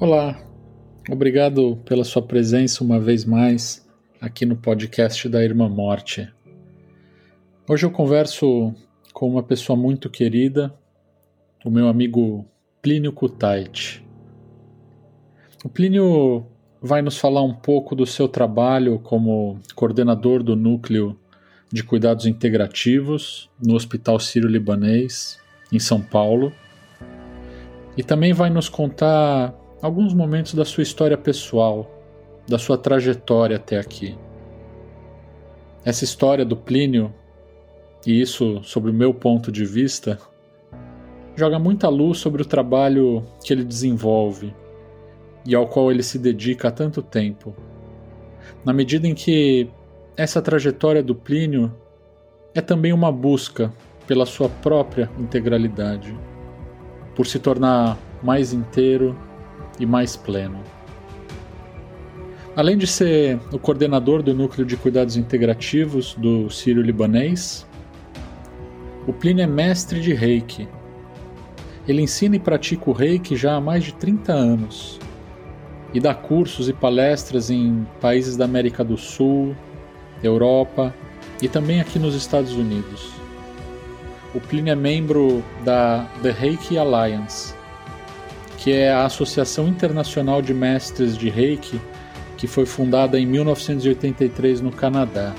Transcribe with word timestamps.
Olá, 0.00 0.34
obrigado 1.10 1.76
pela 1.84 2.04
sua 2.04 2.22
presença 2.22 2.82
uma 2.82 2.98
vez 2.98 3.26
mais 3.26 3.86
aqui 4.18 4.46
no 4.46 4.56
podcast 4.56 5.28
da 5.28 5.44
Irmã 5.44 5.68
Morte. 5.68 6.26
Hoje 7.68 7.84
eu 7.84 7.90
converso 7.90 8.74
com 9.12 9.28
uma 9.28 9.42
pessoa 9.42 9.76
muito 9.76 10.08
querida, 10.08 10.74
o 11.62 11.70
meu 11.70 11.86
amigo 11.86 12.46
Plínio 12.80 13.12
Kutait. 13.12 14.02
O 15.62 15.68
Plínio 15.68 16.46
vai 16.80 17.02
nos 17.02 17.18
falar 17.18 17.42
um 17.42 17.52
pouco 17.52 17.94
do 17.94 18.06
seu 18.06 18.26
trabalho 18.26 19.00
como 19.00 19.60
coordenador 19.74 20.42
do 20.42 20.56
núcleo 20.56 21.14
de 21.70 21.84
cuidados 21.84 22.24
integrativos 22.24 23.50
no 23.62 23.74
Hospital 23.74 24.18
Sírio-Libanês, 24.18 25.38
em 25.70 25.78
São 25.78 26.00
Paulo. 26.00 26.50
E 27.98 28.02
também 28.02 28.32
vai 28.32 28.48
nos 28.48 28.66
contar 28.66 29.59
alguns 29.82 30.12
momentos 30.12 30.54
da 30.54 30.64
sua 30.64 30.82
história 30.82 31.16
pessoal, 31.16 31.90
da 32.46 32.58
sua 32.58 32.76
trajetória 32.76 33.56
até 33.56 33.78
aqui. 33.78 34.16
Essa 35.84 36.04
história 36.04 36.44
do 36.44 36.56
Plínio, 36.56 37.12
e 38.06 38.20
isso 38.20 38.62
sobre 38.62 38.90
o 38.90 38.94
meu 38.94 39.14
ponto 39.14 39.50
de 39.50 39.64
vista, 39.64 40.18
joga 41.34 41.58
muita 41.58 41.88
luz 41.88 42.18
sobre 42.18 42.42
o 42.42 42.44
trabalho 42.44 43.24
que 43.42 43.52
ele 43.52 43.64
desenvolve 43.64 44.54
e 45.46 45.54
ao 45.54 45.66
qual 45.66 45.90
ele 45.90 46.02
se 46.02 46.18
dedica 46.18 46.68
há 46.68 46.70
tanto 46.70 47.02
tempo. 47.02 47.54
Na 48.64 48.72
medida 48.72 49.06
em 49.06 49.14
que 49.14 49.70
essa 50.16 50.42
trajetória 50.42 51.02
do 51.02 51.14
Plínio 51.14 51.74
é 52.54 52.60
também 52.60 52.92
uma 52.92 53.10
busca 53.10 53.72
pela 54.06 54.26
sua 54.26 54.50
própria 54.50 55.10
integralidade, 55.18 56.14
por 57.14 57.26
se 57.26 57.38
tornar 57.38 57.96
mais 58.22 58.52
inteiro 58.52 59.16
e 59.80 59.86
mais 59.86 60.14
pleno. 60.16 60.60
Além 62.54 62.76
de 62.76 62.86
ser 62.86 63.40
o 63.52 63.58
coordenador 63.58 64.22
do 64.22 64.34
Núcleo 64.34 64.66
de 64.66 64.76
Cuidados 64.76 65.16
Integrativos 65.16 66.14
do 66.14 66.50
Sírio 66.50 66.82
Libanês, 66.82 67.66
o 69.06 69.12
Plínio 69.12 69.42
é 69.42 69.46
mestre 69.46 70.00
de 70.00 70.12
Reiki. 70.12 70.68
Ele 71.88 72.02
ensina 72.02 72.36
e 72.36 72.38
pratica 72.38 72.90
o 72.90 72.92
Reiki 72.92 73.34
já 73.34 73.54
há 73.54 73.60
mais 73.60 73.84
de 73.84 73.94
30 73.94 74.32
anos 74.32 75.00
e 75.92 75.98
dá 75.98 76.14
cursos 76.14 76.68
e 76.68 76.72
palestras 76.72 77.50
em 77.50 77.86
países 78.00 78.36
da 78.36 78.44
América 78.44 78.84
do 78.84 78.96
Sul, 78.96 79.56
Europa 80.22 80.94
e 81.40 81.48
também 81.48 81.80
aqui 81.80 81.98
nos 81.98 82.14
Estados 82.14 82.52
Unidos. 82.52 83.10
O 84.34 84.40
Plínio 84.40 84.72
é 84.72 84.76
membro 84.76 85.42
da 85.64 86.06
The 86.22 86.30
Reiki 86.30 86.78
Alliance, 86.78 87.54
que 88.60 88.72
é 88.72 88.92
a 88.92 89.06
Associação 89.06 89.66
Internacional 89.66 90.42
de 90.42 90.52
Mestres 90.52 91.16
de 91.16 91.30
Reiki, 91.30 91.80
que 92.36 92.46
foi 92.46 92.66
fundada 92.66 93.18
em 93.18 93.24
1983 93.24 94.60
no 94.60 94.70
Canadá. 94.70 95.34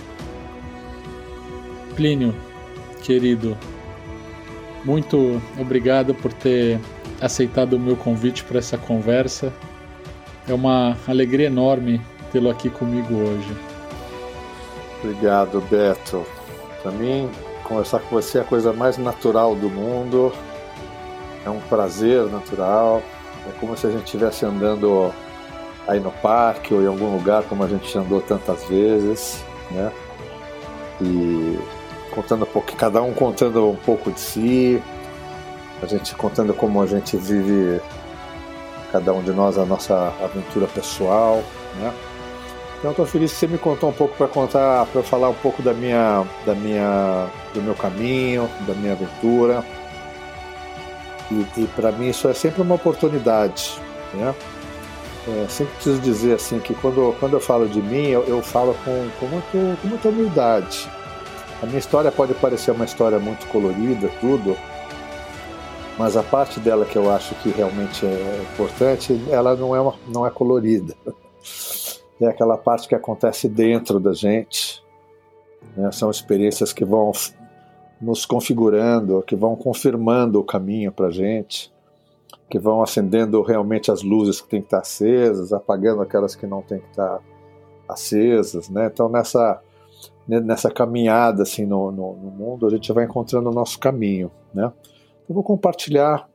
Plínio, 1.95 2.33
querido, 3.03 3.55
muito 4.83 5.39
obrigado 5.59 6.15
por 6.15 6.33
ter 6.33 6.79
aceitado 7.21 7.73
o 7.73 7.79
meu 7.79 7.95
convite 7.95 8.43
para 8.43 8.57
essa 8.57 8.75
conversa. 8.75 9.53
É 10.47 10.53
uma 10.53 10.97
alegria 11.07 11.45
enorme 11.45 12.01
tê-lo 12.31 12.49
aqui 12.49 12.71
comigo 12.71 13.13
hoje. 13.13 13.55
Obrigado, 15.03 15.61
Beto. 15.69 16.25
Para 16.81 16.91
mim, 16.91 17.29
conversar 17.63 17.99
com 17.99 18.15
você 18.15 18.39
é 18.39 18.41
a 18.41 18.45
coisa 18.45 18.73
mais 18.73 18.97
natural 18.97 19.55
do 19.55 19.69
mundo 19.69 20.33
é 21.45 21.49
um 21.49 21.59
prazer 21.59 22.25
natural. 22.27 23.01
É 23.47 23.59
como 23.59 23.75
se 23.75 23.87
a 23.87 23.89
gente 23.89 24.05
estivesse 24.05 24.45
andando 24.45 25.13
aí 25.87 25.99
no 25.99 26.11
parque 26.11 26.73
ou 26.73 26.81
em 26.81 26.87
algum 26.87 27.15
lugar 27.15 27.43
como 27.43 27.63
a 27.63 27.67
gente 27.67 27.97
andou 27.97 28.21
tantas 28.21 28.63
vezes, 28.65 29.43
né? 29.71 29.91
E 31.01 31.59
contando 32.13 32.43
um 32.43 32.47
pouco, 32.47 32.75
cada 32.75 33.01
um 33.01 33.13
contando 33.13 33.67
um 33.67 33.75
pouco 33.75 34.11
de 34.11 34.19
si, 34.19 34.83
a 35.81 35.85
gente 35.85 36.13
contando 36.15 36.53
como 36.53 36.81
a 36.81 36.85
gente 36.85 37.17
vive, 37.17 37.81
cada 38.91 39.13
um 39.13 39.23
de 39.23 39.31
nós, 39.31 39.57
a 39.57 39.65
nossa 39.65 40.13
aventura 40.21 40.67
pessoal, 40.67 41.41
né? 41.79 41.91
Então, 42.77 42.91
estou 42.91 43.05
feliz 43.05 43.31
que 43.31 43.37
você 43.37 43.47
me 43.47 43.59
contou 43.59 43.89
um 43.89 43.93
pouco 43.93 44.15
para 44.17 44.27
contar, 44.27 44.87
para 44.87 45.03
falar 45.03 45.29
um 45.29 45.35
pouco 45.35 45.61
da 45.61 45.71
minha, 45.71 46.25
da 46.45 46.55
minha, 46.55 47.27
do 47.53 47.61
meu 47.61 47.75
caminho, 47.75 48.49
da 48.67 48.73
minha 48.73 48.93
aventura. 48.93 49.63
E, 51.31 51.61
e 51.61 51.67
para 51.67 51.91
mim 51.91 52.09
isso 52.09 52.27
é 52.27 52.33
sempre 52.33 52.61
uma 52.61 52.75
oportunidade, 52.75 53.79
né? 54.13 54.35
É, 55.27 55.47
sempre 55.47 55.73
preciso 55.75 56.01
dizer 56.01 56.33
assim 56.33 56.59
que 56.59 56.73
quando, 56.73 57.15
quando 57.19 57.33
eu 57.33 57.39
falo 57.39 57.67
de 57.67 57.81
mim, 57.81 58.07
eu, 58.07 58.23
eu 58.23 58.41
falo 58.41 58.75
com, 58.83 59.09
com, 59.19 59.27
muito, 59.27 59.81
com 59.81 59.87
muita 59.87 60.09
humildade. 60.09 60.89
A 61.61 61.65
minha 61.67 61.77
história 61.77 62.11
pode 62.11 62.33
parecer 62.33 62.71
uma 62.71 62.85
história 62.85 63.19
muito 63.19 63.47
colorida, 63.47 64.09
tudo, 64.19 64.57
mas 65.97 66.17
a 66.17 66.23
parte 66.23 66.59
dela 66.59 66.85
que 66.85 66.97
eu 66.97 67.11
acho 67.11 67.35
que 67.35 67.49
realmente 67.49 68.03
é 68.03 68.47
importante, 68.51 69.21
ela 69.29 69.55
não 69.55 69.75
é, 69.75 69.79
uma, 69.79 69.93
não 70.07 70.25
é 70.25 70.31
colorida. 70.31 70.95
É 72.19 72.27
aquela 72.27 72.57
parte 72.57 72.87
que 72.87 72.95
acontece 72.95 73.47
dentro 73.47 73.99
da 73.99 74.13
gente. 74.13 74.83
Né? 75.75 75.91
São 75.91 76.09
experiências 76.09 76.73
que 76.73 76.83
vão 76.83 77.11
nos 78.01 78.25
configurando, 78.25 79.21
que 79.21 79.35
vão 79.35 79.55
confirmando 79.55 80.39
o 80.39 80.43
caminho 80.43 80.91
para 80.91 81.07
a 81.07 81.11
gente, 81.11 81.71
que 82.49 82.57
vão 82.57 82.81
acendendo 82.81 83.41
realmente 83.41 83.91
as 83.91 84.01
luzes 84.01 84.41
que 84.41 84.49
têm 84.49 84.61
que 84.61 84.67
estar 84.67 84.79
acesas, 84.79 85.53
apagando 85.53 86.01
aquelas 86.01 86.35
que 86.35 86.47
não 86.47 86.61
têm 86.61 86.79
que 86.79 86.89
estar 86.89 87.21
acesas, 87.87 88.69
né? 88.69 88.89
Então 88.91 89.07
nessa 89.07 89.61
nessa 90.27 90.71
caminhada 90.71 91.43
assim 91.43 91.65
no, 91.65 91.91
no, 91.91 92.13
no 92.15 92.31
mundo 92.31 92.65
a 92.65 92.69
gente 92.69 92.91
vai 92.93 93.05
encontrando 93.05 93.49
o 93.49 93.53
nosso 93.53 93.77
caminho, 93.79 94.31
né? 94.53 94.71
Eu 95.27 95.35
vou 95.35 95.43
compartilhar 95.43 96.27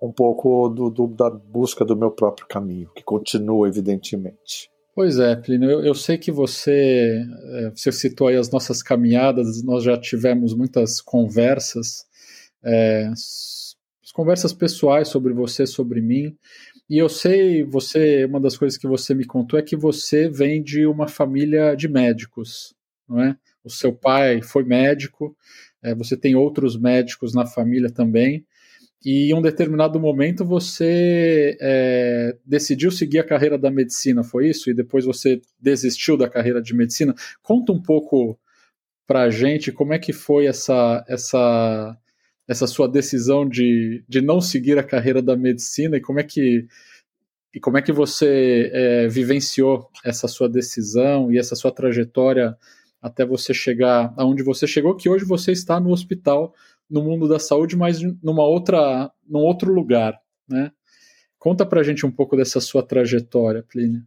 um 0.00 0.10
pouco 0.10 0.68
do, 0.68 0.88
do, 0.88 1.06
da 1.06 1.28
busca 1.28 1.84
do 1.84 1.96
meu 1.96 2.10
próprio 2.10 2.46
caminho, 2.48 2.90
que 2.94 3.02
continua 3.02 3.68
evidentemente. 3.68 4.70
Pois 5.00 5.18
é, 5.18 5.34
Plínio, 5.34 5.70
eu, 5.70 5.82
eu, 5.82 5.94
sei 5.94 6.18
que 6.18 6.30
você, 6.30 7.24
é, 7.54 7.70
você 7.70 7.90
citou 7.90 8.26
aí 8.28 8.36
as 8.36 8.50
nossas 8.50 8.82
caminhadas, 8.82 9.62
nós 9.62 9.82
já 9.82 9.98
tivemos 9.98 10.54
muitas 10.54 11.00
conversas, 11.00 12.04
é, 12.62 13.10
conversas 14.12 14.52
pessoais 14.52 15.08
sobre 15.08 15.32
você, 15.32 15.66
sobre 15.66 16.02
mim, 16.02 16.36
e 16.86 16.98
eu 16.98 17.08
sei, 17.08 17.64
você, 17.64 18.26
uma 18.26 18.38
das 18.38 18.58
coisas 18.58 18.76
que 18.76 18.86
você 18.86 19.14
me 19.14 19.24
contou 19.24 19.58
é 19.58 19.62
que 19.62 19.74
você 19.74 20.28
vem 20.28 20.62
de 20.62 20.84
uma 20.84 21.08
família 21.08 21.74
de 21.74 21.88
médicos, 21.88 22.74
não 23.08 23.22
é? 23.22 23.38
O 23.64 23.70
seu 23.70 23.94
pai 23.94 24.42
foi 24.42 24.64
médico, 24.64 25.34
é, 25.82 25.94
você 25.94 26.14
tem 26.14 26.34
outros 26.34 26.78
médicos 26.78 27.32
na 27.32 27.46
família 27.46 27.88
também, 27.90 28.44
e 29.04 29.30
em 29.30 29.34
um 29.34 29.40
determinado 29.40 29.98
momento 29.98 30.44
você 30.44 31.56
é, 31.60 32.36
decidiu 32.44 32.90
seguir 32.90 33.18
a 33.18 33.24
carreira 33.24 33.56
da 33.56 33.70
medicina, 33.70 34.22
foi 34.22 34.50
isso? 34.50 34.68
E 34.68 34.74
depois 34.74 35.06
você 35.06 35.40
desistiu 35.58 36.16
da 36.16 36.28
carreira 36.28 36.60
de 36.60 36.74
medicina. 36.74 37.14
Conta 37.42 37.72
um 37.72 37.80
pouco 37.80 38.38
para 39.06 39.22
a 39.22 39.30
gente 39.30 39.72
como 39.72 39.94
é 39.94 39.98
que 39.98 40.12
foi 40.12 40.46
essa, 40.46 41.04
essa, 41.08 41.96
essa 42.46 42.66
sua 42.66 42.86
decisão 42.86 43.48
de, 43.48 44.04
de 44.06 44.20
não 44.20 44.40
seguir 44.40 44.78
a 44.78 44.84
carreira 44.84 45.22
da 45.22 45.36
medicina 45.36 45.96
e 45.96 46.00
como 46.00 46.20
é 46.20 46.22
que, 46.22 46.66
e 47.54 47.58
como 47.58 47.78
é 47.78 47.82
que 47.82 47.92
você 47.92 48.70
é, 48.72 49.08
vivenciou 49.08 49.88
essa 50.04 50.28
sua 50.28 50.48
decisão 50.48 51.32
e 51.32 51.38
essa 51.38 51.56
sua 51.56 51.72
trajetória 51.72 52.54
até 53.00 53.24
você 53.24 53.54
chegar 53.54 54.12
aonde 54.14 54.42
você 54.42 54.66
chegou, 54.66 54.94
que 54.94 55.08
hoje 55.08 55.24
você 55.24 55.52
está 55.52 55.80
no 55.80 55.90
hospital 55.90 56.54
no 56.90 57.02
mundo 57.02 57.28
da 57.28 57.38
saúde, 57.38 57.76
mas 57.76 58.00
numa 58.22 58.44
outra, 58.44 59.10
num 59.26 59.40
outro 59.40 59.72
lugar, 59.72 60.20
né? 60.48 60.72
Conta 61.38 61.64
pra 61.64 61.82
gente 61.82 62.04
um 62.04 62.10
pouco 62.10 62.36
dessa 62.36 62.60
sua 62.60 62.82
trajetória, 62.82 63.62
Plínio. 63.62 64.02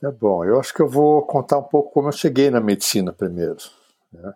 Tá 0.00 0.10
bom, 0.10 0.44
eu 0.44 0.58
acho 0.58 0.72
que 0.72 0.80
eu 0.80 0.88
vou 0.88 1.22
contar 1.26 1.58
um 1.58 1.62
pouco 1.62 1.92
como 1.92 2.08
eu 2.08 2.12
cheguei 2.12 2.50
na 2.50 2.60
medicina 2.60 3.12
primeiro. 3.12 3.58
Né? 4.10 4.32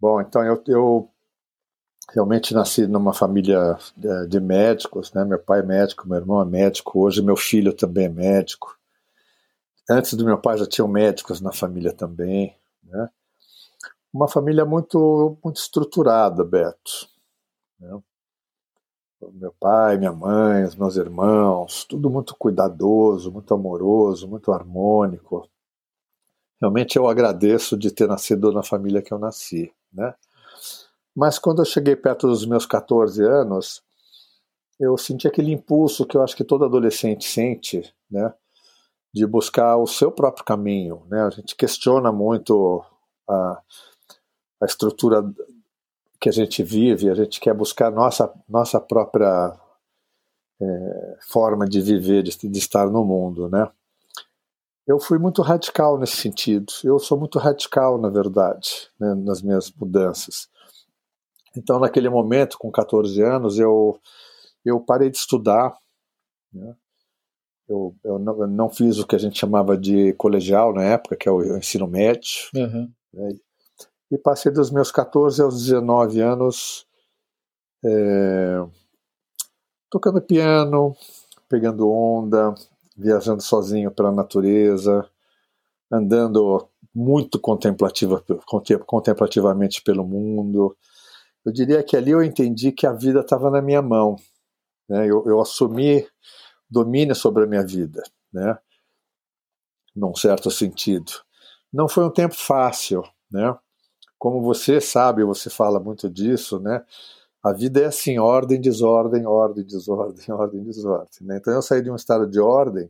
Bom, 0.00 0.20
então 0.20 0.42
eu, 0.42 0.62
eu 0.66 1.10
realmente 2.12 2.54
nasci 2.54 2.86
numa 2.86 3.12
família 3.12 3.76
é, 4.02 4.26
de 4.26 4.40
médicos, 4.40 5.12
né? 5.12 5.24
Meu 5.24 5.38
pai 5.38 5.60
é 5.60 5.62
médico, 5.62 6.08
meu 6.08 6.18
irmão 6.18 6.42
é 6.42 6.44
médico, 6.44 7.00
hoje 7.00 7.22
meu 7.22 7.36
filho 7.36 7.72
também 7.72 8.06
é 8.06 8.08
médico. 8.08 8.78
Antes 9.88 10.14
do 10.14 10.24
meu 10.24 10.38
pai 10.38 10.56
já 10.58 10.66
tinham 10.66 10.88
médicos 10.88 11.40
na 11.40 11.52
família 11.52 11.92
também, 11.92 12.56
né? 12.82 13.08
Uma 14.14 14.28
família 14.28 14.64
muito, 14.64 15.36
muito 15.42 15.56
estruturada, 15.56 16.44
Beto. 16.44 17.08
Né? 17.80 18.00
Meu 19.32 19.52
pai, 19.58 19.98
minha 19.98 20.12
mãe, 20.12 20.62
os 20.62 20.76
meus 20.76 20.96
irmãos, 20.96 21.84
tudo 21.84 22.08
muito 22.08 22.36
cuidadoso, 22.36 23.32
muito 23.32 23.52
amoroso, 23.52 24.28
muito 24.28 24.52
harmônico. 24.52 25.48
Realmente 26.60 26.96
eu 26.96 27.08
agradeço 27.08 27.76
de 27.76 27.90
ter 27.90 28.06
nascido 28.06 28.52
na 28.52 28.62
família 28.62 29.02
que 29.02 29.12
eu 29.12 29.18
nasci, 29.18 29.72
né? 29.92 30.14
Mas 31.16 31.38
quando 31.38 31.62
eu 31.62 31.64
cheguei 31.64 31.96
perto 31.96 32.28
dos 32.28 32.44
meus 32.46 32.66
14 32.66 33.22
anos, 33.24 33.82
eu 34.78 34.96
senti 34.96 35.26
aquele 35.26 35.52
impulso 35.52 36.06
que 36.06 36.16
eu 36.16 36.22
acho 36.22 36.36
que 36.36 36.44
todo 36.44 36.64
adolescente 36.64 37.26
sente, 37.26 37.94
né? 38.10 38.32
De 39.12 39.26
buscar 39.26 39.76
o 39.76 39.86
seu 39.86 40.12
próprio 40.12 40.44
caminho, 40.44 41.04
né? 41.08 41.22
A 41.22 41.30
gente 41.30 41.56
questiona 41.56 42.12
muito 42.12 42.84
a, 43.28 43.62
a 44.60 44.66
estrutura 44.66 45.22
que 46.20 46.28
a 46.28 46.32
gente 46.32 46.62
vive, 46.62 47.10
a 47.10 47.14
gente 47.14 47.40
quer 47.40 47.54
buscar 47.54 47.90
nossa 47.90 48.32
nossa 48.48 48.80
própria 48.80 49.58
é, 50.60 51.16
forma 51.28 51.66
de 51.66 51.80
viver, 51.80 52.22
de, 52.22 52.36
de 52.36 52.58
estar 52.58 52.88
no 52.88 53.04
mundo, 53.04 53.48
né? 53.48 53.70
Eu 54.86 55.00
fui 55.00 55.18
muito 55.18 55.40
radical 55.40 55.98
nesse 55.98 56.16
sentido. 56.16 56.72
Eu 56.82 56.98
sou 56.98 57.18
muito 57.18 57.38
radical, 57.38 57.98
na 57.98 58.10
verdade, 58.10 58.90
né, 59.00 59.14
nas 59.14 59.40
minhas 59.40 59.72
mudanças. 59.72 60.48
Então, 61.56 61.78
naquele 61.78 62.08
momento, 62.08 62.58
com 62.58 62.70
14 62.70 63.22
anos, 63.22 63.58
eu, 63.58 63.98
eu 64.64 64.78
parei 64.80 65.08
de 65.08 65.16
estudar. 65.16 65.74
Né? 66.52 66.74
Eu, 67.66 67.94
eu, 68.04 68.18
não, 68.18 68.40
eu, 68.42 68.46
não, 68.46 68.68
fiz 68.68 68.98
o 68.98 69.06
que 69.06 69.16
a 69.16 69.18
gente 69.18 69.38
chamava 69.38 69.76
de 69.76 70.12
colegial 70.14 70.74
na 70.74 70.82
época, 70.82 71.16
que 71.16 71.28
é 71.28 71.32
o 71.32 71.56
ensino 71.56 71.86
médio. 71.86 72.50
Uhum. 72.54 72.92
Né? 73.14 73.38
E 74.14 74.18
passei 74.18 74.52
dos 74.52 74.70
meus 74.70 74.92
14 74.92 75.42
aos 75.42 75.64
19 75.64 76.20
anos 76.20 76.86
é, 77.84 78.64
tocando 79.90 80.22
piano, 80.22 80.96
pegando 81.48 81.90
onda, 81.90 82.54
viajando 82.96 83.42
sozinho 83.42 83.90
pela 83.90 84.12
natureza, 84.12 85.04
andando 85.90 86.68
muito 86.94 87.40
contemplativa, 87.40 88.24
contemplativamente 88.86 89.82
pelo 89.82 90.06
mundo. 90.06 90.76
Eu 91.44 91.52
diria 91.52 91.82
que 91.82 91.96
ali 91.96 92.12
eu 92.12 92.22
entendi 92.22 92.70
que 92.70 92.86
a 92.86 92.92
vida 92.92 93.18
estava 93.18 93.50
na 93.50 93.60
minha 93.60 93.82
mão. 93.82 94.14
Né? 94.88 95.10
Eu, 95.10 95.24
eu, 95.26 95.40
assumi 95.40 96.06
domínio 96.70 97.16
sobre 97.16 97.42
a 97.42 97.46
minha 97.48 97.66
vida, 97.66 98.00
né? 98.32 98.56
num 99.92 100.14
certo 100.14 100.52
sentido. 100.52 101.10
Não 101.72 101.88
foi 101.88 102.04
um 102.04 102.12
tempo 102.12 102.36
fácil, 102.36 103.02
né? 103.28 103.58
Como 104.24 104.40
você 104.40 104.80
sabe, 104.80 105.22
você 105.22 105.50
fala 105.50 105.78
muito 105.78 106.08
disso, 106.08 106.58
né? 106.58 106.82
A 107.42 107.52
vida 107.52 107.82
é 107.82 107.84
assim, 107.84 108.18
ordem, 108.18 108.58
desordem, 108.58 109.26
ordem, 109.26 109.62
desordem, 109.68 110.24
ordem, 110.30 110.64
desordem. 110.64 111.10
Né? 111.20 111.36
Então 111.36 111.52
eu 111.52 111.60
saí 111.60 111.82
de 111.82 111.90
um 111.90 111.94
estado 111.94 112.26
de 112.26 112.40
ordem. 112.40 112.88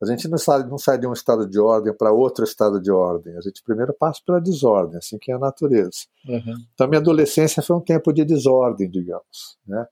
A 0.00 0.06
gente 0.06 0.28
não 0.28 0.38
sai, 0.38 0.62
não 0.62 0.78
sai 0.78 0.96
de 0.96 1.08
um 1.08 1.12
estado 1.12 1.44
de 1.44 1.58
ordem 1.58 1.92
para 1.92 2.12
outro 2.12 2.44
estado 2.44 2.80
de 2.80 2.88
ordem. 2.88 3.36
A 3.36 3.40
gente 3.40 3.64
primeiro 3.64 3.92
passa 3.92 4.20
pela 4.24 4.40
desordem, 4.40 4.98
assim 4.98 5.18
que 5.18 5.32
é 5.32 5.34
a 5.34 5.40
natureza. 5.40 6.06
Uhum. 6.24 6.54
Então 6.72 6.86
minha 6.86 7.00
adolescência 7.00 7.60
foi 7.60 7.74
um 7.74 7.80
tempo 7.80 8.12
de 8.12 8.24
desordem, 8.24 8.88
digamos, 8.88 9.58
né? 9.66 9.88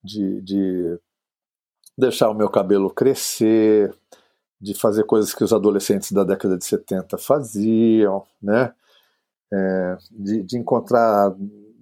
De, 0.00 0.42
de 0.42 1.00
deixar 1.98 2.30
o 2.30 2.34
meu 2.34 2.48
cabelo 2.48 2.88
crescer, 2.88 3.92
de 4.60 4.74
fazer 4.74 5.02
coisas 5.02 5.34
que 5.34 5.42
os 5.42 5.52
adolescentes 5.52 6.12
da 6.12 6.22
década 6.22 6.56
de 6.56 6.64
70 6.64 7.18
faziam, 7.18 8.22
né? 8.40 8.72
É, 9.52 9.96
de, 10.10 10.42
de 10.42 10.58
encontrar 10.58 11.34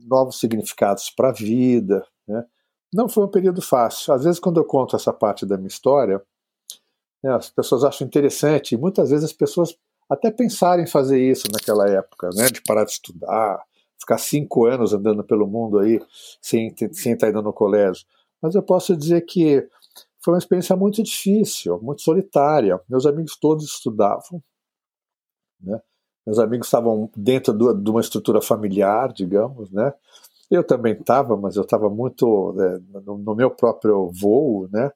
novos 0.07 0.39
significados 0.39 1.11
para 1.11 1.31
a 1.31 1.33
vida. 1.33 2.07
Né? 2.29 2.45
Não 2.93 3.09
foi 3.09 3.25
um 3.25 3.31
período 3.31 3.63
fácil. 3.63 4.13
Às 4.13 4.25
vezes, 4.25 4.39
quando 4.39 4.61
eu 4.61 4.65
conto 4.65 4.97
essa 4.97 5.13
parte 5.13 5.47
da 5.47 5.57
minha 5.57 5.69
história, 5.69 6.23
né, 7.23 7.35
as 7.35 7.49
pessoas 7.49 7.85
acham 7.85 8.07
interessante, 8.07 8.75
e 8.75 8.79
muitas 8.79 9.11
vezes 9.11 9.25
as 9.25 9.33
pessoas 9.33 9.77
até 10.09 10.31
pensaram 10.31 10.83
em 10.83 10.87
fazer 10.87 11.19
isso 11.19 11.49
naquela 11.51 11.89
época, 11.89 12.29
né, 12.35 12.49
de 12.49 12.63
parar 12.63 12.85
de 12.85 12.93
estudar, 12.93 13.65
ficar 13.99 14.19
cinco 14.19 14.67
anos 14.67 14.93
andando 14.93 15.25
pelo 15.25 15.47
mundo 15.47 15.79
aí 15.79 15.99
sem, 16.41 16.75
sem 16.93 17.15
estar 17.15 17.31
indo 17.31 17.41
no 17.41 17.53
colégio. 17.53 18.05
Mas 18.43 18.55
eu 18.55 18.63
posso 18.63 18.95
dizer 18.95 19.23
que 19.23 19.67
foi 20.23 20.35
uma 20.35 20.39
experiência 20.39 20.77
muito 20.77 21.03
difícil, 21.03 21.81
muito 21.83 22.03
solitária. 22.03 22.79
Meus 22.89 23.07
amigos 23.07 23.37
todos 23.39 23.65
estudavam, 23.65 24.43
né? 25.61 25.81
Meus 26.27 26.39
amigos 26.39 26.67
estavam 26.67 27.11
dentro 27.15 27.53
do, 27.53 27.75
de 27.75 27.91
uma 27.91 28.01
estrutura 28.01 28.41
familiar, 28.41 29.13
digamos, 29.13 29.71
né? 29.71 29.93
Eu 30.51 30.65
também 30.65 30.95
estava, 30.95 31.37
mas 31.37 31.57
eu 31.57 31.63
estava 31.63 31.91
muito 31.91 32.53
né, 32.55 32.81
no, 33.05 33.19
no, 33.19 33.35
meu 33.35 33.51
próprio 33.51 34.11
voo, 34.11 34.69
né? 34.71 34.91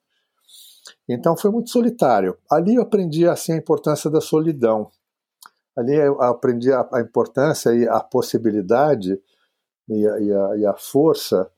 Então 1.07 1.37
foi 1.37 1.51
muito 1.51 1.69
solitário. 1.69 2.37
Ali 2.49 2.75
eu 2.75 2.83
aprendi 2.83 3.27
assim 3.27 3.53
a 3.53 3.57
importância 3.57 4.09
da 4.09 4.21
solidão. 4.21 4.89
Ali 5.77 5.95
eu 5.95 6.21
aprendi 6.21 6.71
a, 6.71 6.87
a 6.93 7.01
importância 7.01 7.73
e 7.73 7.87
a 7.87 7.99
possibilidade 7.99 9.19
e 9.87 10.07
a, 10.07 10.19
e 10.19 10.33
a, 10.33 10.57
e 10.57 10.65
a 10.65 10.75
força 10.75 11.49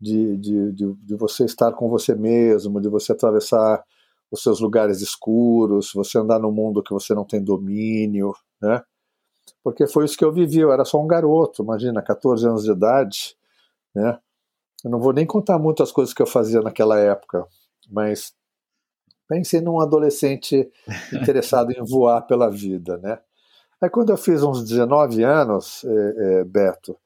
de, 0.00 0.36
de, 0.36 0.72
de, 0.72 0.94
de, 0.94 1.16
você 1.16 1.44
estar 1.44 1.72
com 1.72 1.88
você 1.88 2.14
mesmo, 2.14 2.80
de 2.80 2.88
você 2.88 3.12
atravessar 3.12 3.82
os 4.30 4.42
seus 4.42 4.60
lugares 4.60 5.00
escuros, 5.00 5.92
você 5.94 6.18
andar 6.18 6.38
no 6.38 6.52
mundo 6.52 6.82
que 6.82 6.92
você 6.92 7.14
não 7.14 7.24
tem 7.24 7.42
domínio, 7.42 8.34
né? 8.60 8.82
Porque 9.64 9.86
foi 9.86 10.04
isso 10.04 10.18
que 10.18 10.24
eu 10.24 10.32
vivi. 10.32 10.60
Eu 10.60 10.70
era 10.70 10.84
só 10.84 11.02
um 11.02 11.06
garoto, 11.06 11.62
imagina, 11.62 12.02
14 12.02 12.46
anos 12.46 12.64
de 12.64 12.70
idade, 12.70 13.34
né? 13.94 14.18
Eu 14.84 14.90
não 14.90 15.00
vou 15.00 15.14
nem 15.14 15.24
contar 15.24 15.58
muitas 15.58 15.90
coisas 15.90 16.12
que 16.12 16.20
eu 16.20 16.26
fazia 16.26 16.60
naquela 16.60 16.98
época, 17.00 17.46
mas 17.90 18.34
pensei 19.26 19.62
num 19.62 19.80
adolescente 19.80 20.70
interessado 21.10 21.72
em 21.72 21.82
voar 21.82 22.20
pela 22.26 22.50
vida, 22.50 22.98
né? 22.98 23.18
Aí 23.80 23.88
quando 23.88 24.10
eu 24.10 24.16
fiz 24.18 24.42
uns 24.42 24.62
19 24.62 25.24
anos, 25.24 25.82
é, 25.84 26.40
é, 26.40 26.44
Beto, 26.44 26.96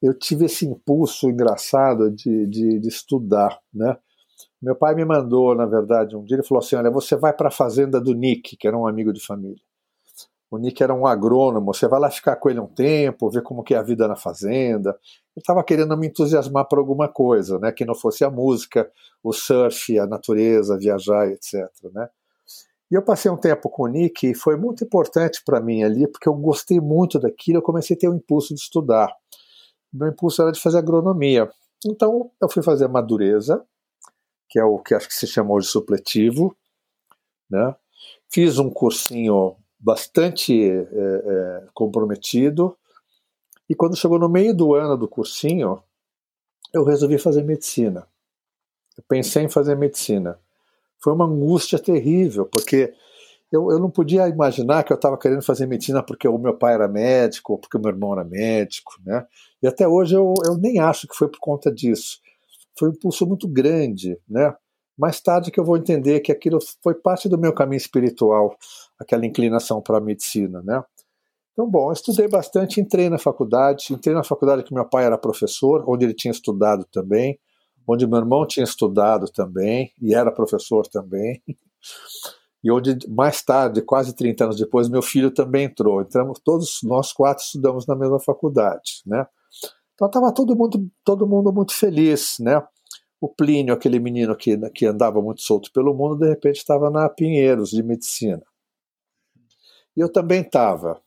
eu 0.00 0.14
tive 0.14 0.44
esse 0.44 0.64
impulso 0.64 1.28
engraçado 1.28 2.10
de, 2.10 2.46
de, 2.46 2.78
de, 2.78 2.88
estudar, 2.88 3.60
né? 3.74 3.96
Meu 4.60 4.76
pai 4.76 4.94
me 4.94 5.04
mandou, 5.04 5.54
na 5.56 5.66
verdade, 5.66 6.16
um 6.16 6.24
dia 6.24 6.36
ele 6.36 6.46
falou 6.46 6.62
assim, 6.62 6.76
olha, 6.76 6.90
você 6.90 7.16
vai 7.16 7.32
para 7.32 7.48
a 7.48 7.52
fazenda 7.52 8.00
do 8.00 8.14
Nick, 8.14 8.56
que 8.56 8.68
era 8.68 8.78
um 8.78 8.86
amigo 8.86 9.12
de 9.12 9.24
família. 9.24 9.60
O 10.52 10.58
Nick 10.58 10.82
era 10.82 10.92
um 10.92 11.06
agrônomo, 11.06 11.72
você 11.72 11.88
vai 11.88 11.98
lá 11.98 12.10
ficar 12.10 12.36
com 12.36 12.50
ele 12.50 12.60
um 12.60 12.66
tempo, 12.66 13.30
ver 13.30 13.42
como 13.42 13.62
que 13.62 13.74
é 13.74 13.78
a 13.78 13.82
vida 13.82 14.06
na 14.06 14.14
fazenda. 14.14 14.90
Ele 14.90 15.38
estava 15.38 15.64
querendo 15.64 15.96
me 15.96 16.08
entusiasmar 16.08 16.68
por 16.68 16.78
alguma 16.78 17.08
coisa, 17.08 17.58
né, 17.58 17.72
que 17.72 17.86
não 17.86 17.94
fosse 17.94 18.22
a 18.22 18.30
música, 18.30 18.86
o 19.22 19.32
surf, 19.32 19.98
a 19.98 20.06
natureza, 20.06 20.76
viajar, 20.76 21.26
etc. 21.28 21.70
Né? 21.94 22.06
E 22.90 22.94
eu 22.94 23.02
passei 23.02 23.30
um 23.30 23.36
tempo 23.38 23.70
com 23.70 23.84
o 23.84 23.86
Nick 23.86 24.26
e 24.26 24.34
foi 24.34 24.58
muito 24.58 24.84
importante 24.84 25.42
para 25.42 25.58
mim 25.58 25.84
ali, 25.84 26.06
porque 26.06 26.28
eu 26.28 26.34
gostei 26.34 26.78
muito 26.78 27.18
daquilo, 27.18 27.56
eu 27.56 27.62
comecei 27.62 27.96
a 27.96 27.98
ter 27.98 28.08
o 28.10 28.14
impulso 28.14 28.54
de 28.54 28.60
estudar. 28.60 29.10
Meu 29.90 30.08
impulso 30.08 30.42
era 30.42 30.52
de 30.52 30.60
fazer 30.60 30.76
agronomia. 30.76 31.50
Então 31.86 32.30
eu 32.38 32.50
fui 32.50 32.62
fazer 32.62 32.88
madureza, 32.88 33.64
que 34.50 34.58
é 34.58 34.64
o 34.64 34.78
que 34.80 34.94
acho 34.94 35.08
que 35.08 35.14
se 35.14 35.26
chamou 35.26 35.58
de 35.58 35.66
supletivo, 35.66 36.54
né? 37.48 37.74
Fiz 38.28 38.58
um 38.58 38.68
cursinho 38.68 39.56
bastante 39.82 40.70
é, 40.70 40.76
é, 40.76 41.66
comprometido. 41.74 42.76
E 43.68 43.74
quando 43.74 43.96
chegou 43.96 44.18
no 44.18 44.28
meio 44.28 44.54
do 44.54 44.74
ano 44.74 44.96
do 44.96 45.08
cursinho, 45.08 45.82
eu 46.72 46.84
resolvi 46.84 47.18
fazer 47.18 47.42
medicina. 47.42 48.06
Eu 48.96 49.04
pensei 49.08 49.44
em 49.44 49.48
fazer 49.48 49.74
medicina. 49.74 50.38
Foi 51.02 51.12
uma 51.12 51.24
angústia 51.24 51.78
terrível, 51.78 52.46
porque 52.46 52.94
eu, 53.50 53.70
eu 53.72 53.78
não 53.78 53.90
podia 53.90 54.28
imaginar 54.28 54.84
que 54.84 54.92
eu 54.92 54.96
estava 54.96 55.18
querendo 55.18 55.42
fazer 55.42 55.66
medicina 55.66 56.02
porque 56.02 56.28
o 56.28 56.38
meu 56.38 56.56
pai 56.56 56.74
era 56.74 56.86
médico, 56.86 57.54
ou 57.54 57.58
porque 57.58 57.76
o 57.76 57.80
meu 57.80 57.90
irmão 57.90 58.12
era 58.12 58.24
médico, 58.24 58.92
né? 59.04 59.26
E 59.60 59.66
até 59.66 59.86
hoje 59.86 60.14
eu, 60.14 60.32
eu 60.46 60.56
nem 60.56 60.78
acho 60.78 61.08
que 61.08 61.16
foi 61.16 61.28
por 61.28 61.40
conta 61.40 61.72
disso. 61.72 62.20
Foi 62.78 62.88
um 62.88 62.92
impulso 62.92 63.26
muito 63.26 63.48
grande, 63.48 64.18
né? 64.28 64.54
mais 64.96 65.20
tarde 65.20 65.50
que 65.50 65.58
eu 65.58 65.64
vou 65.64 65.76
entender 65.76 66.20
que 66.20 66.30
aquilo 66.30 66.58
foi 66.82 66.94
parte 66.94 67.28
do 67.28 67.38
meu 67.38 67.52
caminho 67.52 67.78
espiritual, 67.78 68.56
aquela 69.02 69.26
inclinação 69.26 69.80
para 69.80 69.98
a 69.98 70.00
medicina, 70.00 70.62
né? 70.62 70.82
Então, 71.52 71.68
bom, 71.68 71.88
eu 71.88 71.92
estudei 71.92 72.28
bastante, 72.28 72.80
entrei 72.80 73.10
na 73.10 73.18
faculdade, 73.18 73.86
entrei 73.90 74.14
na 74.14 74.24
faculdade 74.24 74.62
que 74.62 74.72
meu 74.72 74.88
pai 74.88 75.04
era 75.04 75.18
professor, 75.18 75.84
onde 75.86 76.04
ele 76.04 76.14
tinha 76.14 76.32
estudado 76.32 76.86
também, 76.90 77.38
onde 77.86 78.06
meu 78.06 78.18
irmão 78.18 78.46
tinha 78.46 78.64
estudado 78.64 79.26
também, 79.30 79.92
e 80.00 80.14
era 80.14 80.32
professor 80.32 80.86
também, 80.86 81.42
e 82.64 82.70
onde 82.70 82.96
mais 83.08 83.42
tarde, 83.42 83.82
quase 83.82 84.14
30 84.14 84.44
anos 84.44 84.56
depois, 84.56 84.88
meu 84.88 85.02
filho 85.02 85.30
também 85.30 85.64
entrou. 85.64 86.00
Entramos, 86.00 86.40
todos 86.42 86.78
nós 86.84 87.12
quatro 87.12 87.44
estudamos 87.44 87.86
na 87.86 87.94
mesma 87.94 88.18
faculdade, 88.18 89.02
né? 89.04 89.26
Então 89.94 90.06
estava 90.06 90.32
todo 90.32 90.56
mundo, 90.56 90.88
todo 91.04 91.26
mundo 91.26 91.52
muito 91.52 91.74
feliz, 91.74 92.36
né? 92.40 92.62
O 93.20 93.28
Plínio, 93.28 93.74
aquele 93.74 93.98
menino 93.98 94.34
que, 94.34 94.56
que 94.70 94.86
andava 94.86 95.20
muito 95.20 95.42
solto 95.42 95.70
pelo 95.72 95.94
mundo, 95.94 96.16
de 96.16 96.28
repente 96.28 96.56
estava 96.56 96.90
na 96.90 97.08
Pinheiros 97.08 97.70
de 97.70 97.82
medicina. 97.82 98.42
E 99.96 100.00
eu 100.00 100.10
também 100.10 100.42
estava. 100.42 101.00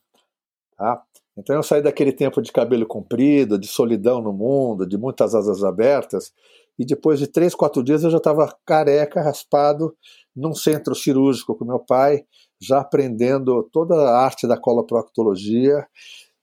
Tá? 0.76 1.02
Então 1.36 1.54
eu 1.56 1.62
saí 1.62 1.82
daquele 1.82 2.12
tempo 2.12 2.40
de 2.40 2.52
cabelo 2.52 2.86
comprido, 2.86 3.58
de 3.58 3.66
solidão 3.66 4.22
no 4.22 4.32
mundo, 4.32 4.86
de 4.86 4.96
muitas 4.96 5.34
asas 5.34 5.62
abertas, 5.62 6.32
e 6.78 6.84
depois 6.84 7.18
de 7.18 7.26
três, 7.26 7.54
quatro 7.54 7.82
dias 7.82 8.04
eu 8.04 8.10
já 8.10 8.18
estava 8.18 8.54
careca, 8.64 9.22
raspado, 9.22 9.94
num 10.34 10.54
centro 10.54 10.94
cirúrgico 10.94 11.54
com 11.54 11.64
meu 11.64 11.78
pai, 11.78 12.24
já 12.60 12.80
aprendendo 12.80 13.62
toda 13.72 13.94
a 13.94 14.18
arte 14.24 14.46
da 14.46 14.58
coloproctologia, 14.58 15.86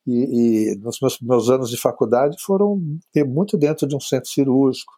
e, 0.06 0.72
e 0.72 0.76
nos 0.80 1.00
meus, 1.00 1.20
meus 1.22 1.50
anos 1.50 1.70
de 1.70 1.78
faculdade 1.78 2.36
foram 2.42 2.82
muito 3.26 3.58
dentro 3.58 3.88
de 3.88 3.96
um 3.96 4.00
centro 4.00 4.30
cirúrgico. 4.30 4.94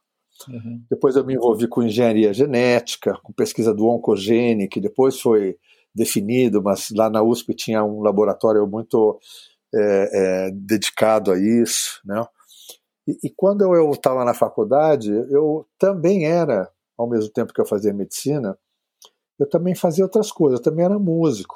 Uhum. 0.49 0.83
Depois 0.89 1.15
eu 1.15 1.25
me 1.25 1.35
envolvi 1.35 1.67
com 1.67 1.83
engenharia 1.83 2.33
genética, 2.33 3.17
com 3.23 3.31
pesquisa 3.31 3.73
do 3.73 3.87
oncogene, 3.87 4.67
que 4.67 4.81
depois 4.81 5.19
foi 5.19 5.57
definido, 5.95 6.61
mas 6.61 6.89
lá 6.91 7.09
na 7.09 7.23
USP 7.23 7.53
tinha 7.55 7.83
um 7.83 8.01
laboratório 8.01 8.67
muito 8.67 9.19
é, 9.73 10.47
é, 10.47 10.51
dedicado 10.51 11.31
a 11.31 11.39
isso, 11.39 12.01
né? 12.05 12.25
E, 13.07 13.27
e 13.27 13.29
quando 13.29 13.61
eu 13.73 13.91
estava 13.91 14.25
na 14.25 14.33
faculdade, 14.33 15.11
eu 15.29 15.67
também 15.77 16.25
era, 16.25 16.69
ao 16.97 17.07
mesmo 17.07 17.31
tempo 17.31 17.53
que 17.53 17.61
eu 17.61 17.65
fazia 17.65 17.93
medicina, 17.93 18.57
eu 19.39 19.47
também 19.47 19.75
fazia 19.75 20.03
outras 20.03 20.31
coisas, 20.31 20.59
eu 20.59 20.63
também 20.63 20.85
era 20.85 20.97
músico. 20.97 21.55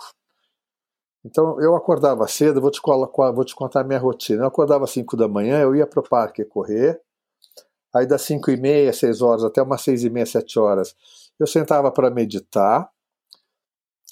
Então 1.25 1.59
eu 1.59 1.75
acordava 1.75 2.27
cedo, 2.27 2.61
vou 2.61 2.71
te, 2.71 2.79
vou 2.81 3.45
te 3.45 3.55
contar 3.55 3.81
a 3.81 3.83
minha 3.83 3.99
rotina. 3.99 4.43
Eu 4.43 4.47
acordava 4.47 4.85
às 4.85 4.91
5 4.91 5.17
da 5.17 5.27
manhã, 5.27 5.59
eu 5.59 5.75
ia 5.75 5.85
para 5.85 5.99
o 5.99 6.07
parque 6.07 6.45
correr, 6.45 7.01
aí 7.93 8.05
das 8.05 8.21
5 8.21 8.51
e 8.51 8.57
meia, 8.57 8.93
6 8.93 9.21
horas 9.21 9.43
até 9.43 9.61
umas 9.61 9.81
6 9.81 10.03
e 10.03 10.09
meia, 10.09 10.25
7 10.25 10.59
horas, 10.59 10.95
eu 11.39 11.47
sentava 11.47 11.91
para 11.91 12.09
meditar. 12.09 12.89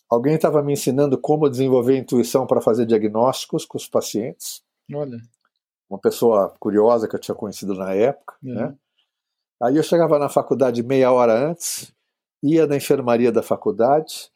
Alguém 0.10 0.36
estava 0.36 0.64
me 0.64 0.74
ensinando 0.74 1.18
como 1.18 1.50
desenvolver 1.50 1.98
intuição 1.98 2.48
para 2.48 2.62
fazer 2.62 2.86
diagnósticos 2.86 3.66
com 3.66 3.78
os 3.78 3.88
pacientes. 3.88 4.64
Olha. 4.94 5.18
Uma 5.90 6.00
pessoa 6.00 6.54
curiosa 6.60 7.08
que 7.08 7.16
eu 7.16 7.20
tinha 7.20 7.36
conhecido 7.36 7.74
na 7.74 7.94
época, 7.94 8.36
uhum. 8.44 8.54
né? 8.54 8.76
Aí 9.62 9.76
eu 9.76 9.84
chegava 9.84 10.20
na 10.20 10.30
faculdade 10.30 10.84
meia 10.84 11.12
hora 11.12 11.50
antes, 11.50 11.92
ia 12.44 12.68
na 12.68 12.76
enfermaria 12.76 13.32
da 13.32 13.42
faculdade, 13.42 14.30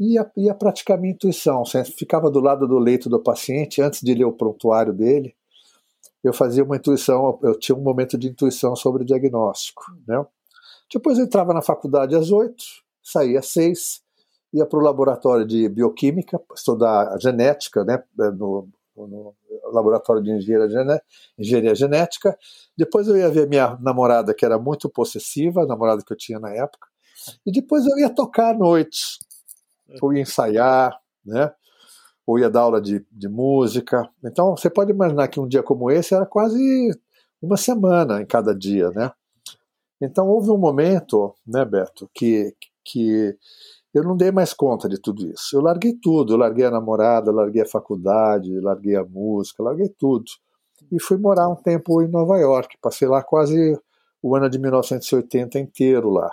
ia, 0.00 0.30
ia 0.36 0.54
praticar 0.54 0.98
minha 0.98 1.12
intuição. 1.12 1.62
Ficava 1.96 2.30
do 2.30 2.40
lado 2.40 2.66
do 2.66 2.78
leito 2.78 3.10
do 3.10 3.20
paciente 3.20 3.82
antes 3.82 4.00
de 4.00 4.14
ler 4.14 4.24
o 4.24 4.32
prontuário 4.32 4.92
dele. 4.92 5.36
Eu 6.24 6.32
fazia 6.32 6.64
uma 6.64 6.76
intuição, 6.76 7.38
eu 7.42 7.58
tinha 7.58 7.76
um 7.76 7.82
momento 7.82 8.16
de 8.16 8.28
intuição 8.28 8.74
sobre 8.74 9.02
o 9.02 9.06
diagnóstico. 9.06 9.82
Né? 10.06 10.24
Depois 10.92 11.18
eu 11.18 11.24
entrava 11.24 11.52
na 11.52 11.62
faculdade 11.62 12.16
às 12.16 12.30
oito, 12.30 12.64
saía 13.02 13.40
às 13.40 13.48
seis, 13.48 14.02
ia 14.52 14.66
para 14.66 14.78
o 14.78 14.82
laboratório 14.82 15.46
de 15.46 15.68
bioquímica, 15.68 16.40
estudar 16.54 17.18
genética, 17.20 17.84
né, 17.84 18.02
no, 18.16 18.68
no 18.96 19.34
laboratório 19.72 20.22
de 20.22 20.30
engenharia, 20.30 21.02
engenharia 21.38 21.74
genética. 21.74 22.36
Depois 22.76 23.08
eu 23.08 23.16
ia 23.16 23.28
ver 23.28 23.48
minha 23.48 23.76
namorada, 23.80 24.34
que 24.34 24.44
era 24.44 24.58
muito 24.58 24.88
possessiva, 24.88 25.62
a 25.62 25.66
namorada 25.66 26.02
que 26.04 26.12
eu 26.12 26.16
tinha 26.16 26.38
na 26.38 26.50
época. 26.50 26.88
E 27.44 27.52
depois 27.52 27.86
eu 27.86 27.98
ia 27.98 28.10
tocar 28.10 28.54
à 28.54 28.58
noite, 28.58 29.18
ou 30.00 30.12
ia 30.12 30.22
ensaiar, 30.22 30.98
né? 31.24 31.52
ou 32.28 32.38
ia 32.38 32.50
dar 32.50 32.60
aula 32.60 32.78
de, 32.78 33.02
de 33.10 33.26
música. 33.26 34.06
Então 34.22 34.54
você 34.54 34.68
pode 34.68 34.92
imaginar 34.92 35.28
que 35.28 35.40
um 35.40 35.48
dia 35.48 35.62
como 35.62 35.90
esse 35.90 36.14
era 36.14 36.26
quase 36.26 36.90
uma 37.40 37.56
semana 37.56 38.20
em 38.20 38.26
cada 38.26 38.54
dia, 38.54 38.90
né? 38.90 39.10
Então 39.98 40.28
houve 40.28 40.50
um 40.50 40.58
momento, 40.58 41.34
né, 41.46 41.64
Beto, 41.64 42.08
que, 42.14 42.54
que 42.84 43.34
eu 43.98 44.04
não 44.04 44.16
dei 44.16 44.30
mais 44.30 44.52
conta 44.54 44.88
de 44.88 45.00
tudo 45.00 45.26
isso. 45.30 45.56
Eu 45.56 45.60
larguei 45.60 45.94
tudo, 45.94 46.32
eu 46.32 46.36
larguei 46.38 46.64
a 46.64 46.70
namorada, 46.70 47.32
larguei 47.32 47.62
a 47.62 47.66
faculdade, 47.66 48.60
larguei 48.60 48.96
a 48.96 49.04
música, 49.04 49.62
larguei 49.62 49.88
tudo. 49.98 50.24
E 50.92 51.00
fui 51.00 51.18
morar 51.18 51.48
um 51.48 51.56
tempo 51.56 52.02
em 52.02 52.08
Nova 52.08 52.38
York. 52.38 52.76
Passei 52.80 53.08
lá 53.08 53.22
quase 53.22 53.78
o 54.22 54.36
ano 54.36 54.48
de 54.48 54.58
1980 54.58 55.58
inteiro 55.58 56.10
lá 56.10 56.30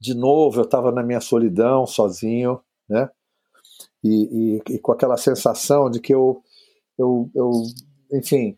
de 0.00 0.14
novo 0.14 0.60
eu 0.60 0.64
estava 0.64 0.90
na 0.90 1.02
minha 1.02 1.20
solidão, 1.20 1.86
sozinho, 1.86 2.60
né? 2.88 3.10
E, 4.02 4.58
e, 4.68 4.74
e, 4.74 4.78
com 4.78 4.92
aquela 4.92 5.18
sensação 5.18 5.90
de 5.90 6.00
que 6.00 6.14
eu, 6.14 6.42
eu, 6.98 7.30
eu 7.34 7.50
enfim, 8.12 8.56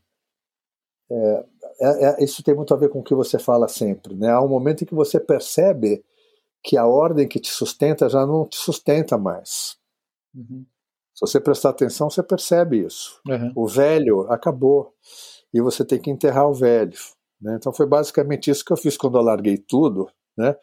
é, 1.11 1.47
é, 1.81 2.05
é, 2.07 2.25
isso 2.25 2.45
tem 2.45 2.55
muito 2.55 2.73
a 2.73 2.77
ver 2.77 2.89
com 2.89 3.01
o 3.01 3.03
que 3.03 3.15
você 3.15 3.41
fala 3.41 3.67
sempre, 3.67 4.15
né? 4.15 4.31
Há 4.31 4.41
um 4.41 4.49
momento 4.49 4.85
em 4.85 4.87
que 4.87 4.95
você 4.95 5.19
percebe 5.19 6.05
que 6.63 6.77
a 6.77 6.87
ordem 6.87 7.27
que 7.27 7.41
te 7.41 7.51
sustenta 7.51 8.09
já 8.09 8.27
não 8.27 8.47
te 8.47 8.57
sustenta 8.57 9.19
mais. 9.19 9.77
Uhum. 10.35 10.65
Se 11.15 11.21
você 11.21 11.41
prestar 11.41 11.71
atenção, 11.71 12.09
você 12.09 12.23
percebe 12.23 12.85
isso. 12.85 13.21
Uhum. 13.29 13.53
O 13.55 13.67
velho 13.67 14.23
acabou 14.33 14.95
e 15.53 15.61
você 15.61 15.85
tem 15.85 16.01
que 16.01 16.11
enterrar 16.11 16.49
o 16.49 16.55
velho. 16.55 16.99
Né? 17.41 17.57
Então 17.57 17.73
foi 17.73 17.87
basicamente 17.87 18.51
isso 18.51 18.65
que 18.65 18.73
eu 18.73 18.77
fiz 18.77 18.97
quando 18.97 19.19
eu 19.19 19.23
larguei 19.23 19.59
tudo, 19.59 20.09
né? 20.37 20.57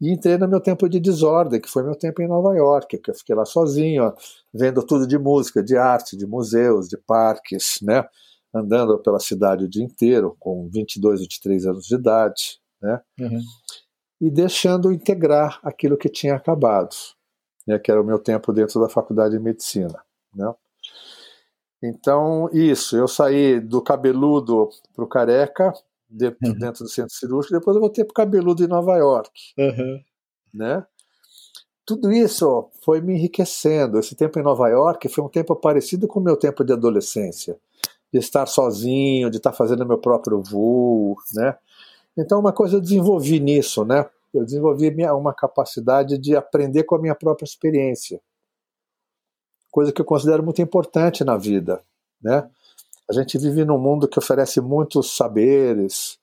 E 0.00 0.10
entrei 0.10 0.36
no 0.36 0.48
meu 0.48 0.60
tempo 0.60 0.88
de 0.88 0.98
desordem, 0.98 1.60
que 1.60 1.70
foi 1.70 1.84
meu 1.84 1.94
tempo 1.94 2.20
em 2.20 2.26
Nova 2.26 2.52
York, 2.56 2.98
que 2.98 3.10
eu 3.10 3.14
fiquei 3.14 3.36
lá 3.36 3.44
sozinho, 3.44 4.02
ó, 4.02 4.14
vendo 4.52 4.84
tudo 4.84 5.06
de 5.06 5.16
música, 5.16 5.62
de 5.62 5.76
arte, 5.76 6.16
de 6.16 6.26
museus, 6.26 6.88
de 6.88 6.96
parques, 6.96 7.78
né? 7.80 8.04
Andando 8.52 8.98
pela 8.98 9.20
cidade 9.20 9.64
o 9.64 9.68
dia 9.68 9.84
inteiro, 9.84 10.36
com 10.40 10.68
22, 10.68 11.20
23 11.20 11.66
anos 11.66 11.86
de 11.86 11.94
idade, 11.94 12.58
né? 12.82 13.00
Uhum. 13.20 13.40
E 14.22 14.30
deixando 14.30 14.90
integrar 14.90 15.58
aquilo 15.62 15.98
que 15.98 16.08
tinha 16.08 16.36
acabado, 16.36 16.96
né? 17.66 17.78
que 17.78 17.90
era 17.90 18.00
o 18.00 18.04
meu 18.04 18.18
tempo 18.18 18.52
dentro 18.52 18.80
da 18.80 18.88
faculdade 18.88 19.36
de 19.36 19.42
medicina, 19.42 20.02
né? 20.34 20.54
Então, 21.82 22.48
isso, 22.52 22.96
eu 22.96 23.08
saí 23.08 23.58
do 23.58 23.82
cabeludo 23.82 24.70
para 24.94 25.04
o 25.04 25.08
careca, 25.08 25.72
dentro, 26.08 26.38
uhum. 26.44 26.54
dentro 26.54 26.84
do 26.84 26.90
centro 26.90 27.12
cirúrgico, 27.12 27.58
depois 27.58 27.74
eu 27.74 27.80
voltei 27.80 28.04
para 28.04 28.12
o 28.12 28.14
cabeludo 28.14 28.62
em 28.62 28.68
Nova 28.68 28.96
York. 28.96 29.30
Uhum. 29.58 30.00
Né? 30.54 30.86
Tudo 31.84 32.12
isso 32.12 32.70
foi 32.84 33.00
me 33.00 33.14
enriquecendo. 33.14 33.98
Esse 33.98 34.14
tempo 34.14 34.38
em 34.38 34.42
Nova 34.42 34.68
York 34.68 35.08
foi 35.08 35.24
um 35.24 35.28
tempo 35.28 35.56
parecido 35.56 36.06
com 36.06 36.20
o 36.20 36.22
meu 36.22 36.36
tempo 36.36 36.62
de 36.64 36.72
adolescência, 36.72 37.58
de 38.12 38.20
estar 38.20 38.46
sozinho, 38.46 39.28
de 39.28 39.38
estar 39.38 39.52
fazendo 39.52 39.86
meu 39.86 39.98
próprio 39.98 40.40
voo, 40.40 41.16
né? 41.34 41.56
Então 42.16 42.40
uma 42.40 42.52
coisa 42.52 42.76
eu 42.76 42.80
desenvolvi 42.80 43.40
nisso, 43.40 43.84
né? 43.84 44.08
Eu 44.32 44.44
desenvolvi 44.44 44.90
minha, 44.90 45.14
uma 45.14 45.34
capacidade 45.34 46.18
de 46.18 46.36
aprender 46.36 46.84
com 46.84 46.94
a 46.94 46.98
minha 46.98 47.14
própria 47.14 47.44
experiência, 47.44 48.20
coisa 49.70 49.92
que 49.92 50.00
eu 50.00 50.04
considero 50.04 50.42
muito 50.42 50.60
importante 50.60 51.24
na 51.24 51.36
vida, 51.36 51.82
né? 52.22 52.48
A 53.10 53.12
gente 53.12 53.36
vive 53.38 53.64
num 53.64 53.78
mundo 53.78 54.08
que 54.08 54.18
oferece 54.18 54.60
muitos 54.60 55.16
saberes, 55.16 56.18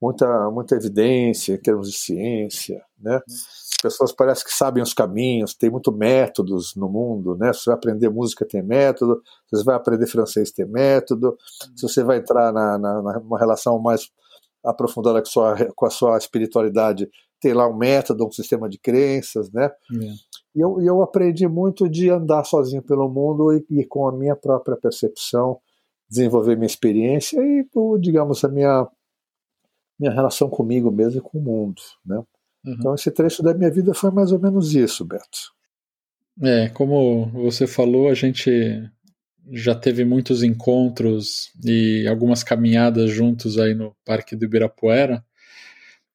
muita, 0.00 0.50
muita 0.50 0.74
evidência 0.74 1.54
em 1.54 1.58
termos 1.58 1.90
de 1.90 1.96
ciência, 1.96 2.82
né? 2.98 3.20
As 3.26 3.82
pessoas 3.82 4.12
parecem 4.12 4.44
que 4.44 4.52
sabem 4.52 4.82
os 4.82 4.92
caminhos, 4.92 5.54
tem 5.54 5.70
muito 5.70 5.90
métodos 5.90 6.74
no 6.74 6.88
mundo, 6.88 7.36
né? 7.36 7.52
Se 7.52 7.60
você 7.60 7.70
vai 7.70 7.76
aprender 7.76 8.10
música 8.10 8.44
tem 8.44 8.62
método, 8.62 9.22
se 9.46 9.56
você 9.56 9.64
vai 9.64 9.74
aprender 9.74 10.06
francês 10.06 10.50
tem 10.50 10.66
método, 10.66 11.36
se 11.74 11.82
você 11.82 12.02
vai 12.02 12.18
entrar 12.18 12.52
na, 12.52 12.78
na, 12.78 13.20
numa 13.20 13.38
relação 13.38 13.78
mais 13.78 14.10
aprofundada 14.64 15.20
com, 15.20 15.26
sua, 15.26 15.72
com 15.74 15.86
a 15.86 15.90
sua 15.90 16.18
espiritualidade, 16.18 17.08
tem 17.40 17.54
lá 17.54 17.66
um 17.68 17.76
método, 17.76 18.26
um 18.26 18.30
sistema 18.30 18.68
de 18.68 18.78
crenças, 18.78 19.50
né? 19.50 19.66
É. 19.66 20.06
E 20.54 20.60
eu, 20.60 20.80
eu 20.82 21.02
aprendi 21.02 21.48
muito 21.48 21.88
de 21.88 22.10
andar 22.10 22.44
sozinho 22.44 22.82
pelo 22.82 23.08
mundo 23.08 23.52
e, 23.52 23.64
e 23.70 23.84
com 23.84 24.06
a 24.06 24.12
minha 24.12 24.36
própria 24.36 24.76
percepção 24.76 25.58
desenvolver 26.08 26.56
minha 26.56 26.66
experiência 26.66 27.40
e, 27.40 27.64
digamos, 28.00 28.44
a 28.44 28.48
minha, 28.48 28.86
minha 29.98 30.12
relação 30.12 30.50
comigo 30.50 30.90
mesmo 30.90 31.20
e 31.20 31.22
com 31.22 31.38
o 31.38 31.42
mundo. 31.42 31.80
Né? 32.04 32.16
Uhum. 32.16 32.24
Então, 32.74 32.94
esse 32.94 33.10
trecho 33.10 33.42
da 33.42 33.54
minha 33.54 33.70
vida 33.70 33.94
foi 33.94 34.10
mais 34.10 34.32
ou 34.32 34.40
menos 34.40 34.74
isso, 34.74 35.04
Beto. 35.04 35.54
É, 36.42 36.68
como 36.70 37.26
você 37.26 37.66
falou, 37.66 38.08
a 38.08 38.14
gente 38.14 38.50
já 39.52 39.74
teve 39.74 40.04
muitos 40.04 40.42
encontros 40.42 41.52
e 41.64 42.06
algumas 42.06 42.42
caminhadas 42.42 43.10
juntos 43.10 43.58
aí 43.58 43.74
no 43.74 43.96
Parque 44.04 44.36
do 44.36 44.44
Ibirapuera. 44.44 45.24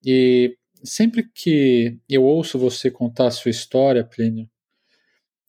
E 0.05 0.58
sempre 0.84 1.24
que 1.34 1.98
eu 2.10 2.24
ouço 2.24 2.60
você 2.60 2.91
contar 2.91 3.27
a 3.27 3.32
sua 3.32 3.51
história, 3.51 4.03
Plínio, 4.03 4.50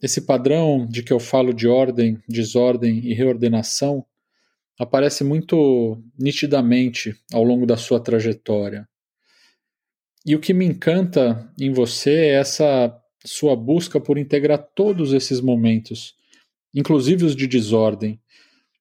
esse 0.02 0.22
padrão 0.22 0.86
de 0.86 1.02
que 1.02 1.12
eu 1.12 1.20
falo 1.20 1.52
de 1.52 1.66
ordem, 1.66 2.22
desordem 2.28 2.98
e 2.98 3.14
reordenação 3.14 4.04
aparece 4.78 5.24
muito 5.24 6.02
nitidamente 6.18 7.14
ao 7.32 7.42
longo 7.42 7.66
da 7.66 7.76
sua 7.76 7.98
trajetória. 7.98 8.86
E 10.24 10.34
o 10.34 10.40
que 10.40 10.52
me 10.52 10.66
encanta 10.66 11.50
em 11.58 11.72
você 11.72 12.10
é 12.10 12.34
essa 12.34 12.92
sua 13.24 13.56
busca 13.56 14.00
por 14.00 14.18
integrar 14.18 14.58
todos 14.74 15.12
esses 15.12 15.40
momentos, 15.40 16.15
inclusive 16.76 17.24
os 17.24 17.34
de 17.34 17.46
desordem, 17.46 18.20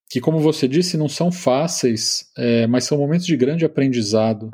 que, 0.10 0.20
como 0.20 0.40
você 0.40 0.68
disse, 0.68 0.98
não 0.98 1.08
são 1.08 1.32
fáceis, 1.32 2.30
é, 2.38 2.68
mas 2.68 2.84
são 2.84 2.98
momentos 2.98 3.25
de 3.25 3.38
grande 3.38 3.64
aprendizado. 3.64 4.52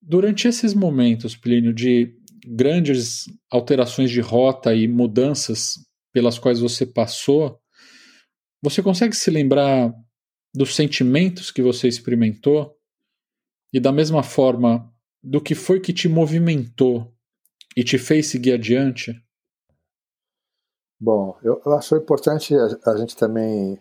Durante 0.00 0.46
esses 0.46 0.74
momentos, 0.74 1.34
Plínio, 1.34 1.72
de 1.72 2.14
grandes 2.46 3.24
alterações 3.50 4.10
de 4.10 4.20
rota 4.20 4.74
e 4.74 4.86
mudanças 4.86 5.74
pelas 6.12 6.38
quais 6.38 6.60
você 6.60 6.86
passou, 6.86 7.58
você 8.62 8.82
consegue 8.82 9.16
se 9.16 9.30
lembrar 9.30 9.92
dos 10.54 10.74
sentimentos 10.74 11.50
que 11.50 11.62
você 11.62 11.88
experimentou? 11.88 12.74
E 13.72 13.80
da 13.80 13.92
mesma 13.92 14.22
forma, 14.22 14.92
do 15.22 15.40
que 15.40 15.54
foi 15.54 15.80
que 15.80 15.92
te 15.92 16.08
movimentou 16.08 17.14
e 17.76 17.84
te 17.84 17.98
fez 17.98 18.26
seguir 18.26 18.52
adiante? 18.52 19.14
Bom, 21.00 21.36
eu, 21.42 21.60
acho 21.74 21.96
importante 21.96 22.54
a, 22.56 22.90
a 22.90 22.96
gente 22.96 23.16
também 23.16 23.80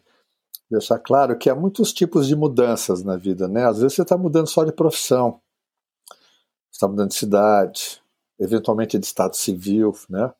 deixar 0.70 1.00
claro 1.00 1.38
que 1.38 1.50
há 1.50 1.56
muitos 1.56 1.92
tipos 1.92 2.28
de 2.28 2.36
mudanças 2.36 3.04
na 3.04 3.18
vida, 3.18 3.48
né? 3.48 3.66
Às 3.66 3.80
vezes 3.80 3.96
você 3.96 4.04
está 4.04 4.18
mudando 4.18 4.48
só 4.48 4.64
de 4.64 4.72
profissão, 4.72 5.42
está 6.72 6.88
mudando 6.88 7.10
de 7.10 7.16
cidade, 7.16 8.02
eventualmente 8.40 9.00
de 9.00 9.06
estado 9.06 9.36
civil, 9.36 9.94
né? 10.10 10.32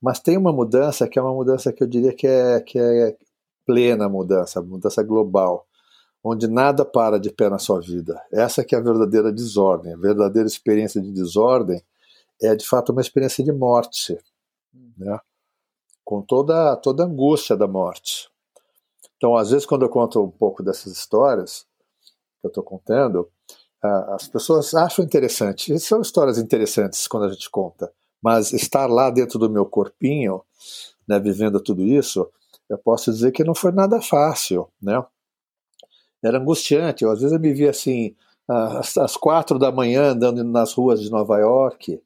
Mas 0.00 0.20
tem 0.20 0.36
uma 0.36 0.52
mudança 0.52 1.08
que 1.08 1.18
é 1.18 1.22
uma 1.22 1.34
mudança 1.34 1.72
que 1.72 1.82
eu 1.82 1.86
diria 1.86 2.12
que 2.14 2.26
é, 2.26 2.60
que 2.60 2.78
é 2.78 3.16
plena 3.66 4.08
mudança, 4.08 4.62
mudança 4.62 5.02
global, 5.02 5.66
onde 6.22 6.46
nada 6.46 6.84
para 6.84 7.18
de 7.18 7.30
pé 7.30 7.48
na 7.48 7.58
sua 7.58 7.80
vida. 7.80 8.22
Essa 8.30 8.62
que 8.62 8.74
é 8.74 8.78
a 8.78 8.82
verdadeira 8.82 9.32
desordem. 9.32 9.94
A 9.94 9.96
verdadeira 9.96 10.46
experiência 10.46 11.00
de 11.00 11.10
desordem 11.10 11.82
é 12.40 12.54
de 12.54 12.66
fato 12.66 12.92
uma 12.92 13.00
experiência 13.00 13.42
de 13.42 13.52
morte, 13.52 14.16
né? 14.96 15.18
Com 16.04 16.22
toda 16.22 16.76
toda 16.76 17.04
a 17.04 17.06
angústia 17.06 17.56
da 17.56 17.66
morte. 17.66 18.28
Então, 19.16 19.36
às 19.36 19.50
vezes, 19.50 19.66
quando 19.66 19.82
eu 19.84 19.88
conto 19.88 20.22
um 20.22 20.30
pouco 20.30 20.62
dessas 20.62 20.92
histórias 20.92 21.66
que 22.40 22.46
eu 22.46 22.48
estou 22.48 22.62
contando, 22.62 23.28
as 23.82 24.28
pessoas 24.28 24.74
acham 24.74 25.04
interessante. 25.04 25.78
são 25.78 26.00
histórias 26.00 26.38
interessantes 26.38 27.06
quando 27.06 27.24
a 27.24 27.28
gente 27.28 27.50
conta, 27.50 27.92
mas 28.22 28.52
estar 28.52 28.86
lá 28.86 29.10
dentro 29.10 29.38
do 29.38 29.50
meu 29.50 29.66
corpinho, 29.66 30.42
né, 31.06 31.18
vivendo 31.20 31.60
tudo 31.60 31.82
isso, 31.82 32.26
eu 32.68 32.78
posso 32.78 33.12
dizer 33.12 33.32
que 33.32 33.44
não 33.44 33.54
foi 33.54 33.72
nada 33.72 34.00
fácil, 34.00 34.68
né? 34.80 35.04
Era 36.22 36.38
angustiante. 36.38 37.04
Eu, 37.04 37.10
às 37.10 37.20
vezes 37.20 37.34
eu 37.34 37.40
me 37.40 37.52
via 37.52 37.68
assim, 37.70 38.16
às, 38.48 38.96
às 38.96 39.16
quatro 39.16 39.58
da 39.58 39.70
manhã 39.70 40.12
andando 40.12 40.42
nas 40.42 40.72
ruas 40.72 41.02
de 41.02 41.10
Nova 41.10 41.38
York, 41.38 42.00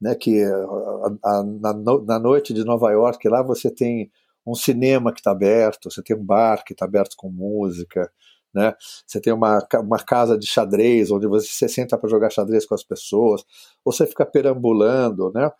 né? 0.00 0.14
Que 0.14 0.42
a, 0.42 1.38
a, 1.38 1.42
na, 1.44 1.74
na 2.00 2.18
noite 2.18 2.52
de 2.52 2.64
Nova 2.64 2.90
York 2.90 3.28
lá 3.28 3.42
você 3.42 3.70
tem 3.70 4.10
um 4.46 4.54
cinema 4.54 5.12
que 5.12 5.20
está 5.20 5.32
aberto, 5.32 5.90
você 5.90 6.02
tem 6.02 6.16
um 6.16 6.24
bar 6.24 6.64
que 6.64 6.72
está 6.72 6.84
aberto 6.84 7.16
com 7.16 7.28
música, 7.28 8.10
né? 8.54 8.74
Você 9.06 9.20
tem 9.20 9.32
uma, 9.32 9.58
uma 9.80 9.98
casa 9.98 10.38
de 10.38 10.46
xadrez 10.46 11.10
onde 11.10 11.26
você 11.26 11.68
senta 11.68 11.98
para 11.98 12.08
jogar 12.08 12.30
xadrez 12.30 12.64
com 12.64 12.74
as 12.74 12.82
pessoas, 12.82 13.42
ou 13.84 13.92
você 13.92 14.06
fica 14.06 14.24
perambulando, 14.24 15.30
né? 15.34 15.50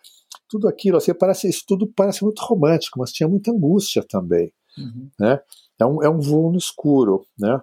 Tudo 0.49 0.69
aquilo, 0.69 0.97
assim, 0.97 1.13
parece, 1.13 1.49
isso 1.49 1.65
tudo 1.67 1.93
parece 1.95 2.23
muito 2.23 2.41
romântico, 2.41 2.99
mas 3.01 3.13
tinha 3.13 3.29
muita 3.29 3.51
angústia 3.51 4.05
também, 4.09 4.53
uhum. 4.79 5.11
né? 5.19 5.41
É 5.79 5.85
um, 5.85 6.03
é 6.03 6.09
um 6.09 6.21
voo 6.21 6.51
no 6.51 6.59
escuro, 6.59 7.27
né? 7.39 7.61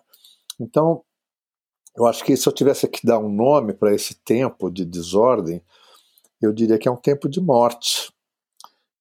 Então, 0.59 1.01
eu 1.97 2.05
acho 2.05 2.23
que 2.23 2.35
se 2.35 2.47
eu 2.47 2.53
tivesse 2.53 2.87
que 2.87 3.05
dar 3.05 3.17
um 3.17 3.29
nome 3.29 3.73
para 3.73 3.93
esse 3.93 4.15
tempo 4.23 4.69
de 4.69 4.85
desordem, 4.85 5.63
eu 6.45 6.53
diria 6.53 6.77
que 6.77 6.87
é 6.87 6.91
um 6.91 6.97
tempo 6.97 7.29
de 7.29 7.41
morte, 7.41 8.11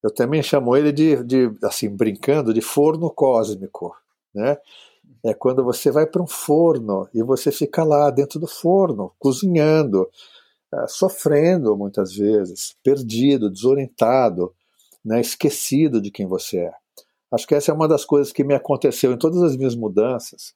eu 0.03 0.11
também 0.11 0.43
chamo 0.43 0.77
ele 0.77 0.93
de, 0.93 1.23
de 1.23 1.51
assim, 1.63 1.89
brincando, 1.89 2.53
de 2.53 2.61
forno 2.61 3.11
cósmico, 3.11 3.95
né? 4.35 4.59
É 5.25 5.33
quando 5.33 5.63
você 5.63 5.91
vai 5.91 6.05
para 6.05 6.23
um 6.23 6.27
forno 6.27 7.09
e 7.15 7.23
você 7.23 7.53
fica 7.53 7.85
lá 7.85 8.11
dentro 8.11 8.41
do 8.41 8.49
forno, 8.49 9.13
cozinhando, 9.21 10.09
é, 10.75 10.87
sofrendo 10.89 11.77
muitas 11.77 12.13
vezes, 12.13 12.75
perdido, 12.83 13.49
desorientado, 13.49 14.53
né, 15.05 15.21
esquecido 15.21 16.01
de 16.01 16.11
quem 16.11 16.27
você 16.27 16.59
é. 16.59 16.73
Acho 17.31 17.47
que 17.47 17.55
essa 17.55 17.71
é 17.71 17.75
uma 17.75 17.87
das 17.87 18.05
coisas 18.05 18.33
que 18.33 18.43
me 18.43 18.55
aconteceu 18.55 19.13
em 19.13 19.19
todas 19.19 19.43
as 19.43 19.57
minhas 19.57 19.77
mudanças. 19.77 20.55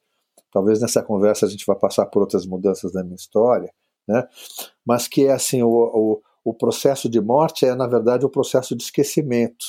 Talvez 0.51 0.81
nessa 0.81 1.01
conversa 1.01 1.45
a 1.45 1.49
gente 1.49 1.65
vá 1.65 1.75
passar 1.75 2.05
por 2.07 2.21
outras 2.21 2.45
mudanças 2.45 2.91
da 2.91 3.03
minha 3.03 3.15
história, 3.15 3.71
né? 4.07 4.27
Mas 4.85 5.07
que 5.07 5.25
é 5.25 5.31
assim 5.31 5.61
o, 5.63 5.69
o, 5.69 6.21
o 6.49 6.53
processo 6.53 7.09
de 7.09 7.19
morte 7.19 7.65
é, 7.65 7.75
na 7.75 7.85
verdade, 7.85 8.25
o 8.25 8.29
processo 8.29 8.73
de 8.73 8.81
esquecimento. 8.81 9.65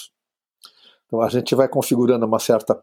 Então 1.07 1.21
a 1.21 1.29
gente 1.29 1.53
vai 1.57 1.67
configurando 1.67 2.25
uma 2.25 2.39
certa 2.39 2.81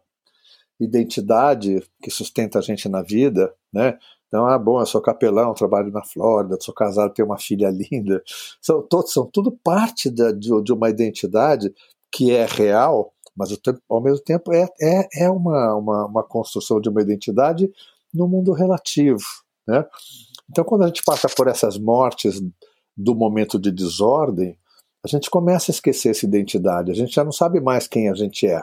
identidade 0.78 1.82
que 2.02 2.10
sustenta 2.10 2.58
a 2.58 2.62
gente 2.62 2.90
na 2.90 3.00
vida, 3.00 3.54
né? 3.72 3.98
Então, 4.28 4.44
ah, 4.44 4.58
bom, 4.58 4.80
eu 4.80 4.86
sou 4.86 5.00
capelão, 5.00 5.54
trabalho 5.54 5.90
na 5.90 6.04
Flórida, 6.04 6.58
sou 6.60 6.74
casado, 6.74 7.14
tenho 7.14 7.26
uma 7.26 7.38
filha 7.38 7.70
linda. 7.70 8.22
São, 8.60 8.82
todos, 8.82 9.12
são 9.12 9.24
tudo 9.24 9.50
parte 9.64 10.10
de, 10.10 10.30
de, 10.34 10.72
uma 10.72 10.90
identidade 10.90 11.72
que 12.12 12.32
é 12.32 12.44
real, 12.44 13.14
mas 13.34 13.48
ao 13.88 14.02
mesmo 14.02 14.22
tempo 14.22 14.52
é, 14.52 14.68
é, 14.78 15.24
é 15.24 15.30
uma, 15.30 15.74
uma, 15.74 16.06
uma 16.06 16.22
construção 16.22 16.82
de 16.82 16.90
uma 16.90 17.00
identidade 17.00 17.72
no 18.12 18.28
mundo 18.28 18.52
relativo, 18.52 19.24
né? 19.66 19.86
Então, 20.50 20.64
quando 20.64 20.82
a 20.82 20.86
gente 20.88 21.02
passa 21.02 21.28
por 21.28 21.48
essas 21.48 21.78
mortes 21.78 22.42
do 22.96 23.14
momento 23.14 23.58
de 23.58 23.70
desordem, 23.70 24.56
a 25.04 25.08
gente 25.08 25.30
começa 25.30 25.70
a 25.70 25.74
esquecer 25.74 26.10
essa 26.10 26.24
identidade, 26.24 26.90
a 26.90 26.94
gente 26.94 27.14
já 27.14 27.22
não 27.22 27.32
sabe 27.32 27.60
mais 27.60 27.86
quem 27.86 28.08
a 28.08 28.14
gente 28.14 28.46
é. 28.46 28.62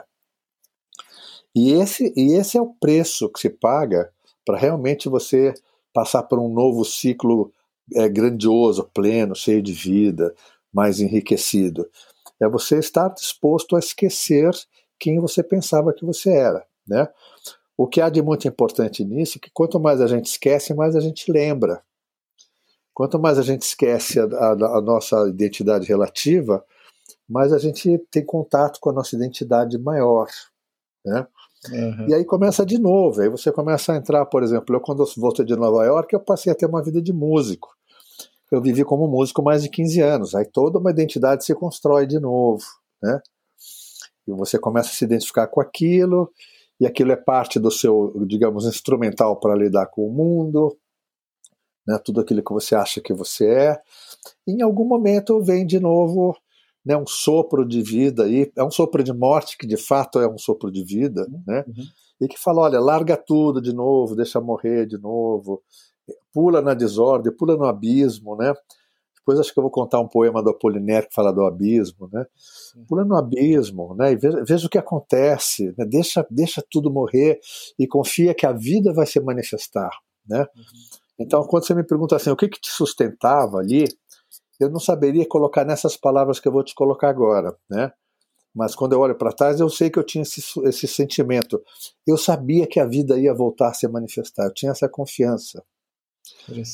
E 1.54 1.72
esse, 1.72 2.12
e 2.16 2.32
esse 2.32 2.58
é 2.58 2.60
o 2.60 2.74
preço 2.74 3.30
que 3.30 3.40
se 3.40 3.48
paga 3.48 4.10
para 4.44 4.58
realmente 4.58 5.08
você 5.08 5.54
passar 5.92 6.24
por 6.24 6.38
um 6.38 6.48
novo 6.48 6.84
ciclo 6.84 7.52
é, 7.94 8.08
grandioso, 8.08 8.90
pleno, 8.92 9.34
cheio 9.34 9.62
de 9.62 9.72
vida, 9.72 10.34
mais 10.72 11.00
enriquecido. 11.00 11.88
É 12.40 12.48
você 12.48 12.78
estar 12.78 13.08
disposto 13.08 13.76
a 13.76 13.78
esquecer 13.78 14.50
quem 14.98 15.20
você 15.20 15.42
pensava 15.42 15.92
que 15.92 16.04
você 16.04 16.30
era. 16.30 16.66
Né? 16.86 17.08
O 17.76 17.86
que 17.86 18.00
há 18.00 18.08
de 18.10 18.20
muito 18.20 18.48
importante 18.48 19.04
nisso 19.04 19.38
é 19.38 19.40
que 19.40 19.50
quanto 19.52 19.78
mais 19.78 20.00
a 20.00 20.06
gente 20.06 20.26
esquece, 20.26 20.74
mais 20.74 20.96
a 20.96 21.00
gente 21.00 21.30
lembra. 21.30 21.82
Quanto 22.94 23.18
mais 23.18 23.38
a 23.38 23.42
gente 23.42 23.62
esquece 23.62 24.20
a, 24.20 24.24
a, 24.24 24.78
a 24.78 24.80
nossa 24.80 25.28
identidade 25.28 25.86
relativa, 25.86 26.64
mais 27.28 27.52
a 27.52 27.58
gente 27.58 27.98
tem 28.10 28.24
contato 28.24 28.78
com 28.80 28.90
a 28.90 28.92
nossa 28.92 29.16
identidade 29.16 29.76
maior. 29.78 30.28
Né? 31.04 31.26
Uhum. 31.72 32.08
E 32.08 32.14
aí 32.14 32.24
começa 32.24 32.64
de 32.64 32.78
novo, 32.78 33.20
aí 33.20 33.28
você 33.28 33.50
começa 33.50 33.92
a 33.92 33.96
entrar, 33.96 34.24
por 34.26 34.42
exemplo, 34.42 34.74
eu 34.74 34.80
quando 34.80 35.04
voltei 35.16 35.44
de 35.44 35.56
Nova 35.56 35.84
York, 35.84 36.14
eu 36.14 36.20
passei 36.20 36.52
a 36.52 36.54
ter 36.54 36.66
uma 36.66 36.82
vida 36.82 37.02
de 37.02 37.12
músico. 37.12 37.74
Eu 38.52 38.60
vivi 38.60 38.84
como 38.84 39.08
músico 39.08 39.42
mais 39.42 39.62
de 39.62 39.68
15 39.68 40.00
anos, 40.00 40.34
aí 40.34 40.44
toda 40.44 40.78
uma 40.78 40.90
identidade 40.90 41.44
se 41.44 41.54
constrói 41.54 42.06
de 42.06 42.20
novo, 42.20 42.62
né? 43.02 43.20
E 44.28 44.32
você 44.32 44.58
começa 44.58 44.90
a 44.90 44.92
se 44.92 45.04
identificar 45.04 45.46
com 45.48 45.60
aquilo, 45.60 46.30
e 46.78 46.86
aquilo 46.86 47.12
é 47.12 47.16
parte 47.16 47.58
do 47.58 47.70
seu, 47.70 48.12
digamos, 48.26 48.66
instrumental 48.66 49.38
para 49.38 49.56
lidar 49.56 49.86
com 49.86 50.06
o 50.06 50.12
mundo, 50.12 50.76
né, 51.86 51.98
tudo 52.04 52.20
aquilo 52.20 52.42
que 52.42 52.52
você 52.52 52.74
acha 52.74 53.00
que 53.00 53.12
você 53.12 53.46
é. 53.46 53.80
Em 54.46 54.62
algum 54.62 54.84
momento 54.84 55.42
vem 55.42 55.66
de 55.66 55.78
novo 55.78 56.36
né, 56.84 56.96
um 56.96 57.06
sopro 57.06 57.66
de 57.66 57.80
vida 57.82 58.24
aí, 58.24 58.50
é 58.56 58.62
um 58.62 58.70
sopro 58.70 59.02
de 59.02 59.12
morte 59.12 59.56
que 59.56 59.66
de 59.66 59.76
fato 59.76 60.20
é 60.20 60.28
um 60.28 60.36
sopro 60.36 60.70
de 60.70 60.84
vida, 60.84 61.26
uhum. 61.30 61.42
né? 61.46 61.64
Uhum. 61.66 61.84
E 62.20 62.28
que 62.28 62.38
fala, 62.38 62.62
olha, 62.62 62.78
larga 62.78 63.16
tudo 63.16 63.60
de 63.60 63.72
novo, 63.72 64.14
deixa 64.14 64.40
morrer 64.40 64.86
de 64.86 64.98
novo, 64.98 65.62
pula 66.32 66.60
na 66.60 66.74
desordem, 66.74 67.34
pula 67.34 67.56
no 67.56 67.64
abismo, 67.64 68.36
né? 68.36 68.52
Depois 69.16 69.40
acho 69.40 69.54
que 69.54 69.58
eu 69.58 69.62
vou 69.62 69.70
contar 69.70 70.00
um 70.00 70.06
poema 70.06 70.42
do 70.42 70.50
Apollinaire 70.50 71.08
que 71.08 71.14
fala 71.14 71.32
do 71.32 71.46
abismo, 71.46 72.10
né? 72.12 72.26
Pula 72.86 73.06
no 73.06 73.16
abismo, 73.16 73.94
né? 73.94 74.12
E 74.12 74.16
veja, 74.16 74.44
veja 74.44 74.66
o 74.66 74.70
que 74.70 74.76
acontece, 74.76 75.74
né? 75.78 75.86
deixa, 75.86 76.26
deixa 76.30 76.62
tudo 76.70 76.92
morrer 76.92 77.40
e 77.78 77.86
confia 77.86 78.34
que 78.34 78.44
a 78.44 78.52
vida 78.52 78.92
vai 78.92 79.06
se 79.06 79.18
manifestar, 79.20 79.90
né? 80.28 80.40
Uhum. 80.40 81.03
Então, 81.18 81.44
quando 81.46 81.66
você 81.66 81.74
me 81.74 81.84
pergunta 81.84 82.16
assim, 82.16 82.30
o 82.30 82.36
que, 82.36 82.48
que 82.48 82.60
te 82.60 82.70
sustentava 82.70 83.58
ali, 83.58 83.84
eu 84.58 84.68
não 84.68 84.80
saberia 84.80 85.26
colocar 85.26 85.64
nessas 85.64 85.96
palavras 85.96 86.40
que 86.40 86.48
eu 86.48 86.52
vou 86.52 86.64
te 86.64 86.74
colocar 86.74 87.08
agora, 87.08 87.56
né? 87.68 87.92
Mas 88.54 88.74
quando 88.74 88.92
eu 88.92 89.00
olho 89.00 89.16
para 89.16 89.32
trás, 89.32 89.58
eu 89.58 89.68
sei 89.68 89.90
que 89.90 89.98
eu 89.98 90.04
tinha 90.04 90.22
esse, 90.22 90.40
esse 90.64 90.86
sentimento. 90.86 91.60
Eu 92.06 92.16
sabia 92.16 92.66
que 92.66 92.78
a 92.78 92.86
vida 92.86 93.18
ia 93.18 93.34
voltar 93.34 93.70
a 93.70 93.74
se 93.74 93.86
manifestar, 93.88 94.44
eu 94.44 94.54
tinha 94.54 94.70
essa 94.70 94.88
confiança. 94.88 95.62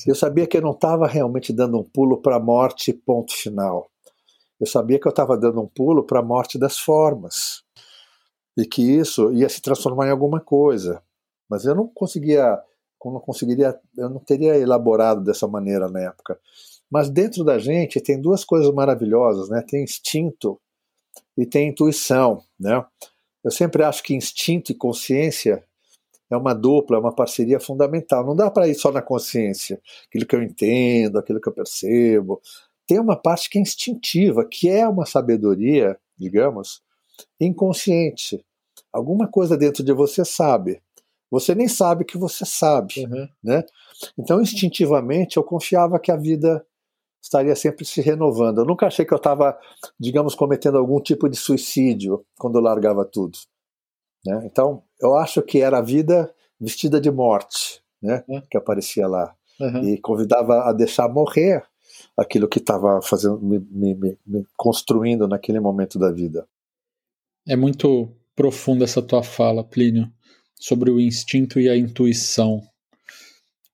Eu 0.07 0.15
sabia 0.15 0.47
que 0.47 0.57
eu 0.57 0.63
não 0.63 0.73
estava 0.73 1.07
realmente 1.07 1.53
dando 1.53 1.79
um 1.79 1.85
pulo 1.85 2.21
para 2.21 2.37
a 2.37 2.41
morte, 2.41 2.93
ponto 2.93 3.33
final. 3.33 3.91
Eu 4.61 4.67
sabia 4.67 5.01
que 5.01 5.09
eu 5.09 5.11
estava 5.11 5.37
dando 5.39 5.61
um 5.61 5.67
pulo 5.67 6.05
para 6.05 6.21
a 6.21 6.23
morte 6.23 6.59
das 6.59 6.79
formas. 6.79 7.63
E 8.57 8.67
que 8.67 8.83
isso 8.83 9.33
ia 9.33 9.49
se 9.49 9.63
transformar 9.63 10.09
em 10.09 10.11
alguma 10.11 10.41
coisa. 10.41 11.03
Mas 11.49 11.65
eu 11.65 11.75
não 11.75 11.89
conseguia 11.89 12.61
como 13.01 13.17
eu 13.17 13.21
conseguiria, 13.21 13.81
eu 13.97 14.11
não 14.11 14.21
teria 14.21 14.57
elaborado 14.57 15.25
dessa 15.25 15.49
maneira 15.49 15.89
na 15.89 16.01
época. 16.01 16.39
Mas 16.91 17.09
dentro 17.09 17.43
da 17.43 17.59
gente 17.59 18.01
tem 18.01 18.21
duas 18.21 18.45
coisas 18.45 18.73
maravilhosas, 18.73 19.49
né? 19.49 19.65
Tem 19.67 19.83
instinto 19.83 20.61
e 21.37 21.47
tem 21.47 21.71
intuição, 21.71 22.43
né? 22.59 22.85
Eu 23.43 23.51
sempre 23.51 23.83
acho 23.83 24.03
que 24.03 24.15
instinto 24.15 24.71
e 24.71 24.75
consciência 24.75 25.65
é 26.29 26.37
uma 26.37 26.55
dupla, 26.55 26.99
é 26.99 27.01
uma 27.01 27.15
parceria 27.15 27.59
fundamental. 27.59 28.25
Não 28.25 28.37
dá 28.37 28.51
para 28.51 28.69
ir 28.69 28.75
só 28.75 28.93
na 28.93 29.01
consciência, 29.01 29.81
aquilo 30.07 30.27
que 30.27 30.37
eu 30.37 30.43
entendo, 30.43 31.19
aquilo 31.19 31.41
que 31.41 31.49
eu 31.49 31.55
percebo. 31.55 32.41
Tem 32.87 33.01
uma 33.01 33.17
parte 33.17 33.49
que 33.49 33.59
é 33.59 33.63
instintiva, 33.63 34.45
que 34.45 34.69
é 34.69 34.87
uma 34.87 35.07
sabedoria, 35.07 35.99
digamos, 36.19 36.83
inconsciente. 37.41 38.45
Alguma 38.93 39.27
coisa 39.27 39.57
dentro 39.57 39.83
de 39.83 39.93
você 39.93 40.23
sabe, 40.23 40.83
você 41.31 41.55
nem 41.55 41.69
sabe 41.69 42.05
que 42.05 42.19
você 42.19 42.45
sabe, 42.45 43.07
uhum. 43.07 43.29
né? 43.43 43.65
Então, 44.19 44.41
instintivamente, 44.41 45.37
eu 45.37 45.45
confiava 45.45 45.99
que 46.01 46.11
a 46.11 46.17
vida 46.17 46.67
estaria 47.23 47.55
sempre 47.55 47.85
se 47.85 48.01
renovando. 48.01 48.59
Eu 48.59 48.65
nunca 48.65 48.87
achei 48.87 49.05
que 49.05 49.13
eu 49.13 49.19
estava, 49.19 49.57
digamos, 49.99 50.35
cometendo 50.35 50.79
algum 50.79 51.01
tipo 51.01 51.29
de 51.29 51.37
suicídio 51.37 52.25
quando 52.39 52.57
eu 52.57 52.63
largava 52.63 53.05
tudo. 53.05 53.39
Né? 54.25 54.43
Então, 54.45 54.83
eu 55.01 55.15
acho 55.17 55.43
que 55.43 55.61
era 55.61 55.79
a 55.79 55.83
vida 55.83 56.35
vestida 56.59 57.01
de 57.01 57.11
morte, 57.11 57.83
né? 58.03 58.25
Uhum. 58.29 58.43
Que 58.51 58.57
aparecia 58.57 59.07
lá. 59.07 59.35
Uhum. 59.61 59.89
E 59.89 60.01
convidava 60.01 60.69
a 60.69 60.73
deixar 60.73 61.09
morrer 61.09 61.63
aquilo 62.17 62.49
que 62.49 62.59
estava 62.59 63.01
fazendo, 63.03 63.39
me, 63.41 63.59
me, 63.71 64.19
me 64.27 64.47
construindo 64.57 65.29
naquele 65.29 65.61
momento 65.61 65.99
da 65.99 66.11
vida. 66.11 66.47
É 67.47 67.57
muito 67.57 68.11
profunda 68.35 68.85
essa 68.85 69.03
tua 69.03 69.23
fala, 69.23 69.63
Plínio, 69.63 70.11
sobre 70.61 70.91
o 70.91 71.01
instinto 71.01 71.59
e 71.59 71.69
a 71.71 71.77
intuição. 71.77 72.63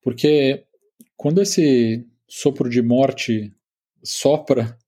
Porque 0.01 0.65
quando 1.17 1.43
esse 1.43 2.07
sopro 2.29 2.71
de 2.71 2.81
morte 2.81 3.53
sopra, 4.05 4.79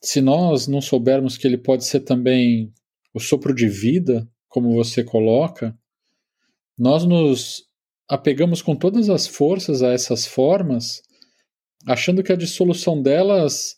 se 0.00 0.20
nós 0.20 0.68
não 0.68 0.80
soubermos 0.80 1.36
que 1.36 1.46
ele 1.46 1.58
pode 1.58 1.84
ser 1.84 2.00
também 2.00 2.72
o 3.12 3.18
sopro 3.18 3.52
de 3.52 3.68
vida, 3.68 4.26
como 4.48 4.72
você 4.72 5.02
coloca, 5.02 5.76
nós 6.78 7.04
nos 7.04 7.64
apegamos 8.08 8.62
com 8.62 8.76
todas 8.76 9.10
as 9.10 9.26
forças 9.26 9.82
a 9.82 9.92
essas 9.92 10.26
formas, 10.26 11.02
achando 11.86 12.22
que 12.22 12.32
a 12.32 12.36
dissolução 12.36 13.02
delas 13.02 13.76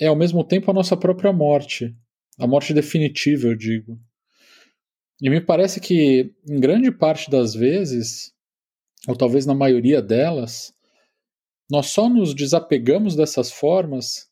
é 0.00 0.08
ao 0.08 0.16
mesmo 0.16 0.42
tempo 0.42 0.70
a 0.70 0.74
nossa 0.74 0.96
própria 0.96 1.32
morte, 1.32 1.94
a 2.38 2.46
morte 2.46 2.74
definitiva, 2.74 3.46
eu 3.46 3.54
digo. 3.54 4.00
E 5.20 5.28
me 5.28 5.40
parece 5.40 5.80
que, 5.80 6.32
em 6.48 6.58
grande 6.58 6.90
parte 6.90 7.30
das 7.30 7.54
vezes, 7.54 8.32
ou 9.06 9.14
talvez 9.14 9.44
na 9.44 9.54
maioria 9.54 10.00
delas, 10.00 10.72
nós 11.70 11.86
só 11.86 12.08
nos 12.08 12.34
desapegamos 12.34 13.14
dessas 13.14 13.52
formas 13.52 14.28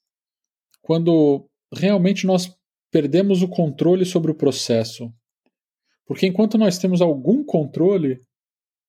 quando 0.83 1.48
realmente 1.72 2.27
nós 2.27 2.53
perdemos 2.90 3.42
o 3.42 3.48
controle 3.48 4.05
sobre 4.05 4.31
o 4.31 4.35
processo. 4.35 5.12
Porque 6.07 6.27
enquanto 6.27 6.57
nós 6.57 6.79
temos 6.79 7.03
algum 7.03 7.44
controle, 7.44 8.22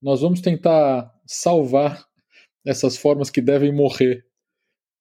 nós 0.02 0.22
vamos 0.22 0.40
tentar 0.40 1.14
salvar 1.28 2.06
essas 2.66 2.98
formas 2.98 3.30
que 3.30 3.42
devem 3.42 3.74
morrer 3.74 4.26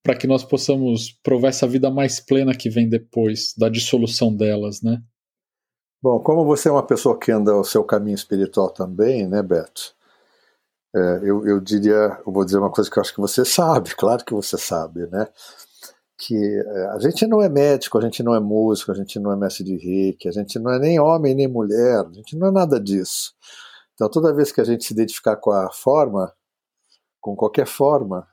para 0.02 0.16
que 0.16 0.26
nós 0.26 0.44
possamos 0.44 1.12
provar 1.22 1.48
essa 1.48 1.66
vida 1.66 1.90
mais 1.90 2.18
plena 2.18 2.56
que 2.56 2.68
vem 2.68 2.88
depois 2.88 3.54
da 3.56 3.68
dissolução 3.68 4.34
delas, 4.34 4.82
né? 4.82 5.00
Bom, 6.02 6.20
como 6.20 6.44
você 6.44 6.68
é 6.68 6.72
uma 6.72 6.86
pessoa 6.86 7.18
que 7.18 7.32
anda 7.32 7.54
o 7.56 7.64
seu 7.64 7.82
caminho 7.84 8.14
espiritual 8.14 8.70
também, 8.70 9.26
né, 9.26 9.42
Beto? 9.42 9.94
É, 10.94 11.20
eu, 11.22 11.46
eu 11.46 11.60
diria, 11.60 12.20
eu 12.26 12.32
vou 12.32 12.44
dizer 12.44 12.58
uma 12.58 12.70
coisa 12.70 12.90
que 12.90 12.98
eu 12.98 13.00
acho 13.00 13.14
que 13.14 13.20
você 13.20 13.44
sabe, 13.46 13.94
claro 13.94 14.24
que 14.24 14.34
você 14.34 14.56
sabe, 14.56 15.06
né? 15.08 15.28
que 16.18 16.34
é, 16.34 16.86
a 16.88 16.98
gente 16.98 17.26
não 17.28 17.40
é 17.40 17.48
médico, 17.48 17.96
a 17.96 18.00
gente 18.00 18.22
não 18.24 18.34
é 18.34 18.40
músico, 18.40 18.90
a 18.90 18.94
gente 18.94 19.20
não 19.20 19.32
é 19.32 19.36
mestre 19.36 19.62
de 19.64 19.76
reiki, 19.76 20.28
a 20.28 20.32
gente 20.32 20.58
não 20.58 20.72
é 20.72 20.78
nem 20.78 20.98
homem 20.98 21.34
nem 21.34 21.46
mulher, 21.46 22.04
a 22.04 22.12
gente 22.12 22.36
não 22.36 22.48
é 22.48 22.50
nada 22.50 22.80
disso. 22.80 23.34
Então, 23.94 24.10
toda 24.10 24.34
vez 24.34 24.50
que 24.50 24.60
a 24.60 24.64
gente 24.64 24.84
se 24.84 24.92
identificar 24.92 25.36
com 25.36 25.52
a 25.52 25.70
forma, 25.72 26.34
com 27.20 27.36
qualquer 27.36 27.66
forma, 27.66 28.26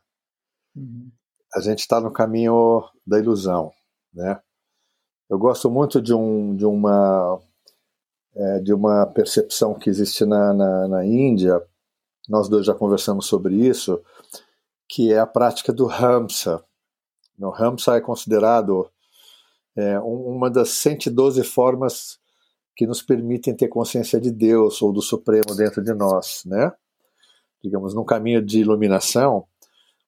uhum. 0.75 1.11
a 1.55 1.59
gente 1.59 1.79
está 1.79 2.01
no 2.01 2.11
caminho 2.11 2.83
da 3.05 3.19
ilusão, 3.19 3.71
né? 4.13 4.41
Eu 5.29 5.39
gosto 5.39 5.69
muito 5.69 6.01
de, 6.01 6.13
um, 6.13 6.55
de 6.55 6.65
uma 6.65 7.39
é, 8.35 8.59
de 8.59 8.73
uma 8.73 9.05
percepção 9.05 9.73
que 9.73 9.89
existe 9.89 10.25
na, 10.25 10.53
na, 10.53 10.87
na 10.87 11.05
Índia. 11.05 11.61
Nós 12.27 12.49
dois 12.49 12.65
já 12.65 12.73
conversamos 12.73 13.27
sobre 13.27 13.55
isso, 13.55 14.01
que 14.89 15.13
é 15.13 15.19
a 15.19 15.27
prática 15.27 15.71
do 15.71 15.89
Hamsa. 15.89 16.63
O 17.39 17.49
Ramsa 17.49 17.95
é 17.95 18.01
considerado 18.01 18.89
é, 19.75 19.99
uma 19.99 20.49
das 20.49 20.69
112 20.69 21.43
formas 21.43 22.19
que 22.75 22.85
nos 22.85 23.01
permitem 23.01 23.55
ter 23.55 23.67
consciência 23.67 24.19
de 24.19 24.31
Deus 24.31 24.81
ou 24.81 24.91
do 24.91 25.01
Supremo 25.01 25.55
dentro 25.55 25.81
de 25.83 25.93
nós, 25.93 26.43
né? 26.45 26.71
Digamos, 27.63 27.93
num 27.93 28.03
caminho 28.03 28.41
de 28.41 28.59
iluminação, 28.59 29.45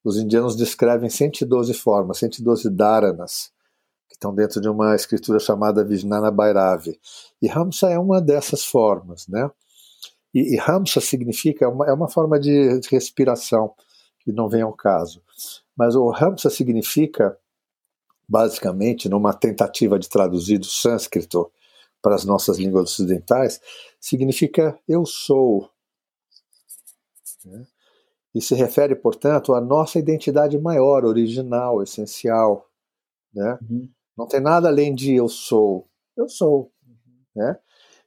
os 0.04 0.18
indianos 0.18 0.56
descrevem 0.56 1.10
112 1.10 1.74
formas, 1.74 2.18
112 2.20 2.70
dharanas, 2.70 3.52
estão 4.18 4.34
dentro 4.34 4.60
de 4.60 4.68
uma 4.68 4.96
escritura 4.96 5.40
chamada 5.40 5.84
Vijnana 5.84 6.32
Bhairavi. 6.32 7.00
E 7.42 7.48
Ramsa 7.48 7.90
é 7.90 8.00
uma 8.00 8.20
dessas 8.20 8.66
formas, 8.66 9.28
né? 9.28 9.50
E, 10.34 10.56
e 10.56 11.02
significa, 11.02 11.66
é 11.66 11.68
uma, 11.68 11.86
é 11.88 11.94
uma 11.94 12.10
forma 12.10 12.40
de 12.40 12.80
respiração, 12.92 13.74
que 14.20 14.32
não 14.32 14.50
vem 14.50 14.62
ao 14.62 14.74
caso. 14.74 15.24
Mas 15.76 15.96
o 15.96 16.10
Ramsa 16.10 16.50
significa, 16.50 17.38
basicamente, 18.28 19.08
numa 19.08 19.34
tentativa 19.34 19.98
de 19.98 20.10
traduzir 20.10 20.58
do 20.58 20.66
sânscrito 20.66 21.50
para 22.02 22.16
as 22.16 22.26
nossas 22.26 22.58
línguas 22.58 22.92
ocidentais, 22.92 23.62
significa 24.00 24.78
eu 24.88 25.06
sou. 25.06 25.70
Né? 27.46 27.66
E 28.34 28.42
se 28.42 28.54
refere, 28.56 28.96
portanto, 28.96 29.54
à 29.54 29.62
nossa 29.62 29.98
identidade 29.98 30.58
maior, 30.60 31.06
original, 31.06 31.82
essencial. 31.82 32.68
Né? 33.34 33.58
Uhum. 33.62 33.90
Não 34.18 34.28
tem 34.28 34.42
nada 34.42 34.68
além 34.68 34.96
de 34.96 35.14
eu 35.14 35.30
sou. 35.30 35.88
Eu 36.16 36.28
sou. 36.28 36.72
Né? 37.36 37.58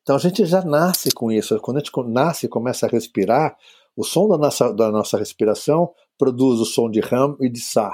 Então 0.02 0.16
a 0.16 0.18
gente 0.18 0.44
já 0.44 0.62
nasce 0.62 1.12
com 1.12 1.30
isso. 1.30 1.58
Quando 1.60 1.76
a 1.76 1.80
gente 1.80 1.92
nasce 2.08 2.46
e 2.46 2.48
começa 2.48 2.86
a 2.86 2.88
respirar, 2.88 3.56
o 3.96 4.02
som 4.02 4.28
da 4.28 4.36
nossa, 4.36 4.72
da 4.72 4.90
nossa 4.90 5.18
respiração 5.18 5.92
produz 6.18 6.60
o 6.60 6.64
som 6.64 6.90
de 6.90 7.00
Ram 7.00 7.36
e 7.40 7.48
de 7.48 7.60
Sa, 7.60 7.92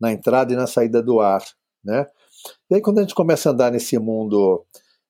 na 0.00 0.12
entrada 0.12 0.52
e 0.52 0.56
na 0.56 0.66
saída 0.66 1.02
do 1.02 1.20
ar. 1.20 1.42
Né? 1.84 2.06
E 2.70 2.76
aí, 2.76 2.80
quando 2.80 2.98
a 2.98 3.02
gente 3.02 3.14
começa 3.14 3.48
a 3.48 3.52
andar 3.52 3.72
nesse 3.72 3.98
mundo 3.98 4.64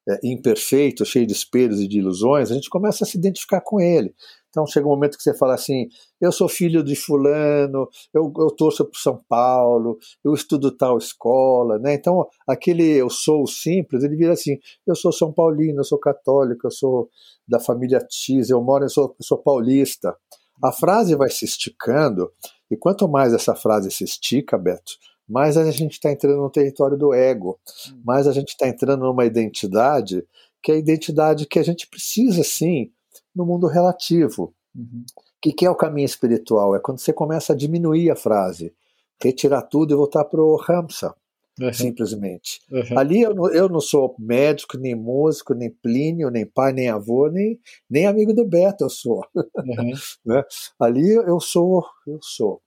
é, 0.08 0.18
imperfeito, 0.24 1.04
cheio 1.04 1.26
de 1.26 1.32
espelhos 1.32 1.80
e 1.80 1.88
de 1.88 1.98
ilusões, 1.98 2.50
a 2.50 2.54
gente 2.54 2.70
começa 2.70 3.04
a 3.04 3.06
se 3.06 3.18
identificar 3.18 3.60
com 3.60 3.80
ele. 3.80 4.14
Então 4.50 4.66
chega 4.66 4.86
um 4.86 4.90
momento 4.90 5.16
que 5.16 5.22
você 5.22 5.34
fala 5.34 5.54
assim: 5.54 5.88
eu 6.20 6.32
sou 6.32 6.48
filho 6.48 6.82
de 6.82 6.96
Fulano, 6.96 7.88
eu, 8.14 8.32
eu 8.38 8.50
torço 8.50 8.84
para 8.84 9.00
São 9.00 9.22
Paulo, 9.28 9.98
eu 10.24 10.34
estudo 10.34 10.70
tal 10.70 10.98
escola. 10.98 11.78
Né? 11.78 11.94
Então 11.94 12.26
aquele 12.46 12.84
eu 12.84 13.10
sou 13.10 13.46
simples, 13.46 14.02
ele 14.02 14.16
vira 14.16 14.32
assim: 14.32 14.58
eu 14.86 14.94
sou 14.94 15.12
São 15.12 15.32
Paulino, 15.32 15.80
eu 15.80 15.84
sou 15.84 15.98
católico, 15.98 16.66
eu 16.66 16.70
sou 16.70 17.08
da 17.46 17.60
família 17.60 18.04
X, 18.10 18.50
eu 18.50 18.62
moro, 18.62 18.84
eu 18.84 18.90
sou, 18.90 19.16
eu 19.18 19.24
sou 19.24 19.38
paulista. 19.38 20.14
A 20.62 20.72
frase 20.72 21.14
vai 21.14 21.30
se 21.30 21.44
esticando, 21.44 22.32
e 22.70 22.76
quanto 22.76 23.08
mais 23.08 23.32
essa 23.32 23.54
frase 23.54 23.90
se 23.90 24.02
estica, 24.02 24.58
Beto, 24.58 24.92
mais 25.28 25.56
a 25.56 25.70
gente 25.70 25.92
está 25.92 26.10
entrando 26.10 26.42
no 26.42 26.50
território 26.50 26.96
do 26.96 27.14
ego, 27.14 27.60
hum. 27.90 28.02
mais 28.04 28.26
a 28.26 28.32
gente 28.32 28.48
está 28.48 28.66
entrando 28.66 29.04
numa 29.04 29.24
identidade 29.24 30.26
que 30.62 30.72
é 30.72 30.74
a 30.74 30.78
identidade 30.78 31.46
que 31.46 31.58
a 31.58 31.62
gente 31.62 31.86
precisa, 31.86 32.42
sim, 32.42 32.90
no 33.38 33.46
mundo 33.46 33.66
relativo. 33.66 34.52
O 34.74 34.78
uhum. 34.78 35.04
que, 35.40 35.52
que 35.52 35.64
é 35.64 35.70
o 35.70 35.76
caminho 35.76 36.04
espiritual? 36.06 36.74
É 36.74 36.80
quando 36.80 36.98
você 36.98 37.12
começa 37.12 37.52
a 37.52 37.56
diminuir 37.56 38.10
a 38.10 38.16
frase, 38.16 38.74
retirar 39.22 39.62
tudo 39.62 39.94
e 39.94 39.96
voltar 39.96 40.24
para 40.24 40.42
o 40.42 40.56
Ramsa 40.56 41.14
uhum. 41.60 41.72
simplesmente. 41.72 42.60
Uhum. 42.70 42.98
Ali 42.98 43.22
eu 43.22 43.34
não, 43.34 43.50
eu 43.50 43.68
não 43.68 43.80
sou 43.80 44.14
médico, 44.18 44.76
nem 44.76 44.94
músico, 44.94 45.54
nem 45.54 45.70
Plínio, 45.70 46.30
nem 46.30 46.46
pai, 46.46 46.72
nem 46.72 46.88
avô, 46.88 47.28
nem, 47.28 47.58
nem 47.88 48.06
amigo 48.06 48.32
do 48.32 48.44
Beto 48.44 48.84
eu 48.84 48.90
sou. 48.90 49.24
Uhum. 49.34 49.92
né? 50.24 50.44
Ali 50.78 51.10
eu 51.10 51.40
sou, 51.40 51.84
eu 52.06 52.18
sou. 52.20 52.60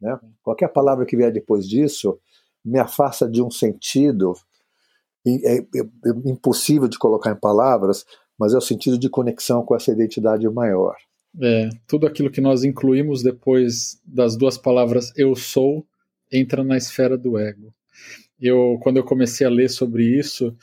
Né? 0.00 0.18
Qualquer 0.42 0.68
palavra 0.68 1.06
que 1.06 1.16
vier 1.16 1.32
depois 1.32 1.68
disso 1.68 2.18
me 2.64 2.78
afasta 2.78 3.28
de 3.28 3.42
um 3.42 3.50
sentido 3.50 4.34
é, 5.26 5.58
é, 5.58 5.60
é 5.60 6.08
impossível 6.24 6.88
de 6.88 6.98
colocar 6.98 7.32
em 7.32 7.40
palavras, 7.40 8.04
mas 8.38 8.54
é 8.54 8.58
o 8.58 8.60
sentido 8.60 8.98
de 8.98 9.08
conexão 9.08 9.64
com 9.64 9.74
essa 9.74 9.90
identidade 9.90 10.48
maior. 10.48 10.96
É, 11.40 11.68
tudo 11.86 12.06
aquilo 12.06 12.30
que 12.30 12.40
nós 12.40 12.64
incluímos 12.64 13.22
depois 13.22 14.00
das 14.04 14.36
duas 14.36 14.56
palavras 14.56 15.12
eu 15.16 15.34
sou 15.36 15.86
entra 16.32 16.64
na 16.64 16.78
esfera 16.78 17.16
do 17.18 17.38
ego 17.38 17.74
eu 18.40 18.78
quando 18.82 18.98
eu 18.98 19.04
comecei 19.04 19.46
a 19.46 19.50
ler 19.50 19.68
sobre 19.68 20.04
isso 20.04 20.56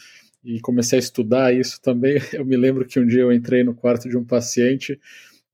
e 0.44 0.60
comecei 0.60 1.00
a 1.00 1.02
estudar 1.02 1.54
isso 1.54 1.82
também, 1.82 2.18
eu 2.34 2.46
me 2.46 2.58
lembro 2.58 2.86
que 2.86 3.00
um 3.00 3.08
dia 3.08 3.22
eu 3.22 3.32
entrei 3.32 3.64
no 3.64 3.74
quarto 3.74 4.10
de 4.10 4.18
um 4.18 4.26
paciente 4.26 5.00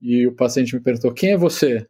e 0.01 0.27
o 0.27 0.35
paciente 0.35 0.75
me 0.75 0.81
perguntou: 0.81 1.13
"Quem 1.13 1.31
é 1.31 1.37
você?" 1.37 1.87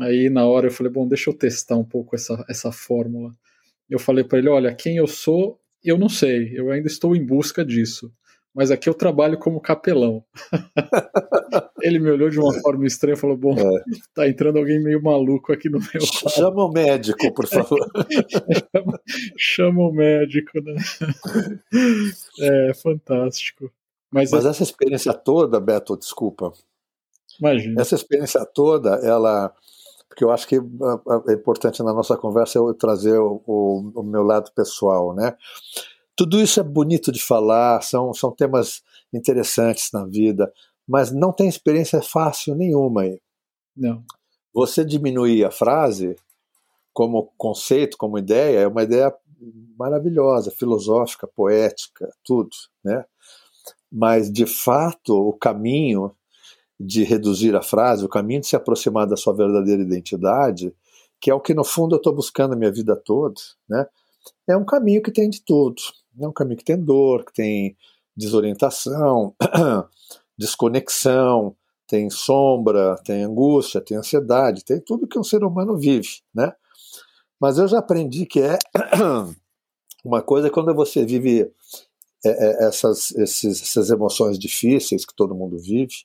Aí 0.00 0.30
na 0.30 0.46
hora 0.46 0.68
eu 0.68 0.70
falei: 0.70 0.92
"Bom, 0.92 1.06
deixa 1.08 1.30
eu 1.30 1.34
testar 1.34 1.76
um 1.76 1.84
pouco 1.84 2.14
essa 2.14 2.44
essa 2.48 2.70
fórmula". 2.72 3.34
Eu 3.88 3.98
falei 3.98 4.24
para 4.24 4.38
ele: 4.38 4.48
"Olha, 4.48 4.74
quem 4.74 4.96
eu 4.96 5.06
sou, 5.06 5.60
eu 5.84 5.98
não 5.98 6.08
sei. 6.08 6.52
Eu 6.54 6.70
ainda 6.70 6.88
estou 6.88 7.16
em 7.16 7.24
busca 7.24 7.64
disso." 7.64 8.12
Mas 8.54 8.70
aqui 8.70 8.88
eu 8.88 8.94
trabalho 8.94 9.38
como 9.38 9.60
capelão. 9.60 10.24
ele 11.82 11.98
me 11.98 12.10
olhou 12.10 12.28
de 12.28 12.38
uma 12.40 12.52
forma 12.60 12.86
estranha 12.86 13.14
e 13.14 13.18
falou: 13.18 13.36
Bom, 13.36 13.54
é. 13.56 13.82
tá 14.14 14.28
entrando 14.28 14.58
alguém 14.58 14.82
meio 14.82 15.02
maluco 15.02 15.52
aqui 15.52 15.68
no 15.68 15.78
meu. 15.78 16.02
Chama 16.02 16.64
o 16.64 16.72
médico, 16.72 17.32
por 17.34 17.46
favor. 17.46 17.78
chama, 18.74 19.00
chama, 19.36 19.80
o 19.82 19.92
médico, 19.92 20.60
né? 20.60 20.76
É 22.40 22.74
fantástico. 22.74 23.70
Mas, 24.10 24.30
Mas 24.30 24.46
essa 24.46 24.62
experiência 24.62 25.12
toda, 25.12 25.60
Beto, 25.60 25.96
desculpa. 25.96 26.52
Imagina. 27.38 27.80
Essa 27.80 27.94
experiência 27.94 28.44
toda, 28.44 28.96
ela. 29.06 29.52
Porque 30.08 30.24
eu 30.24 30.30
acho 30.30 30.48
que 30.48 30.56
é 30.56 31.32
importante 31.32 31.82
na 31.82 31.92
nossa 31.92 32.16
conversa 32.16 32.58
eu 32.58 32.74
trazer 32.74 33.18
o, 33.18 33.42
o, 33.46 33.92
o 33.94 34.02
meu 34.02 34.22
lado 34.22 34.50
pessoal, 34.52 35.14
né? 35.14 35.36
Tudo 36.18 36.40
isso 36.40 36.58
é 36.58 36.64
bonito 36.64 37.12
de 37.12 37.22
falar, 37.22 37.80
são, 37.80 38.12
são 38.12 38.32
temas 38.32 38.82
interessantes 39.14 39.92
na 39.92 40.04
vida, 40.04 40.52
mas 40.84 41.12
não 41.12 41.32
tem 41.32 41.48
experiência 41.48 42.02
fácil 42.02 42.56
nenhuma 42.56 43.02
aí. 43.02 43.20
Não. 43.76 44.02
Você 44.52 44.84
diminuir 44.84 45.44
a 45.44 45.50
frase 45.52 46.16
como 46.92 47.32
conceito, 47.38 47.96
como 47.96 48.18
ideia, 48.18 48.58
é 48.58 48.66
uma 48.66 48.82
ideia 48.82 49.14
maravilhosa, 49.78 50.50
filosófica, 50.50 51.28
poética, 51.28 52.12
tudo, 52.24 52.50
né? 52.82 53.04
Mas 53.88 54.28
de 54.28 54.44
fato, 54.44 55.14
o 55.14 55.32
caminho 55.32 56.10
de 56.80 57.04
reduzir 57.04 57.54
a 57.54 57.62
frase, 57.62 58.04
o 58.04 58.08
caminho 58.08 58.40
de 58.40 58.48
se 58.48 58.56
aproximar 58.56 59.06
da 59.06 59.16
sua 59.16 59.34
verdadeira 59.34 59.82
identidade, 59.82 60.74
que 61.20 61.30
é 61.30 61.34
o 61.34 61.40
que 61.40 61.54
no 61.54 61.62
fundo 61.62 61.94
eu 61.94 61.98
estou 61.98 62.12
buscando 62.12 62.54
a 62.54 62.56
minha 62.56 62.72
vida 62.72 62.96
toda, 62.96 63.40
né? 63.68 63.86
É 64.48 64.56
um 64.56 64.64
caminho 64.64 65.00
que 65.00 65.12
tem 65.12 65.30
de 65.30 65.40
tudo. 65.40 65.80
É 66.20 66.26
um 66.26 66.32
caminho 66.32 66.58
que 66.58 66.64
tem 66.64 66.78
dor, 66.78 67.24
que 67.24 67.32
tem 67.32 67.76
desorientação, 68.16 69.34
desconexão, 70.36 71.56
tem 71.86 72.10
sombra, 72.10 72.96
tem 73.04 73.24
angústia, 73.24 73.80
tem 73.80 73.96
ansiedade, 73.96 74.64
tem 74.64 74.80
tudo 74.80 75.06
que 75.06 75.18
um 75.18 75.24
ser 75.24 75.42
humano 75.44 75.76
vive, 75.78 76.20
né? 76.34 76.52
Mas 77.40 77.58
eu 77.58 77.68
já 77.68 77.78
aprendi 77.78 78.26
que 78.26 78.40
é 78.40 78.58
uma 80.04 80.20
coisa 80.20 80.50
quando 80.50 80.74
você 80.74 81.04
vive 81.04 81.50
é, 82.24 82.28
é, 82.28 82.64
essas, 82.66 83.14
essas 83.16 83.90
emoções 83.90 84.38
difíceis 84.38 85.06
que 85.06 85.14
todo 85.14 85.34
mundo 85.34 85.56
vive, 85.58 86.04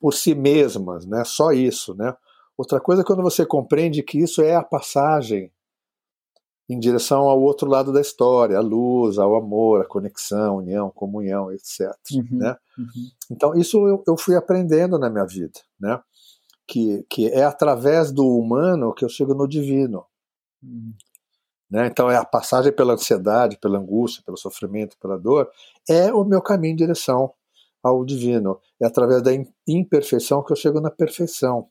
por 0.00 0.14
si 0.14 0.34
mesmas, 0.34 1.04
né? 1.04 1.24
Só 1.24 1.52
isso, 1.52 1.94
né? 1.94 2.14
Outra 2.56 2.80
coisa 2.80 3.02
é 3.02 3.04
quando 3.04 3.22
você 3.22 3.44
compreende 3.44 4.02
que 4.02 4.18
isso 4.18 4.42
é 4.42 4.54
a 4.54 4.62
passagem 4.62 5.50
em 6.68 6.78
direção 6.78 7.22
ao 7.22 7.40
outro 7.40 7.68
lado 7.68 7.92
da 7.92 8.00
história, 8.00 8.56
a 8.56 8.60
luz, 8.60 9.18
ao 9.18 9.34
amor, 9.36 9.82
a 9.82 9.86
conexão, 9.86 10.56
união, 10.56 10.90
comunhão, 10.90 11.52
etc. 11.52 11.92
Uhum, 12.12 12.38
né? 12.38 12.56
Uhum. 12.78 13.10
Então 13.30 13.54
isso 13.54 13.86
eu, 13.86 14.02
eu, 14.06 14.16
fui 14.16 14.36
aprendendo 14.36 14.98
na 14.98 15.10
minha 15.10 15.26
vida, 15.26 15.60
né? 15.78 16.00
Que, 16.66 17.04
que 17.10 17.28
é 17.28 17.44
através 17.44 18.12
do 18.12 18.26
humano 18.26 18.94
que 18.94 19.04
eu 19.04 19.08
chego 19.08 19.34
no 19.34 19.46
divino. 19.46 20.04
Uhum. 20.62 20.94
Né? 21.70 21.86
Então 21.86 22.10
é 22.10 22.16
a 22.16 22.24
passagem 22.24 22.72
pela 22.72 22.94
ansiedade, 22.94 23.58
pela 23.58 23.78
angústia, 23.78 24.22
pelo 24.24 24.36
sofrimento, 24.36 24.96
pela 25.00 25.18
dor, 25.18 25.50
é 25.88 26.12
o 26.12 26.24
meu 26.24 26.40
caminho 26.40 26.72
em 26.72 26.76
direção 26.76 27.32
ao 27.82 28.04
divino. 28.04 28.60
É 28.80 28.86
através 28.86 29.22
da 29.22 29.30
imperfeição 29.66 30.42
que 30.42 30.52
eu 30.52 30.56
chego 30.56 30.80
na 30.80 30.90
perfeição. 30.90 31.68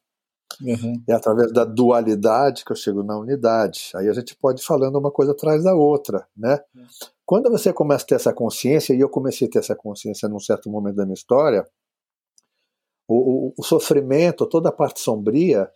Uhum. 0.62 1.02
É 1.08 1.14
através 1.14 1.52
da 1.54 1.64
dualidade 1.64 2.66
que 2.66 2.72
eu 2.72 2.76
chego 2.76 3.04
na 3.04 3.18
unidade. 3.18 3.92
Aí 3.96 4.10
a 4.10 4.14
gente 4.14 4.36
pode 4.36 4.62
ir 4.62 4.66
falando 4.66 4.98
uma 4.98 5.12
coisa 5.12 5.32
atrás 5.32 5.64
da 5.64 5.76
outra, 5.76 6.28
né? 6.36 6.60
Uhum. 6.76 6.86
Quando 7.26 7.50
você 7.50 7.72
começa 7.72 8.04
a 8.04 8.08
ter 8.08 8.16
essa 8.16 8.34
consciência, 8.34 8.94
e 8.94 9.00
eu 9.00 9.10
comecei 9.10 9.48
a 9.48 9.52
ter 9.52 9.60
essa 9.60 9.76
consciência 9.76 10.28
num 10.28 10.40
certo 10.40 10.70
momento 10.70 10.96
da 10.96 11.06
minha 11.06 11.14
história, 11.14 11.66
o, 13.08 13.50
o, 13.50 13.54
o 13.58 13.64
sofrimento, 13.64 14.46
toda 14.46 14.70
a 14.70 14.72
parte 14.72 15.00
sombria, 15.00 15.70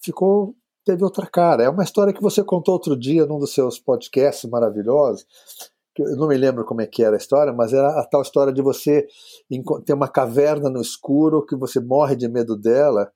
ficou 0.00 0.54
teve 0.86 1.02
outra 1.02 1.26
cara. 1.26 1.64
É 1.64 1.68
uma 1.68 1.82
história 1.82 2.12
que 2.12 2.22
você 2.22 2.44
contou 2.44 2.74
outro 2.74 2.96
dia 2.96 3.26
num 3.26 3.40
dos 3.40 3.52
seus 3.52 3.78
podcasts 3.78 4.48
maravilhosos. 4.48 5.26
Que 5.94 6.02
eu 6.02 6.16
não 6.16 6.28
me 6.28 6.36
lembro 6.36 6.64
como 6.64 6.80
é 6.80 6.86
que 6.86 7.02
era 7.02 7.16
a 7.16 7.18
história, 7.18 7.52
mas 7.52 7.72
era 7.72 7.88
a 8.00 8.04
tal 8.04 8.22
história 8.22 8.52
de 8.52 8.62
você 8.62 9.06
ter 9.84 9.94
uma 9.94 10.08
caverna 10.08 10.70
no 10.70 10.80
escuro 10.80 11.44
que 11.44 11.56
você 11.56 11.80
morre 11.80 12.14
de 12.14 12.28
medo 12.28 12.56
dela 12.56 13.10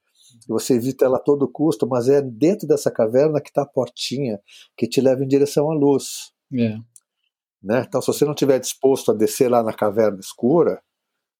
você 0.47 0.75
evita 0.75 1.05
ela 1.05 1.17
a 1.17 1.21
todo 1.21 1.49
custo, 1.49 1.87
mas 1.87 2.09
é 2.09 2.21
dentro 2.23 2.67
dessa 2.67 2.91
caverna 2.91 3.41
que 3.41 3.51
está 3.51 3.63
a 3.63 3.67
portinha 3.67 4.41
que 4.77 4.87
te 4.87 5.01
leva 5.01 5.25
em 5.25 5.29
direção 5.29 5.71
à 5.71 5.75
luz. 5.75 6.33
É. 6.53 6.77
Né? 7.63 7.85
Então, 7.87 8.01
se 8.01 8.07
você 8.07 8.25
não 8.25 8.33
estiver 8.33 8.59
disposto 8.59 9.11
a 9.11 9.15
descer 9.15 9.51
lá 9.51 9.63
na 9.63 9.73
caverna 9.73 10.19
escura, 10.19 10.83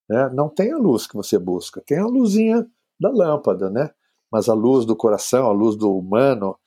né, 0.09 0.29
não 0.33 0.49
tem 0.49 0.71
a 0.71 0.77
luz 0.77 1.07
que 1.07 1.15
você 1.15 1.39
busca, 1.39 1.81
tem 1.85 1.97
a 1.97 2.05
luzinha 2.05 2.65
da 2.99 3.09
lâmpada, 3.09 3.69
né? 3.69 3.89
Mas 4.31 4.47
a 4.47 4.53
luz 4.53 4.85
do 4.85 4.95
coração, 4.95 5.47
a 5.47 5.51
luz 5.51 5.75
do 5.75 5.97
humano, 5.97 6.57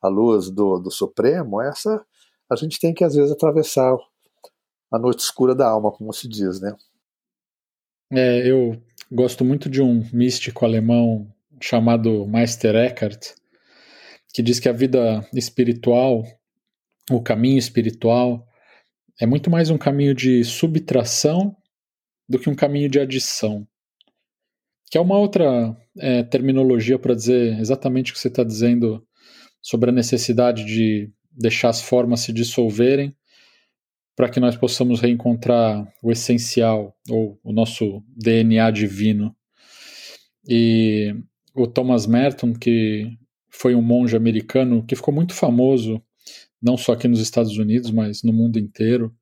a 0.00 0.08
luz 0.08 0.50
do, 0.50 0.78
do 0.78 0.90
Supremo, 0.90 1.60
essa 1.60 2.04
a 2.50 2.56
gente 2.56 2.78
tem 2.78 2.92
que 2.92 3.04
às 3.04 3.14
vezes 3.14 3.32
atravessar 3.32 3.96
a 4.90 4.98
noite 4.98 5.20
escura 5.20 5.54
da 5.54 5.68
alma, 5.68 5.90
como 5.90 6.12
se 6.12 6.28
diz, 6.28 6.60
né? 6.60 6.76
É, 8.12 8.46
eu 8.46 8.80
gosto 9.10 9.44
muito 9.44 9.70
de 9.70 9.80
um 9.80 10.06
místico 10.12 10.64
alemão 10.64 11.32
chamado 11.62 12.26
Meister 12.26 12.74
Eckhart, 12.74 13.34
que 14.34 14.42
diz 14.42 14.58
que 14.58 14.68
a 14.68 14.72
vida 14.72 15.26
espiritual, 15.32 16.24
o 17.10 17.22
caminho 17.22 17.58
espiritual, 17.58 18.46
é 19.20 19.26
muito 19.26 19.50
mais 19.50 19.70
um 19.70 19.78
caminho 19.78 20.14
de 20.14 20.42
subtração 20.44 21.56
do 22.28 22.38
que 22.38 22.50
um 22.50 22.54
caminho 22.54 22.88
de 22.88 22.98
adição. 22.98 23.66
Que 24.90 24.98
é 24.98 25.00
uma 25.00 25.16
outra 25.16 25.76
é, 25.98 26.22
terminologia 26.22 26.98
para 26.98 27.14
dizer 27.14 27.58
exatamente 27.60 28.10
o 28.10 28.14
que 28.14 28.20
você 28.20 28.28
está 28.28 28.42
dizendo 28.42 29.06
sobre 29.60 29.90
a 29.90 29.92
necessidade 29.92 30.64
de 30.64 31.10
deixar 31.30 31.68
as 31.68 31.80
formas 31.80 32.20
se 32.20 32.32
dissolverem 32.32 33.14
para 34.16 34.28
que 34.28 34.40
nós 34.40 34.56
possamos 34.56 35.00
reencontrar 35.00 35.86
o 36.02 36.10
essencial 36.10 36.94
ou 37.08 37.38
o 37.42 37.52
nosso 37.52 38.02
DNA 38.08 38.70
divino. 38.70 39.34
E 40.46 41.14
o 41.54 41.66
Thomas 41.66 42.06
Merton, 42.06 42.52
que 42.52 43.16
foi 43.50 43.74
um 43.74 43.82
monge 43.82 44.16
americano 44.16 44.84
que 44.84 44.96
ficou 44.96 45.12
muito 45.12 45.34
famoso, 45.34 46.02
não 46.60 46.76
só 46.76 46.92
aqui 46.92 47.06
nos 47.06 47.20
Estados 47.20 47.56
Unidos, 47.58 47.90
mas 47.90 48.22
no 48.22 48.32
mundo 48.32 48.58
inteiro, 48.58 49.14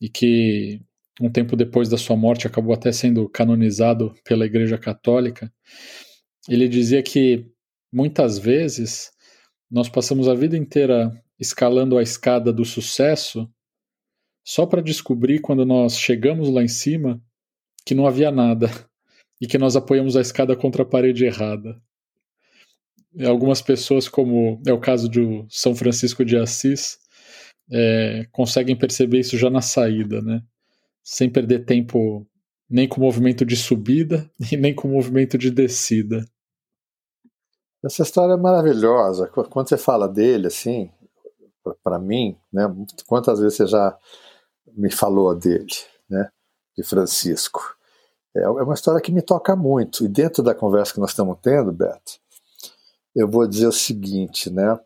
e 0.00 0.08
que 0.08 0.80
um 1.20 1.30
tempo 1.30 1.54
depois 1.54 1.88
da 1.88 1.98
sua 1.98 2.16
morte 2.16 2.46
acabou 2.46 2.74
até 2.74 2.90
sendo 2.90 3.28
canonizado 3.28 4.14
pela 4.24 4.46
Igreja 4.46 4.78
Católica. 4.78 5.52
Ele 6.48 6.66
dizia 6.66 7.02
que 7.02 7.46
muitas 7.92 8.38
vezes 8.38 9.10
nós 9.70 9.88
passamos 9.88 10.28
a 10.28 10.34
vida 10.34 10.56
inteira 10.56 11.12
escalando 11.38 11.98
a 11.98 12.02
escada 12.02 12.52
do 12.52 12.64
sucesso 12.64 13.48
só 14.44 14.66
para 14.66 14.82
descobrir 14.82 15.40
quando 15.40 15.64
nós 15.64 15.98
chegamos 15.98 16.48
lá 16.48 16.62
em 16.62 16.68
cima 16.68 17.22
que 17.84 17.94
não 17.94 18.06
havia 18.06 18.30
nada 18.30 18.70
e 19.40 19.46
que 19.46 19.58
nós 19.58 19.74
apoiamos 19.76 20.16
a 20.16 20.20
escada 20.20 20.54
contra 20.54 20.82
a 20.82 20.86
parede 20.86 21.24
errada. 21.24 21.80
Algumas 23.26 23.60
pessoas, 23.60 24.08
como 24.08 24.62
é 24.66 24.72
o 24.72 24.80
caso 24.80 25.08
de 25.08 25.44
São 25.48 25.74
Francisco 25.74 26.24
de 26.24 26.36
Assis, 26.36 26.98
é, 27.72 28.26
conseguem 28.30 28.76
perceber 28.76 29.20
isso 29.20 29.36
já 29.36 29.48
na 29.48 29.60
saída, 29.60 30.20
né? 30.20 30.42
Sem 31.02 31.30
perder 31.30 31.64
tempo 31.64 32.26
nem 32.68 32.88
com 32.88 33.00
o 33.00 33.04
movimento 33.04 33.44
de 33.44 33.56
subida 33.56 34.30
e 34.52 34.56
nem 34.56 34.74
com 34.74 34.88
o 34.88 34.92
movimento 34.92 35.36
de 35.36 35.50
descida. 35.50 36.24
Essa 37.84 38.02
história 38.02 38.34
é 38.34 38.36
maravilhosa. 38.36 39.26
Quando 39.26 39.68
você 39.68 39.78
fala 39.78 40.06
dele, 40.06 40.48
assim, 40.48 40.90
para 41.82 41.98
mim, 41.98 42.36
né? 42.52 42.62
Quantas 43.06 43.40
vezes 43.40 43.56
você 43.56 43.66
já 43.66 43.98
me 44.74 44.92
falou 44.92 45.34
dele, 45.34 45.66
né? 46.08 46.28
De 46.76 46.84
Francisco. 46.84 47.79
É, 48.36 48.42
é 48.42 48.48
uma 48.48 48.74
história 48.74 49.00
que 49.00 49.12
me 49.12 49.22
toca 49.22 49.56
muito. 49.56 50.04
E 50.04 50.08
dentro 50.08 50.42
da 50.42 50.54
conversa 50.54 50.92
que 50.92 51.00
nós 51.00 51.10
estamos 51.10 51.38
tendo, 51.42 51.72
Beto, 51.72 52.20
eu 53.14 53.28
vou 53.28 53.46
dizer 53.46 53.66
o 53.66 53.72
seguinte, 53.72 54.50
né? 54.50 54.78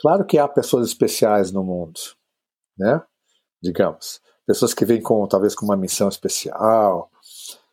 Claro 0.00 0.24
que 0.24 0.38
há 0.38 0.46
pessoas 0.46 0.88
especiais 0.88 1.50
no 1.50 1.64
mundo, 1.64 1.98
né? 2.78 3.02
Digamos, 3.62 4.20
pessoas 4.46 4.74
que 4.74 4.84
vêm 4.84 5.00
com 5.00 5.26
talvez 5.26 5.54
com 5.54 5.64
uma 5.64 5.76
missão 5.76 6.08
especial, 6.08 7.10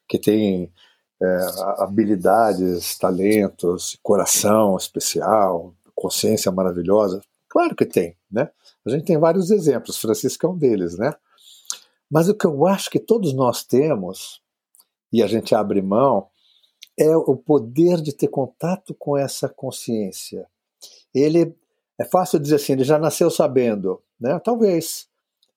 que 0.08 0.18
têm 0.18 0.74
é, 1.22 1.38
habilidades, 1.78 2.98
talentos, 2.98 3.98
coração 4.02 4.76
especial, 4.78 5.76
consciência 5.94 6.52
maravilhosa. 6.52 7.22
Claro 7.50 7.76
que 7.76 7.86
tem, 7.86 8.18
né? 8.32 8.50
A 8.86 8.90
gente 8.90 9.06
tem 9.06 9.18
vários 9.18 9.52
exemplos, 9.52 9.98
Francisco 9.98 10.46
é 10.46 10.50
um 10.50 10.58
deles, 10.58 10.98
né? 10.98 11.14
Mas 12.10 12.28
o 12.30 12.36
que 12.36 12.46
eu 12.46 12.66
acho 12.68 12.90
que 12.90 13.00
todos 13.00 13.34
nós 13.34 13.64
temos 13.64 14.43
e 15.14 15.22
a 15.22 15.28
gente 15.28 15.54
abre 15.54 15.80
mão, 15.80 16.28
é 17.00 17.16
o 17.16 17.38
poder 17.38 18.02
de 18.02 18.12
ter 18.12 18.28
contato 18.28 18.96
com 18.96 19.16
essa 19.16 19.48
consciência. 19.48 20.48
Ele 21.14 21.56
é 22.00 22.06
fácil 22.06 22.40
dizer 22.40 22.56
assim, 22.56 22.74
ele 22.74 22.84
já 22.84 22.98
nasceu 22.98 23.30
sabendo, 23.30 24.02
né? 24.20 24.40
Talvez. 24.44 25.08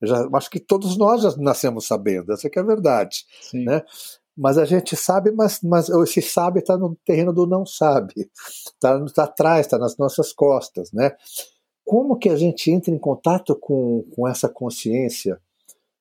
Eu 0.01 0.09
já, 0.09 0.29
acho 0.35 0.51
que 0.51 0.61
todos 0.61 0.99
nós 0.99 1.23
já 1.23 1.35
nascemos 1.39 1.87
sabendo, 1.87 2.31
essa 2.31 2.47
é 2.47 2.61
a 2.61 2.63
verdade, 2.63 3.25
Sim. 3.41 3.65
né? 3.65 3.83
Mas 4.37 4.59
a 4.59 4.67
gente 4.67 4.95
sabe, 4.95 5.31
mas, 5.31 5.63
mas 5.63 5.89
esse 5.89 6.21
sabe 6.21 6.61
está 6.61 6.77
no 6.77 6.95
terreno 7.07 7.33
do 7.33 7.47
não 7.47 7.65
sabe, 7.65 8.13
está 8.67 9.03
tá 9.07 9.25
atrás, 9.25 9.65
está 9.65 9.79
nas 9.79 9.97
nossas 9.97 10.35
costas, 10.35 10.93
né? 10.93 11.13
Como 11.83 12.19
que 12.19 12.29
a 12.29 12.37
gente 12.37 12.71
entra 12.71 12.93
em 12.93 12.99
contato 12.99 13.57
com, 13.57 14.05
com 14.15 14.29
essa 14.29 14.49
consciência 14.49 15.41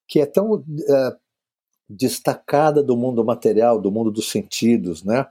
que 0.05 0.19
é 0.19 0.25
tão 0.25 0.61
é, 0.89 1.15
destacada 1.89 2.81
do 2.83 2.97
mundo 2.97 3.23
material, 3.23 3.79
do 3.79 3.91
mundo 3.91 4.11
dos 4.11 4.29
sentidos, 4.29 5.03
né? 5.03 5.27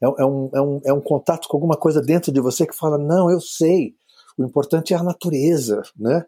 É, 0.00 0.06
é, 0.06 0.26
um, 0.26 0.50
é, 0.52 0.60
um, 0.60 0.80
é 0.86 0.92
um 0.92 1.00
contato 1.00 1.48
com 1.48 1.56
alguma 1.56 1.76
coisa 1.76 2.00
dentro 2.00 2.32
de 2.32 2.40
você 2.40 2.66
que 2.66 2.76
fala, 2.76 2.98
não, 2.98 3.30
eu 3.30 3.40
sei, 3.40 3.94
o 4.36 4.44
importante 4.44 4.92
é 4.92 4.96
a 4.96 5.02
natureza, 5.02 5.82
né? 5.96 6.24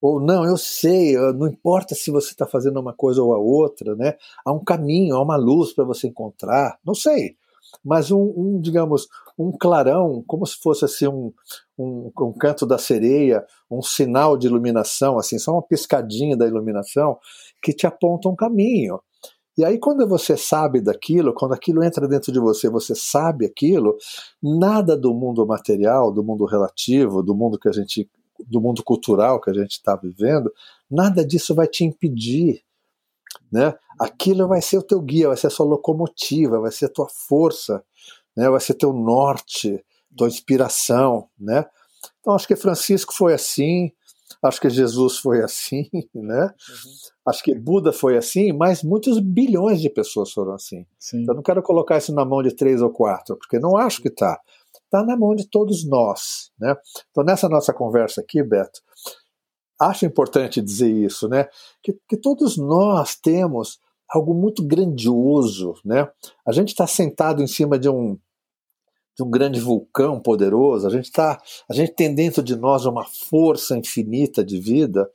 Ou 0.00 0.20
não, 0.20 0.44
eu 0.44 0.56
sei, 0.56 1.16
não 1.34 1.48
importa 1.48 1.94
se 1.94 2.10
você 2.10 2.30
está 2.30 2.46
fazendo 2.46 2.78
uma 2.78 2.92
coisa 2.92 3.20
ou 3.20 3.34
a 3.34 3.38
outra, 3.38 3.96
né? 3.96 4.14
Há 4.44 4.52
um 4.52 4.62
caminho, 4.62 5.16
há 5.16 5.22
uma 5.22 5.36
luz 5.36 5.72
para 5.72 5.84
você 5.84 6.06
encontrar, 6.06 6.78
não 6.84 6.94
sei. 6.94 7.36
Mas 7.84 8.10
um, 8.10 8.32
um, 8.36 8.60
digamos, 8.60 9.08
um 9.38 9.50
clarão, 9.50 10.22
como 10.26 10.46
se 10.46 10.56
fosse 10.56 10.84
assim 10.84 11.08
um, 11.08 11.32
um, 11.76 12.10
um, 12.20 12.32
canto 12.32 12.64
da 12.64 12.78
sereia, 12.78 13.44
um 13.70 13.82
sinal 13.82 14.36
de 14.36 14.46
iluminação, 14.46 15.18
assim, 15.18 15.38
só 15.38 15.52
uma 15.52 15.62
piscadinha 15.62 16.36
da 16.36 16.46
iluminação 16.46 17.18
que 17.60 17.72
te 17.72 17.86
aponta 17.86 18.28
um 18.28 18.36
caminho. 18.36 19.00
E 19.58 19.64
aí, 19.64 19.76
quando 19.76 20.06
você 20.06 20.36
sabe 20.36 20.80
daquilo, 20.80 21.34
quando 21.34 21.52
aquilo 21.52 21.82
entra 21.82 22.06
dentro 22.06 22.30
de 22.30 22.38
você, 22.38 22.70
você 22.70 22.94
sabe 22.94 23.44
aquilo, 23.44 23.96
nada 24.40 24.96
do 24.96 25.12
mundo 25.12 25.44
material, 25.44 26.12
do 26.12 26.22
mundo 26.22 26.44
relativo, 26.44 27.24
do 27.24 27.34
mundo 27.34 27.58
que 27.58 27.68
a 27.68 27.72
gente 27.72 28.08
do 28.46 28.60
mundo 28.60 28.84
cultural 28.84 29.40
que 29.40 29.50
a 29.50 29.52
gente 29.52 29.72
está 29.72 29.96
vivendo, 29.96 30.48
nada 30.88 31.26
disso 31.26 31.56
vai 31.56 31.66
te 31.66 31.84
impedir. 31.84 32.62
Né? 33.50 33.74
Aquilo 33.98 34.46
vai 34.46 34.62
ser 34.62 34.78
o 34.78 34.82
teu 34.82 35.00
guia, 35.00 35.26
vai 35.26 35.36
ser 35.36 35.48
a 35.48 35.50
sua 35.50 35.66
locomotiva, 35.66 36.60
vai 36.60 36.70
ser 36.70 36.84
a 36.84 36.88
tua 36.88 37.08
força, 37.08 37.82
né? 38.36 38.48
vai 38.48 38.60
ser 38.60 38.74
teu 38.74 38.92
norte, 38.92 39.84
tua 40.16 40.28
inspiração. 40.28 41.28
Né? 41.36 41.66
Então 42.20 42.32
acho 42.32 42.46
que 42.46 42.54
Francisco 42.54 43.12
foi 43.12 43.34
assim, 43.34 43.90
acho 44.42 44.60
que 44.60 44.70
Jesus 44.70 45.18
foi 45.18 45.42
assim, 45.42 45.88
né? 46.14 46.44
Uhum. 46.44 46.92
acho 47.26 47.42
que 47.42 47.54
Buda 47.54 47.92
foi 47.92 48.16
assim, 48.16 48.52
mas 48.52 48.82
muitos 48.82 49.18
bilhões 49.20 49.80
de 49.80 49.90
pessoas 49.90 50.30
foram 50.32 50.54
assim. 50.54 50.86
Sim. 50.98 51.24
Eu 51.28 51.34
não 51.34 51.42
quero 51.42 51.62
colocar 51.62 51.98
isso 51.98 52.14
na 52.14 52.24
mão 52.24 52.42
de 52.42 52.54
três 52.54 52.82
ou 52.82 52.90
quatro, 52.90 53.36
porque 53.36 53.58
não 53.58 53.76
acho 53.76 54.00
que 54.02 54.08
está 54.08 54.40
está 54.88 55.04
na 55.04 55.16
mão 55.16 55.34
de 55.34 55.48
todos 55.48 55.86
nós. 55.86 56.50
Né? 56.58 56.74
Então, 57.10 57.22
nessa 57.22 57.48
nossa 57.48 57.72
conversa 57.72 58.20
aqui, 58.20 58.42
Beto, 58.42 58.80
acho 59.80 60.06
importante 60.06 60.60
dizer 60.60 60.90
isso, 60.90 61.28
né? 61.28 61.48
que, 61.82 61.96
que 62.08 62.16
todos 62.16 62.56
nós 62.56 63.14
temos 63.14 63.78
algo 64.08 64.34
muito 64.34 64.66
grandioso. 64.66 65.74
Né? 65.84 66.08
A 66.46 66.52
gente 66.52 66.68
está 66.70 66.86
sentado 66.86 67.42
em 67.42 67.46
cima 67.46 67.78
de 67.78 67.88
um, 67.88 68.18
de 69.18 69.24
um 69.24 69.30
grande 69.30 69.58
vulcão 69.58 70.20
poderoso, 70.20 70.86
a 70.86 70.90
gente, 70.90 71.10
tá, 71.10 71.42
a 71.68 71.74
gente 71.74 71.92
tem 71.92 72.14
dentro 72.14 72.40
de 72.40 72.54
nós 72.54 72.86
uma 72.86 73.04
força 73.04 73.76
infinita 73.76 74.44
de 74.44 74.60
vida 74.60 75.10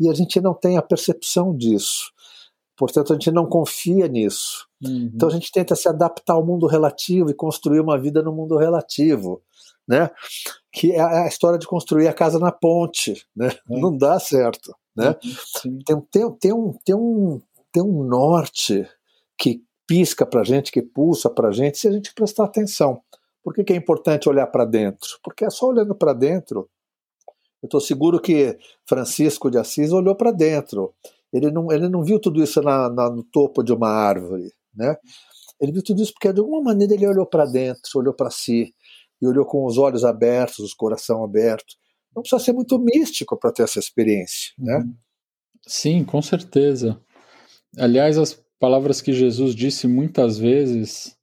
e 0.00 0.08
a 0.08 0.14
gente 0.14 0.40
não 0.40 0.54
tem 0.54 0.78
a 0.78 0.82
percepção 0.82 1.54
disso. 1.54 2.10
Portanto, 2.74 3.12
a 3.12 3.16
gente 3.16 3.30
não 3.30 3.46
confia 3.46 4.08
nisso. 4.08 4.66
Uhum. 4.82 5.10
Então 5.14 5.28
a 5.28 5.32
gente 5.32 5.52
tenta 5.52 5.76
se 5.76 5.86
adaptar 5.86 6.32
ao 6.32 6.44
mundo 6.44 6.66
relativo 6.66 7.30
e 7.30 7.34
construir 7.34 7.80
uma 7.80 7.98
vida 7.98 8.22
no 8.22 8.32
mundo 8.32 8.56
relativo, 8.56 9.42
né? 9.86 10.10
Que 10.72 10.92
é 10.92 11.00
a 11.00 11.28
história 11.28 11.58
de 11.58 11.66
construir 11.66 12.08
a 12.08 12.14
casa 12.14 12.38
na 12.38 12.50
ponte, 12.50 13.26
né? 13.36 13.50
Uhum. 13.68 13.80
Não 13.80 13.96
dá 13.96 14.18
certo, 14.18 14.74
né? 14.96 15.14
Uhum. 15.64 15.78
Tem, 15.84 16.00
tem, 16.00 16.30
tem, 16.40 16.52
um, 16.54 16.72
tem, 16.82 16.94
um, 16.94 17.40
tem 17.70 17.82
um 17.82 18.02
norte 18.04 18.88
que 19.38 19.62
pisca 19.86 20.24
para 20.24 20.44
gente, 20.44 20.72
que 20.72 20.82
pulsa 20.82 21.28
para 21.28 21.52
gente, 21.52 21.78
se 21.78 21.88
a 21.88 21.92
gente 21.92 22.12
prestar 22.14 22.44
atenção. 22.44 23.00
Por 23.44 23.54
que, 23.54 23.62
que 23.62 23.72
é 23.74 23.76
importante 23.76 24.28
olhar 24.28 24.46
para 24.46 24.64
dentro? 24.64 25.18
Porque 25.22 25.44
é 25.44 25.50
só 25.50 25.66
olhando 25.66 25.94
para 25.94 26.12
dentro. 26.14 26.68
Eu 27.62 27.66
estou 27.66 27.80
seguro 27.80 28.20
que 28.20 28.58
Francisco 28.88 29.50
de 29.50 29.58
Assis 29.58 29.92
olhou 29.92 30.16
para 30.16 30.32
dentro 30.32 30.94
ele 31.34 31.50
não, 31.50 31.72
ele 31.72 31.88
não 31.88 32.04
viu 32.04 32.20
tudo 32.20 32.42
isso 32.42 32.62
na, 32.62 32.88
na, 32.88 33.10
no 33.10 33.24
topo 33.24 33.64
de 33.64 33.72
uma 33.72 33.88
árvore, 33.88 34.52
né? 34.72 34.96
Ele 35.60 35.72
viu 35.72 35.82
tudo 35.82 36.00
isso 36.00 36.12
porque 36.12 36.32
de 36.32 36.38
alguma 36.38 36.62
maneira 36.62 36.94
ele 36.94 37.06
olhou 37.06 37.26
para 37.26 37.44
dentro, 37.44 37.82
olhou 37.96 38.14
para 38.14 38.30
si 38.30 38.72
e 39.20 39.26
olhou 39.26 39.44
com 39.44 39.66
os 39.66 39.76
olhos 39.76 40.04
abertos, 40.04 40.72
o 40.72 40.76
coração 40.76 41.24
aberto. 41.24 41.74
Não 42.14 42.22
precisa 42.22 42.40
ser 42.42 42.52
muito 42.52 42.78
místico 42.78 43.36
para 43.36 43.50
ter 43.50 43.64
essa 43.64 43.80
experiência, 43.80 44.52
né? 44.56 44.76
Uhum. 44.76 44.94
Sim, 45.66 46.04
com 46.04 46.22
certeza. 46.22 47.00
Aliás, 47.76 48.16
as 48.16 48.40
palavras 48.60 49.00
que 49.00 49.12
Jesus 49.12 49.56
disse 49.56 49.88
muitas 49.88 50.38
vezes, 50.38 51.16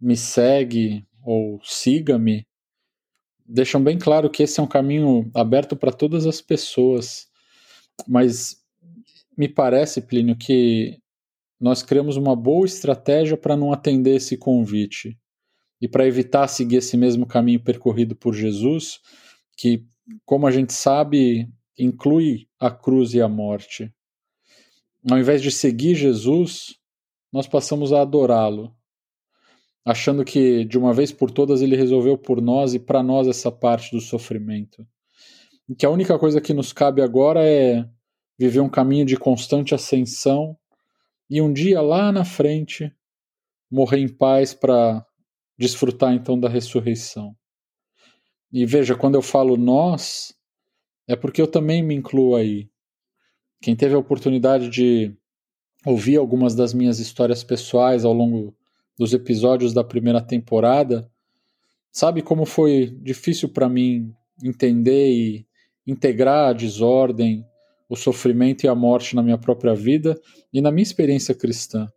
me 0.00 0.16
segue 0.16 1.06
ou 1.24 1.60
siga-me, 1.62 2.46
deixam 3.46 3.82
bem 3.82 3.98
claro 3.98 4.30
que 4.30 4.42
esse 4.42 4.60
é 4.60 4.62
um 4.62 4.68
caminho 4.68 5.30
aberto 5.34 5.76
para 5.76 5.92
todas 5.92 6.26
as 6.26 6.40
pessoas. 6.40 7.26
Mas 8.06 8.56
me 9.36 9.48
parece, 9.48 10.00
Plínio, 10.00 10.36
que 10.36 10.98
nós 11.60 11.82
criamos 11.82 12.16
uma 12.16 12.36
boa 12.36 12.66
estratégia 12.66 13.36
para 13.36 13.56
não 13.56 13.72
atender 13.72 14.16
esse 14.16 14.36
convite 14.36 15.18
e 15.80 15.88
para 15.88 16.06
evitar 16.06 16.48
seguir 16.48 16.76
esse 16.76 16.96
mesmo 16.96 17.26
caminho 17.26 17.62
percorrido 17.62 18.16
por 18.16 18.34
Jesus, 18.34 19.00
que, 19.56 19.84
como 20.24 20.46
a 20.46 20.50
gente 20.50 20.72
sabe, 20.72 21.48
inclui 21.78 22.48
a 22.58 22.70
cruz 22.70 23.14
e 23.14 23.20
a 23.20 23.28
morte. 23.28 23.92
Ao 25.10 25.18
invés 25.18 25.42
de 25.42 25.50
seguir 25.50 25.94
Jesus, 25.94 26.78
nós 27.32 27.46
passamos 27.46 27.92
a 27.92 28.00
adorá-lo, 28.00 28.73
achando 29.84 30.24
que 30.24 30.64
de 30.64 30.78
uma 30.78 30.94
vez 30.94 31.12
por 31.12 31.30
todas 31.30 31.60
ele 31.60 31.76
resolveu 31.76 32.16
por 32.16 32.40
nós 32.40 32.74
e 32.74 32.78
para 32.78 33.02
nós 33.02 33.28
essa 33.28 33.52
parte 33.52 33.94
do 33.94 34.00
sofrimento. 34.00 34.86
E 35.68 35.74
que 35.74 35.84
a 35.84 35.90
única 35.90 36.18
coisa 36.18 36.40
que 36.40 36.54
nos 36.54 36.72
cabe 36.72 37.02
agora 37.02 37.46
é 37.46 37.86
viver 38.38 38.60
um 38.60 38.68
caminho 38.68 39.04
de 39.04 39.16
constante 39.16 39.74
ascensão 39.74 40.56
e 41.28 41.40
um 41.40 41.52
dia 41.52 41.80
lá 41.80 42.10
na 42.10 42.24
frente 42.24 42.92
morrer 43.70 43.98
em 43.98 44.08
paz 44.08 44.54
para 44.54 45.04
desfrutar 45.58 46.14
então 46.14 46.38
da 46.38 46.48
ressurreição. 46.48 47.36
E 48.52 48.64
veja, 48.64 48.94
quando 48.94 49.16
eu 49.16 49.22
falo 49.22 49.56
nós, 49.56 50.34
é 51.08 51.16
porque 51.16 51.42
eu 51.42 51.46
também 51.46 51.82
me 51.82 51.94
incluo 51.94 52.36
aí. 52.36 52.70
Quem 53.60 53.74
teve 53.74 53.94
a 53.94 53.98
oportunidade 53.98 54.68
de 54.68 55.14
ouvir 55.84 56.16
algumas 56.16 56.54
das 56.54 56.72
minhas 56.72 56.98
histórias 56.98 57.42
pessoais 57.42 58.04
ao 58.04 58.12
longo 58.12 58.54
dos 58.98 59.12
episódios 59.12 59.72
da 59.72 59.82
primeira 59.82 60.20
temporada, 60.20 61.10
sabe 61.90 62.22
como 62.22 62.44
foi 62.44 62.96
difícil 63.02 63.48
para 63.48 63.68
mim 63.68 64.12
entender 64.42 65.10
e 65.10 65.46
integrar 65.86 66.50
a 66.50 66.52
desordem, 66.52 67.44
o 67.88 67.96
sofrimento 67.96 68.64
e 68.64 68.68
a 68.68 68.74
morte 68.74 69.14
na 69.14 69.22
minha 69.22 69.38
própria 69.38 69.74
vida 69.74 70.18
e 70.52 70.60
na 70.60 70.70
minha 70.70 70.82
experiência 70.82 71.34
cristã. 71.34 71.88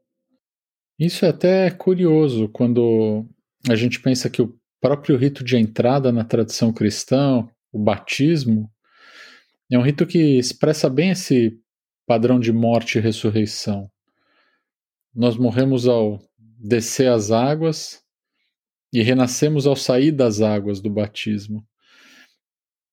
Isso 1.00 1.26
é 1.26 1.30
até 1.30 1.70
curioso 1.72 2.50
quando 2.50 3.26
a 3.70 3.76
gente 3.76 4.00
pensa 4.00 4.30
que 4.30 4.42
o 4.42 4.56
próprio 4.82 5.18
rito 5.18 5.44
de 5.44 5.58
entrada 5.58 6.12
na 6.12 6.24
tradição 6.24 6.74
cristã, 6.74 7.48
o 7.72 7.80
batismo, 7.80 8.70
é 9.72 9.78
um 9.78 9.82
rito 9.82 10.06
que 10.06 10.38
expressa 10.38 10.90
bem 10.90 11.12
esse 11.12 11.60
padrão 12.06 12.40
de 12.40 12.52
morte 12.54 12.98
e 12.98 13.02
ressurreição. 13.02 13.90
Nós 15.14 15.36
morremos 15.36 15.88
ao 15.88 16.20
descer 16.58 17.10
as 17.10 17.32
águas 17.32 18.02
e 18.92 19.02
renascemos 19.02 19.68
ao 19.68 19.76
sair 19.76 20.12
das 20.12 20.42
águas 20.42 20.82
do 20.82 20.90
batismo 20.90 21.66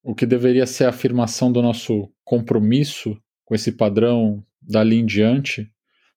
o 0.05 0.13
que 0.13 0.27
deveria 0.27 0.67
ser 0.67 0.85
a 0.85 0.89
afirmação 0.89 1.51
do 1.51 1.63
nosso 1.63 2.11
compromisso 2.23 3.19
com 3.43 3.55
esse 3.55 3.71
padrão 3.71 4.45
dali 4.61 4.97
em 4.97 5.05
diante, 5.05 5.67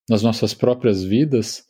nas 0.06 0.22
nossas 0.22 0.52
próprias 0.52 1.02
vidas, 1.02 1.66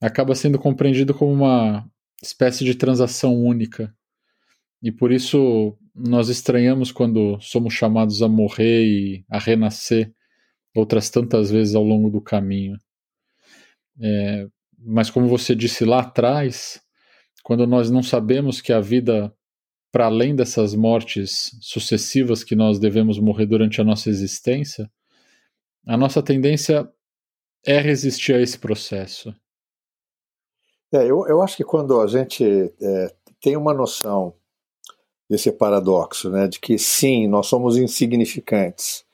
acaba 0.00 0.34
sendo 0.34 0.58
compreendido 0.58 1.12
como 1.12 1.30
uma 1.30 1.86
espécie 2.22 2.64
de 2.64 2.74
transação 2.74 3.34
única. 3.34 3.94
E 4.82 4.90
por 4.90 5.12
isso 5.12 5.76
nós 5.94 6.30
estranhamos 6.30 6.90
quando 6.90 7.38
somos 7.38 7.74
chamados 7.74 8.22
a 8.22 8.28
morrer 8.28 8.86
e 8.86 9.24
a 9.28 9.38
renascer 9.38 10.10
outras 10.74 11.10
tantas 11.10 11.50
vezes 11.50 11.74
ao 11.74 11.84
longo 11.84 12.08
do 12.08 12.22
caminho. 12.22 12.78
É, 14.00 14.48
mas 14.84 15.10
como 15.10 15.28
você 15.28 15.54
disse 15.54 15.84
lá 15.84 16.00
atrás, 16.00 16.80
quando 17.42 17.66
nós 17.66 17.90
não 17.90 18.02
sabemos 18.02 18.60
que 18.60 18.72
a 18.72 18.80
vida 18.80 19.34
para 19.92 20.06
além 20.06 20.34
dessas 20.34 20.74
mortes 20.74 21.54
sucessivas 21.60 22.42
que 22.42 22.56
nós 22.56 22.78
devemos 22.78 23.18
morrer 23.18 23.44
durante 23.44 23.78
a 23.78 23.84
nossa 23.84 24.08
existência, 24.08 24.90
a 25.86 25.98
nossa 25.98 26.22
tendência 26.22 26.90
é 27.64 27.78
resistir 27.78 28.34
a 28.34 28.40
esse 28.40 28.58
processo. 28.58 29.34
É, 30.90 31.02
eu, 31.02 31.26
eu 31.26 31.42
acho 31.42 31.56
que 31.56 31.64
quando 31.64 32.00
a 32.00 32.06
gente 32.06 32.42
é, 32.80 33.14
tem 33.38 33.54
uma 33.54 33.74
noção 33.74 34.34
desse 35.28 35.52
paradoxo, 35.52 36.30
né, 36.30 36.48
de 36.48 36.58
que 36.58 36.78
sim, 36.78 37.26
nós 37.28 37.46
somos 37.46 37.76
insignificantes, 37.76 39.04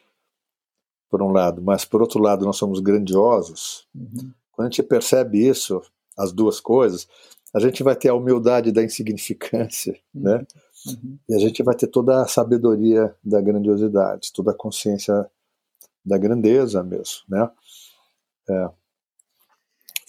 por 1.11 1.23
um 1.23 1.33
lado, 1.33 1.63
mas 1.63 1.85
por 1.85 2.03
outro 2.03 2.21
lado 2.21 2.45
nós 2.45 2.57
somos 2.57 2.81
grandiosos, 2.81 3.87
uhum. 3.95 4.33
Quando 4.59 4.67
a 4.67 4.71
gente 4.71 4.83
percebe 4.83 5.47
isso, 5.47 5.81
as 6.17 6.33
duas 6.33 6.59
coisas, 6.59 7.07
a 7.55 7.61
gente 7.61 7.81
vai 7.85 7.95
ter 7.95 8.09
a 8.09 8.15
humildade 8.15 8.73
da 8.73 8.83
insignificância, 8.83 9.97
uhum. 10.13 10.23
né? 10.23 10.47
Uhum. 10.85 11.17
E 11.29 11.35
a 11.37 11.39
gente 11.39 11.63
vai 11.63 11.77
ter 11.77 11.87
toda 11.87 12.21
a 12.21 12.27
sabedoria 12.27 13.15
da 13.23 13.41
grandiosidade, 13.41 14.33
toda 14.33 14.51
a 14.51 14.57
consciência 14.57 15.31
da 16.05 16.19
grandeza 16.19 16.83
mesmo, 16.83 17.23
né? 17.29 17.49
É. 18.51 18.71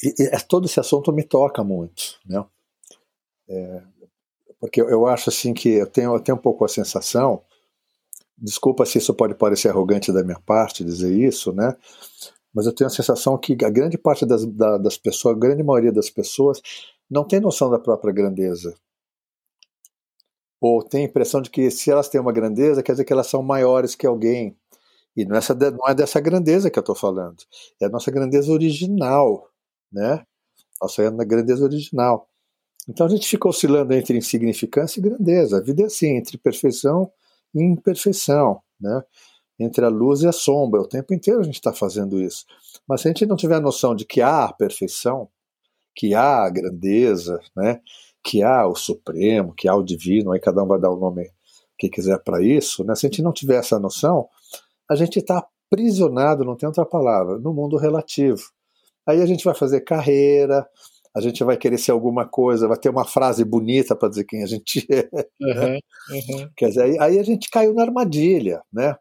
E, 0.04 0.16
e, 0.18 0.24
é, 0.34 0.40
todo 0.40 0.66
esse 0.66 0.80
assunto 0.80 1.14
me 1.14 1.22
toca 1.22 1.64
muito, 1.64 2.20
né? 2.26 2.44
É, 3.48 3.84
porque 4.60 4.82
eu, 4.82 4.90
eu 4.90 5.06
acho 5.06 5.30
assim 5.30 5.54
que 5.54 5.70
eu 5.70 5.86
tenho, 5.86 6.16
eu 6.16 6.20
tenho 6.20 6.40
um 6.40 6.42
pouco 6.42 6.66
a 6.66 6.68
sensação 6.68 7.44
desculpa 8.36 8.86
se 8.86 8.98
isso 8.98 9.14
pode 9.14 9.36
parecer 9.36 9.70
arrogante 9.70 10.12
da 10.12 10.24
minha 10.24 10.40
parte 10.40 10.84
dizer 10.84 11.14
isso, 11.14 11.52
né? 11.52 11.76
Mas 12.60 12.66
eu 12.66 12.76
tenho 12.76 12.90
a 12.90 12.92
sensação 12.92 13.38
que 13.38 13.56
a 13.64 13.70
grande 13.70 13.98
parte 13.98 14.26
das, 14.26 14.46
da, 14.46 14.78
das 14.78 14.98
pessoas, 14.98 15.34
a 15.34 15.40
grande 15.40 15.64
maioria 15.64 15.94
das 15.94 16.10
pessoas, 16.10 16.62
não 17.10 17.24
tem 17.24 17.40
noção 17.40 17.70
da 17.70 17.80
própria 17.80 18.12
grandeza. 18.12 18.76
Ou 20.60 20.84
tem 20.84 21.06
a 21.06 21.08
impressão 21.08 21.42
de 21.42 21.50
que 21.50 21.72
se 21.72 21.90
elas 21.90 22.10
têm 22.10 22.20
uma 22.20 22.34
grandeza, 22.34 22.84
quer 22.84 22.92
dizer 22.92 23.06
que 23.06 23.14
elas 23.14 23.28
são 23.28 23.42
maiores 23.42 23.96
que 23.96 24.06
alguém. 24.06 24.58
E 25.16 25.24
não 25.24 25.36
é, 25.36 25.38
essa, 25.40 25.56
não 25.56 25.88
é 25.88 25.96
dessa 25.96 26.20
grandeza 26.20 26.70
que 26.70 26.78
eu 26.78 26.82
estou 26.82 26.96
falando. 26.96 27.38
É 27.82 27.86
a 27.86 27.90
nossa 27.90 28.12
grandeza 28.12 28.52
original, 28.52 29.48
né? 29.90 30.26
Nossa 30.82 31.10
grandeza 31.24 31.64
original. 31.64 32.28
Então 32.90 33.08
a 33.08 33.10
gente 33.10 33.26
fica 33.26 33.48
oscilando 33.48 33.94
entre 33.94 34.18
insignificância 34.18 35.00
e 35.00 35.04
grandeza. 35.04 35.60
A 35.60 35.62
vida 35.62 35.84
é 35.84 35.86
assim, 35.86 36.18
entre 36.18 36.38
perfeição 36.38 37.10
e 37.56 37.64
imperfeição, 37.64 38.62
né? 38.78 39.02
Entre 39.60 39.84
a 39.84 39.90
luz 39.90 40.22
e 40.22 40.28
a 40.28 40.32
sombra. 40.32 40.82
O 40.82 40.88
tempo 40.88 41.14
inteiro 41.14 41.42
a 41.42 41.44
gente 41.44 41.56
está 41.56 41.74
fazendo 41.74 42.22
isso. 42.22 42.46
Mas 42.88 43.02
se 43.02 43.08
a 43.08 43.12
gente 43.12 43.26
não 43.26 43.36
tiver 43.36 43.56
a 43.56 43.62
noção 43.62 43.94
de 43.94 44.06
que 44.06 44.22
há 44.22 44.46
a 44.46 44.54
perfeição, 44.54 45.28
que 45.96 46.14
há 46.14 46.46
a 46.46 46.50
grandeza, 46.50 47.40
né? 47.56 47.82
Que 48.24 48.42
há 48.42 48.68
o 48.68 48.76
supremo, 48.76 49.54
que 49.54 49.68
há 49.68 49.76
o 49.76 49.84
divino, 49.84 50.32
aí 50.32 50.40
cada 50.40 50.64
um 50.64 50.68
vai 50.68 50.80
dar 50.80 50.92
o 50.92 51.00
nome 51.00 51.30
que 51.78 51.90
quiser 51.90 52.22
para 52.24 52.42
isso, 52.42 52.84
né? 52.84 52.96
Se 52.96 53.06
a 53.06 53.10
gente 53.10 53.22
não 53.22 53.34
tiver 53.34 53.56
essa 53.56 53.80
noção, 53.80 54.28
a 54.90 54.96
gente 54.96 55.20
está 55.20 55.46
aprisionado, 55.72 56.44
não 56.44 56.56
tem 56.56 56.68
outra 56.68 56.86
palavra, 56.86 57.38
no 57.38 57.54
mundo 57.54 57.78
relativo. 57.78 58.42
Aí 59.08 59.22
a 59.22 59.26
gente 59.26 59.44
vai 59.44 59.56
fazer 59.56 59.82
carreira, 59.82 60.68
a 61.16 61.22
gente 61.22 61.44
vai 61.44 61.58
querer 61.58 61.78
ser 61.78 61.92
alguma 61.92 62.28
coisa, 62.28 62.68
vai 62.68 62.78
ter 62.78 62.90
uma 62.90 63.06
frase 63.06 63.44
bonita 63.44 63.96
para 63.96 64.10
dizer 64.10 64.26
quem 64.26 64.44
a 64.44 64.46
gente 64.46 64.86
é. 64.92 65.10
Uhum, 65.42 65.80
uhum. 66.12 66.50
Quer 66.56 66.70
dizer, 66.70 66.84
aí, 66.84 67.00
aí, 67.00 67.20
a 67.20 67.24
gente 67.24 67.50
caiu 67.50 67.74
na 67.74 67.84
armadilha, 67.84 68.62
né? 68.72 68.96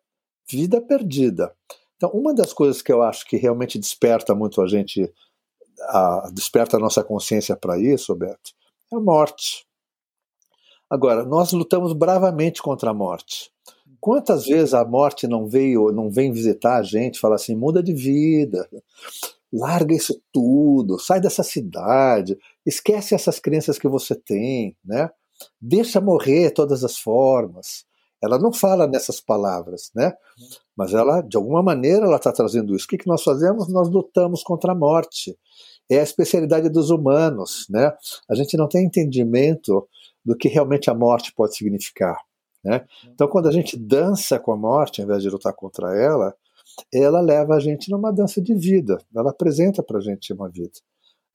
Vida 0.50 0.80
perdida. 0.80 1.54
Então, 1.96 2.10
uma 2.10 2.32
das 2.32 2.52
coisas 2.52 2.80
que 2.80 2.92
eu 2.92 3.02
acho 3.02 3.26
que 3.26 3.36
realmente 3.36 3.78
desperta 3.78 4.34
muito 4.34 4.62
a 4.62 4.68
gente, 4.68 5.12
a, 5.88 6.30
desperta 6.32 6.76
a 6.76 6.80
nossa 6.80 7.02
consciência 7.02 7.56
para 7.56 7.78
isso, 7.78 8.12
Roberto, 8.12 8.52
é 8.92 8.96
a 8.96 9.00
morte. 9.00 9.66
Agora, 10.88 11.24
nós 11.24 11.52
lutamos 11.52 11.92
bravamente 11.92 12.62
contra 12.62 12.90
a 12.90 12.94
morte. 12.94 13.50
Quantas 14.00 14.46
vezes 14.46 14.74
a 14.74 14.84
morte 14.84 15.26
não 15.26 15.48
veio, 15.48 15.90
não 15.92 16.08
vem 16.08 16.32
visitar 16.32 16.78
a 16.78 16.82
gente, 16.82 17.18
fala 17.18 17.34
assim, 17.34 17.56
muda 17.56 17.82
de 17.82 17.92
vida, 17.92 18.68
larga 19.52 19.94
isso 19.94 20.22
tudo, 20.32 20.98
sai 20.98 21.20
dessa 21.20 21.42
cidade, 21.42 22.38
esquece 22.64 23.14
essas 23.14 23.40
crenças 23.40 23.78
que 23.78 23.88
você 23.88 24.14
tem, 24.14 24.76
né? 24.84 25.10
Deixa 25.60 26.00
morrer 26.00 26.52
todas 26.52 26.84
as 26.84 26.96
formas. 26.96 27.87
Ela 28.22 28.38
não 28.38 28.52
fala 28.52 28.86
nessas 28.86 29.20
palavras, 29.20 29.90
né? 29.94 30.12
Mas 30.76 30.92
ela, 30.92 31.20
de 31.20 31.36
alguma 31.36 31.62
maneira, 31.62 32.06
ela 32.06 32.16
está 32.16 32.32
trazendo 32.32 32.74
isso. 32.74 32.84
O 32.84 32.88
que, 32.88 32.98
que 32.98 33.06
nós 33.06 33.22
fazemos? 33.22 33.68
Nós 33.72 33.88
lutamos 33.88 34.42
contra 34.42 34.72
a 34.72 34.74
morte. 34.74 35.38
É 35.90 36.00
a 36.00 36.02
especialidade 36.02 36.68
dos 36.68 36.90
humanos, 36.90 37.66
né? 37.70 37.92
A 38.28 38.34
gente 38.34 38.56
não 38.56 38.68
tem 38.68 38.84
entendimento 38.84 39.88
do 40.24 40.36
que 40.36 40.48
realmente 40.48 40.90
a 40.90 40.94
morte 40.94 41.32
pode 41.34 41.56
significar. 41.56 42.16
Né? 42.64 42.84
Então, 43.06 43.28
quando 43.28 43.48
a 43.48 43.52
gente 43.52 43.76
dança 43.76 44.38
com 44.38 44.52
a 44.52 44.56
morte, 44.56 45.00
ao 45.00 45.06
invés 45.06 45.22
de 45.22 45.30
lutar 45.30 45.54
contra 45.54 45.96
ela, 45.96 46.34
ela 46.92 47.20
leva 47.20 47.54
a 47.54 47.60
gente 47.60 47.90
numa 47.90 48.12
dança 48.12 48.40
de 48.40 48.54
vida. 48.54 48.98
Ela 49.14 49.30
apresenta 49.30 49.82
para 49.82 49.98
a 49.98 50.00
gente 50.00 50.32
uma 50.32 50.48
vida. 50.48 50.78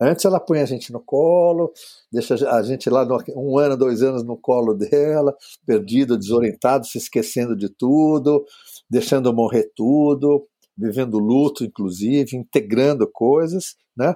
Antes 0.03 0.25
ela 0.25 0.39
põe 0.39 0.59
a 0.59 0.65
gente 0.65 0.91
no 0.91 0.99
colo, 0.99 1.71
deixa 2.11 2.35
a 2.49 2.61
gente 2.61 2.89
lá 2.89 3.05
no, 3.05 3.17
um 3.35 3.57
ano, 3.57 3.77
dois 3.77 4.01
anos 4.01 4.23
no 4.23 4.37
colo 4.37 4.73
dela, 4.73 5.35
perdido, 5.65 6.17
desorientado, 6.17 6.85
se 6.85 6.97
esquecendo 6.97 7.55
de 7.55 7.69
tudo, 7.69 8.45
deixando 8.89 9.33
morrer 9.33 9.71
tudo, 9.75 10.47
vivendo 10.77 11.19
luto, 11.19 11.63
inclusive, 11.63 12.35
integrando 12.35 13.09
coisas, 13.11 13.75
né? 13.95 14.15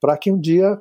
Para 0.00 0.16
que 0.16 0.32
um 0.32 0.40
dia 0.40 0.80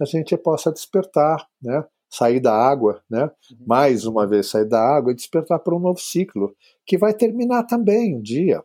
a 0.00 0.04
gente 0.04 0.36
possa 0.36 0.70
despertar, 0.70 1.46
né? 1.62 1.84
Sair 2.08 2.40
da 2.40 2.54
água, 2.54 3.02
né? 3.08 3.24
Uhum. 3.24 3.58
Mais 3.66 4.04
uma 4.04 4.26
vez 4.26 4.48
sair 4.48 4.66
da 4.66 4.80
água 4.80 5.12
e 5.12 5.16
despertar 5.16 5.58
para 5.60 5.74
um 5.74 5.80
novo 5.80 6.00
ciclo 6.00 6.54
que 6.86 6.98
vai 6.98 7.14
terminar 7.14 7.64
também 7.64 8.16
um 8.16 8.20
dia, 8.20 8.62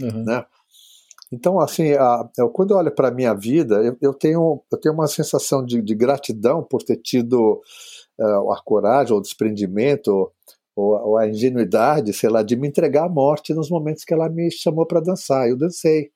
Uhum. 0.00 0.24
Né? 0.24 0.44
Então, 1.32 1.58
assim, 1.58 1.92
a, 1.94 2.28
eu, 2.36 2.50
quando 2.50 2.72
eu 2.72 2.76
olho 2.76 2.94
para 2.94 3.08
a 3.08 3.10
minha 3.10 3.32
vida, 3.32 3.76
eu, 3.76 3.96
eu, 4.02 4.12
tenho, 4.12 4.62
eu 4.70 4.78
tenho 4.78 4.94
uma 4.94 5.06
sensação 5.06 5.64
de, 5.64 5.80
de 5.80 5.94
gratidão 5.94 6.62
por 6.62 6.82
ter 6.82 6.98
tido 6.98 7.62
uh, 8.20 8.52
a 8.52 8.62
coragem, 8.62 9.14
ou 9.14 9.18
o 9.18 9.22
desprendimento, 9.22 10.30
ou, 10.76 10.92
ou, 10.92 11.16
a 11.16 11.26
ingenuidade, 11.26 12.12
sei 12.12 12.28
lá, 12.28 12.42
de 12.42 12.54
me 12.54 12.68
entregar 12.68 13.06
à 13.06 13.08
morte 13.08 13.54
nos 13.54 13.70
momentos 13.70 14.04
que 14.04 14.12
ela 14.12 14.28
me 14.28 14.50
chamou 14.50 14.86
para 14.86 15.00
dançar. 15.00 15.48
Eu 15.48 15.56
dancei, 15.56 16.10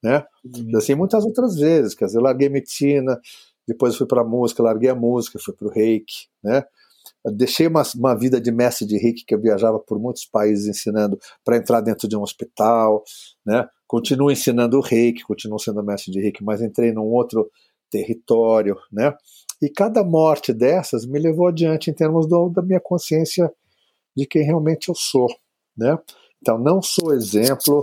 né? 0.00 0.24
Uhum. 0.44 0.70
Dancei 0.70 0.94
muitas 0.94 1.24
outras 1.24 1.56
vezes, 1.56 1.94
quer 1.94 2.04
dizer, 2.06 2.18
eu 2.18 2.22
larguei 2.22 2.48
medicina, 2.48 3.20
depois 3.66 3.96
fui 3.96 4.06
para 4.06 4.20
a 4.20 4.24
música, 4.24 4.62
larguei 4.62 4.90
a 4.90 4.94
música, 4.94 5.38
fui 5.40 5.54
para 5.54 5.66
o 5.66 5.70
reiki, 5.70 6.28
né? 6.42 6.64
deixei 7.32 7.66
uma, 7.66 7.82
uma 7.96 8.14
vida 8.14 8.40
de 8.40 8.52
mestre 8.52 8.86
de 8.86 8.98
reiki 8.98 9.24
que 9.24 9.34
eu 9.34 9.40
viajava 9.40 9.78
por 9.78 9.98
muitos 9.98 10.26
países 10.26 10.66
ensinando 10.66 11.18
para 11.44 11.56
entrar 11.56 11.80
dentro 11.80 12.06
de 12.06 12.16
um 12.16 12.22
hospital, 12.22 13.02
né? 13.44 13.66
Continuo 13.94 14.28
ensinando 14.28 14.76
o 14.76 14.80
reiki, 14.80 15.22
continuo 15.22 15.56
sendo 15.56 15.80
mestre 15.80 16.10
de 16.10 16.20
reiki, 16.20 16.42
mas 16.42 16.60
entrei 16.60 16.90
num 16.90 17.04
outro 17.04 17.48
território, 17.88 18.76
né? 18.92 19.14
E 19.62 19.68
cada 19.70 20.02
morte 20.02 20.52
dessas 20.52 21.06
me 21.06 21.16
levou 21.16 21.46
adiante 21.46 21.92
em 21.92 21.94
termos 21.94 22.26
do, 22.26 22.48
da 22.48 22.60
minha 22.60 22.80
consciência 22.80 23.54
de 24.16 24.26
quem 24.26 24.42
realmente 24.42 24.88
eu 24.88 24.96
sou, 24.96 25.28
né? 25.78 25.96
Então 26.42 26.58
não 26.58 26.82
sou 26.82 27.14
exemplo, 27.14 27.82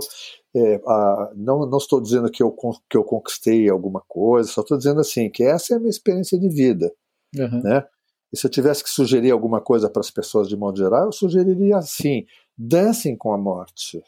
é, 0.54 0.82
a, 0.86 1.32
não, 1.34 1.64
não 1.64 1.78
estou 1.78 1.98
dizendo 1.98 2.30
que 2.30 2.42
eu, 2.42 2.54
que 2.90 2.96
eu 2.98 3.04
conquistei 3.04 3.70
alguma 3.70 4.02
coisa, 4.06 4.50
só 4.50 4.60
estou 4.60 4.76
dizendo 4.76 5.00
assim 5.00 5.30
que 5.30 5.42
essa 5.42 5.72
é 5.72 5.76
a 5.78 5.80
minha 5.80 5.88
experiência 5.88 6.38
de 6.38 6.50
vida, 6.50 6.92
uhum. 7.34 7.62
né? 7.62 7.86
E 8.30 8.36
se 8.36 8.46
eu 8.46 8.50
tivesse 8.50 8.84
que 8.84 8.90
sugerir 8.90 9.30
alguma 9.30 9.62
coisa 9.62 9.88
para 9.88 10.00
as 10.00 10.10
pessoas 10.10 10.46
de 10.46 10.58
modo 10.58 10.76
geral, 10.76 11.06
eu 11.06 11.12
sugeriria 11.12 11.78
assim: 11.78 12.26
dancem 12.54 13.16
com 13.16 13.32
a 13.32 13.38
morte. 13.38 14.04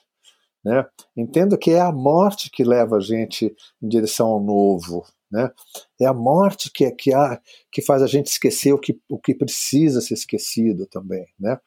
Né? 0.65 0.85
Entendo 1.17 1.59
que 1.59 1.71
é 1.71 1.81
a 1.81 1.93
morte 1.93 2.51
que 2.51 2.65
leva 2.65 2.97
a 2.97 3.01
gente 3.01 3.55
em 3.83 3.89
direção 3.89 4.29
ao 4.29 4.41
novo. 4.41 5.05
Né? 5.31 5.51
É 6.01 6.07
a 6.07 6.15
morte 6.15 6.71
que, 6.73 6.91
que, 6.93 7.12
há, 7.12 7.41
que 7.71 7.83
faz 7.83 8.03
a 8.03 8.07
gente 8.07 8.29
esquecer 8.29 8.73
o 8.73 8.79
que, 8.79 8.99
o 9.09 9.19
que 9.19 9.35
precisa 9.35 10.01
ser 10.01 10.15
esquecido 10.15 10.87
também. 10.87 11.27
Né? 11.39 11.59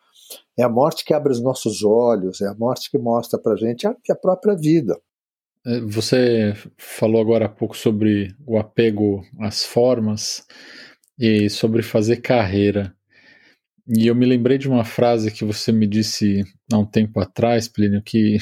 É 0.58 0.64
a 0.64 0.70
morte 0.70 1.06
que 1.06 1.14
abre 1.14 1.32
os 1.32 1.42
nossos 1.42 1.84
olhos, 1.84 2.42
é 2.42 2.48
a 2.48 2.56
morte 2.56 2.90
que 2.90 2.98
mostra 2.98 3.40
para 3.40 3.54
a 3.54 3.58
gente 3.58 3.86
a, 3.86 3.96
a 4.10 4.16
própria 4.16 4.56
vida. 4.56 5.00
É, 5.66 5.82
você 5.82 6.54
falou 6.78 7.22
agora 7.22 7.46
há 7.46 7.50
pouco 7.50 7.76
sobre 7.76 8.34
o 8.46 8.58
apego 8.58 9.22
às 9.40 9.66
formas 9.66 10.46
e 11.20 11.50
sobre 11.50 11.84
fazer 11.84 12.18
carreira. 12.18 12.96
E 13.90 14.08
eu 14.08 14.16
me 14.16 14.26
lembrei 14.26 14.58
de 14.58 14.68
uma 14.68 14.84
frase 14.84 15.32
que 15.32 15.46
você 15.46 15.72
me 15.72 15.88
disse 15.88 16.44
há 16.72 16.78
um 16.78 16.86
tempo 16.86 17.22
atrás, 17.22 17.70
Plínio, 17.70 18.02
que 18.04 18.38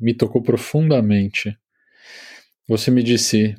me 0.00 0.12
tocou 0.12 0.42
profundamente. 0.42 1.56
Você 2.66 2.90
me 2.90 3.00
disse: 3.00 3.54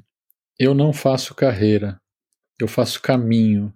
Eu 0.59 0.73
não 0.73 0.91
faço 0.91 1.33
carreira, 1.33 1.97
eu 2.59 2.67
faço 2.67 3.01
caminho. 3.01 3.73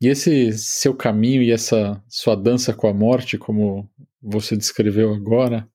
E 0.00 0.08
esse 0.08 0.52
seu 0.58 0.92
caminho 0.92 1.40
e 1.40 1.52
essa 1.52 2.02
sua 2.08 2.34
dança 2.34 2.74
com 2.74 2.88
a 2.88 2.92
morte, 2.92 3.38
como 3.38 3.88
você 4.20 4.56
descreveu 4.56 5.14
agora, 5.14 5.68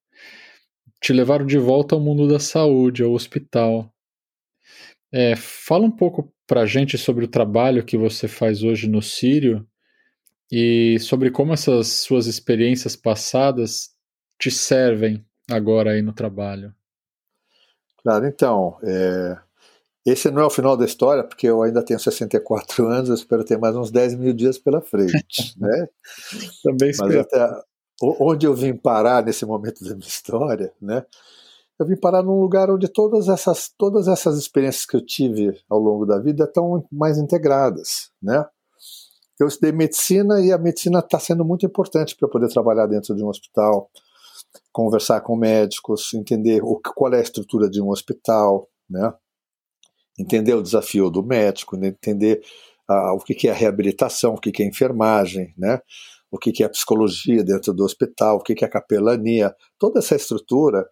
te 1.02 1.14
levaram 1.14 1.46
de 1.46 1.58
volta 1.58 1.96
ao 1.96 2.02
mundo 2.02 2.28
da 2.28 2.38
saúde, 2.38 3.02
ao 3.02 3.14
hospital. 3.14 3.90
É, 5.10 5.38
fala 5.38 5.86
um 5.86 5.92
pouco 5.92 6.30
para 6.46 6.62
a 6.64 6.66
gente 6.66 6.98
sobre 6.98 7.24
o 7.24 7.30
trabalho 7.30 7.86
que 7.86 7.98
você 7.98 8.28
faz 8.28 8.62
hoje 8.62 8.90
no 8.90 9.02
Sírio 9.02 9.66
e 10.52 10.98
sobre 11.00 11.32
como 11.32 11.54
essas 11.54 11.88
suas 11.88 12.26
experiências 12.26 12.96
passadas 12.96 13.92
te 14.40 14.52
servem 14.52 15.26
agora 15.50 15.92
aí 15.92 16.02
no 16.02 16.14
trabalho. 16.14 16.74
Claro, 18.04 18.26
então, 18.26 18.78
é, 18.84 19.38
esse 20.06 20.32
não 20.32 20.42
é 20.42 20.46
o 20.46 20.50
final 20.50 20.78
da 20.78 20.86
história, 20.86 21.24
porque 21.24 21.48
eu 21.48 21.62
ainda 21.62 21.84
tenho 21.84 22.00
64 22.00 22.86
anos, 22.88 23.10
eu 23.10 23.16
espero 23.16 23.44
ter 23.44 23.58
mais 23.58 23.76
uns 23.76 23.92
10 23.92 24.16
mil 24.16 24.34
dias 24.34 24.58
pela 24.58 24.82
frente, 24.82 25.56
né? 25.60 25.88
Também 26.64 26.92
espero. 26.92 27.10
Mas 27.10 27.20
até 27.20 27.62
onde 28.02 28.46
eu 28.46 28.54
vim 28.54 28.76
parar 28.76 29.26
nesse 29.26 29.46
momento 29.46 29.84
da 29.84 29.96
minha 29.96 30.08
história, 30.08 30.72
né? 30.80 31.04
eu 31.80 31.86
vim 31.86 31.96
parar 31.96 32.24
num 32.24 32.40
lugar 32.40 32.70
onde 32.72 32.88
todas 32.88 33.28
essas, 33.28 33.70
todas 33.70 34.08
essas 34.08 34.38
experiências 34.38 34.86
que 34.86 34.96
eu 34.96 35.06
tive 35.06 35.60
ao 35.70 35.80
longo 35.80 36.06
da 36.06 36.20
vida 36.20 36.46
estão 36.46 36.84
mais 36.92 37.18
integradas, 37.18 38.12
né? 38.22 38.46
Eu 39.40 39.48
estudei 39.48 39.72
medicina 39.72 40.42
e 40.42 40.52
a 40.52 40.58
medicina 40.58 41.00
está 41.00 41.20
sendo 41.20 41.46
muito 41.46 41.66
importante 41.66 42.16
para 42.16 42.28
poder 42.28 42.50
trabalhar 42.50 42.88
dentro 42.88 43.16
de 43.16 43.24
um 43.24 43.28
hospital, 43.28 43.90
conversar 44.72 45.22
com 45.22 45.36
médicos, 45.36 46.14
entender 46.14 46.62
o, 46.64 46.80
qual 46.96 47.14
é 47.14 47.20
a 47.20 47.22
estrutura 47.22 47.70
de 47.70 47.82
um 47.82 47.90
hospital, 47.90 48.68
né? 48.90 49.14
Entender 50.20 50.56
o 50.56 50.64
desafio 50.64 51.12
do 51.12 51.24
médico, 51.24 51.78
né? 51.78 51.90
entender 51.90 52.42
uh, 52.90 53.14
o 53.14 53.20
que, 53.20 53.36
que 53.36 53.48
é 53.48 53.52
a 53.52 53.54
reabilitação, 53.54 54.34
o 54.34 54.40
que, 54.40 54.52
que 54.52 54.64
é 54.64 54.66
enfermagem, 54.66 55.54
né? 55.56 55.80
o 56.32 56.38
que, 56.40 56.52
que 56.52 56.64
é 56.64 56.70
psicologia 56.70 57.44
dentro 57.44 57.74
do 57.74 57.84
hospital, 57.84 58.38
o 58.38 58.42
que, 58.42 58.56
que 58.56 58.66
é 58.66 58.68
capelania, 58.68 59.56
toda 59.78 60.00
essa 60.00 60.16
estrutura, 60.16 60.88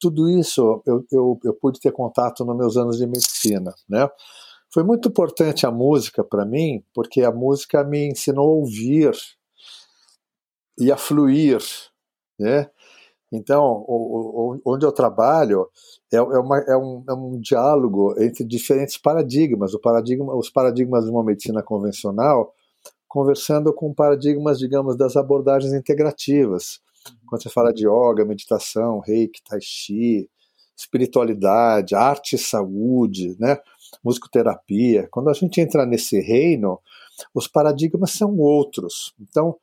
tudo 0.00 0.28
isso 0.28 0.82
eu, 0.86 1.04
eu, 1.10 1.40
eu 1.44 1.54
pude 1.54 1.80
ter 1.80 1.92
contato 1.92 2.44
nos 2.44 2.56
meus 2.56 2.76
anos 2.76 2.98
de 2.98 3.06
medicina, 3.06 3.74
né? 3.88 4.08
Foi 4.72 4.82
muito 4.82 5.08
importante 5.08 5.66
a 5.66 5.70
música 5.70 6.24
para 6.24 6.46
mim, 6.46 6.82
porque 6.94 7.22
a 7.22 7.30
música 7.30 7.84
me 7.84 8.08
ensinou 8.08 8.46
a 8.46 8.54
ouvir 8.54 9.12
e 10.78 10.90
a 10.90 10.96
fluir, 10.96 11.60
né? 12.38 12.70
Então, 13.30 13.84
onde 14.64 14.84
eu 14.84 14.92
trabalho 14.92 15.66
é, 16.12 16.16
é, 16.16 16.20
uma, 16.20 16.58
é, 16.58 16.76
um, 16.76 17.04
é, 17.08 17.14
um, 17.14 17.40
diálogo 17.40 18.14
entre 18.22 18.44
diferentes 18.44 18.98
paradigmas, 18.98 19.74
paradigma, 19.80 20.36
os 20.36 20.50
paradigmas 20.50 21.04
de 21.04 21.10
uma 21.10 21.24
medicina 21.24 21.62
convencional, 21.62 22.54
conversando 23.08 23.72
com 23.72 23.94
paradigmas, 23.94 24.58
digamos, 24.58 24.96
das 24.96 25.16
abordagens 25.16 25.72
integrativas. 25.72 26.80
Quando 27.26 27.42
você 27.42 27.48
fala 27.48 27.72
de 27.72 27.86
yoga, 27.86 28.24
meditação, 28.24 29.00
reiki, 29.00 29.42
tai 29.48 29.60
chi, 29.62 30.28
espiritualidade, 30.76 31.94
arte 31.94 32.36
e 32.36 32.38
saúde, 32.38 33.34
né? 33.38 33.58
Musicoterapia, 34.02 35.08
quando 35.10 35.30
a 35.30 35.32
gente 35.32 35.60
entra 35.60 35.86
nesse 35.86 36.20
reino, 36.20 36.80
os 37.34 37.46
paradigmas 37.46 38.12
são 38.12 38.36
outros. 38.38 39.14
Então, 39.20 39.56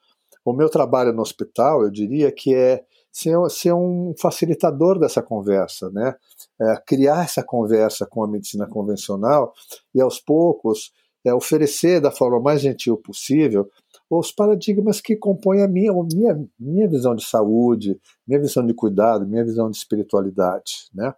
o 0.45 0.53
meu 0.53 0.69
trabalho 0.69 1.13
no 1.13 1.21
hospital, 1.21 1.83
eu 1.83 1.91
diria 1.91 2.31
que 2.31 2.53
é 2.53 2.83
ser, 3.11 3.37
ser 3.49 3.73
um 3.73 4.13
facilitador 4.19 4.99
dessa 4.99 5.21
conversa, 5.21 5.89
né? 5.91 6.15
É, 6.61 6.75
criar 6.85 7.23
essa 7.23 7.43
conversa 7.43 8.05
com 8.05 8.23
a 8.23 8.27
medicina 8.27 8.67
convencional 8.67 9.53
e, 9.93 10.01
aos 10.01 10.19
poucos, 10.19 10.91
é, 11.25 11.33
oferecer 11.33 11.99
da 11.99 12.11
forma 12.11 12.39
mais 12.39 12.61
gentil 12.61 12.97
possível 12.97 13.69
os 14.09 14.31
paradigmas 14.31 14.99
que 14.99 15.15
compõem 15.15 15.61
a 15.61 15.67
minha, 15.67 15.91
a 15.91 16.03
minha, 16.03 16.49
minha 16.59 16.87
visão 16.87 17.13
de 17.13 17.23
saúde, 17.23 17.99
minha 18.27 18.39
visão 18.39 18.65
de 18.65 18.73
cuidado, 18.73 19.27
minha 19.27 19.45
visão 19.45 19.69
de 19.69 19.77
espiritualidade. 19.77 20.89
Né? 20.93 21.13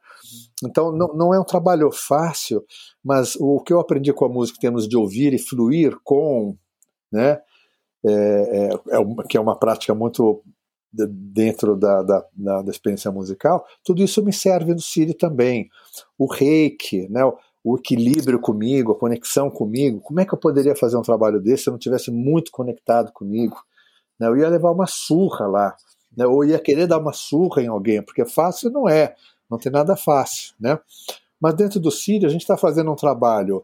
Então, 0.63 0.91
não, 0.91 1.07
não 1.13 1.33
é 1.33 1.39
um 1.39 1.45
trabalho 1.45 1.89
fácil, 1.91 2.65
mas 3.03 3.35
o 3.39 3.61
que 3.61 3.71
eu 3.71 3.79
aprendi 3.79 4.11
com 4.11 4.25
a 4.25 4.29
música 4.29 4.57
em 4.57 4.61
termos 4.61 4.87
de 4.87 4.97
ouvir 4.97 5.33
e 5.33 5.39
fluir 5.39 5.97
com, 6.03 6.57
né, 7.09 7.39
é, 8.05 8.11
é, 8.11 8.69
é 8.73 9.27
que 9.29 9.37
é 9.37 9.41
uma 9.41 9.57
prática 9.57 9.95
muito 9.95 10.43
dentro 10.93 11.77
da, 11.77 12.03
da, 12.03 12.25
da, 12.33 12.61
da, 12.63 12.71
experiência 12.71 13.09
musical, 13.11 13.65
tudo 13.81 14.03
isso 14.03 14.21
me 14.21 14.33
serve 14.33 14.73
no 14.73 14.81
Siri 14.81 15.13
também. 15.13 15.69
O 16.17 16.25
reiki, 16.25 17.07
né, 17.09 17.21
o 17.63 17.77
equilíbrio 17.77 18.39
comigo, 18.39 18.91
a 18.91 18.97
conexão 18.97 19.49
comigo. 19.49 19.99
Como 20.01 20.19
é 20.19 20.25
que 20.25 20.33
eu 20.33 20.37
poderia 20.37 20.75
fazer 20.75 20.97
um 20.97 21.01
trabalho 21.01 21.39
desse 21.39 21.63
se 21.63 21.69
eu 21.69 21.71
não 21.71 21.79
tivesse 21.79 22.11
muito 22.11 22.51
conectado 22.51 23.11
comigo? 23.11 23.57
Né? 24.19 24.27
Eu 24.27 24.37
ia 24.37 24.49
levar 24.49 24.71
uma 24.71 24.87
surra 24.87 25.47
lá, 25.47 25.75
né? 26.15 26.25
ou 26.25 26.43
ia 26.43 26.59
querer 26.59 26.87
dar 26.87 26.97
uma 26.97 27.13
surra 27.13 27.61
em 27.61 27.67
alguém, 27.67 28.01
porque 28.01 28.25
fácil 28.25 28.71
não 28.71 28.89
é, 28.89 29.15
não 29.49 29.57
tem 29.57 29.71
nada 29.71 29.95
fácil. 29.95 30.55
Né? 30.59 30.79
Mas 31.39 31.53
dentro 31.55 31.79
do 31.79 31.91
Sírio, 31.91 32.27
a 32.27 32.31
gente 32.31 32.41
está 32.41 32.57
fazendo 32.57 32.91
um 32.91 32.95
trabalho. 32.95 33.63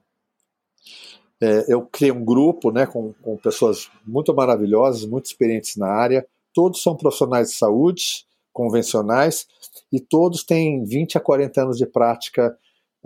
É, 1.42 1.66
eu 1.68 1.84
criei 1.84 2.12
um 2.12 2.24
grupo 2.24 2.72
né, 2.72 2.86
com, 2.86 3.14
com 3.22 3.38
pessoas 3.38 3.90
muito 4.06 4.34
maravilhosas, 4.34 5.06
muito 5.06 5.26
experientes 5.26 5.76
na 5.76 5.88
área, 5.88 6.26
todos 6.54 6.82
são 6.82 6.96
profissionais 6.96 7.50
de 7.50 7.56
saúde, 7.56 8.26
convencionais, 8.52 9.46
e 9.92 10.00
todos 10.00 10.44
têm 10.44 10.84
20 10.84 11.18
a 11.18 11.22
40 11.22 11.62
anos 11.62 11.78
de 11.78 11.86
prática 11.86 12.58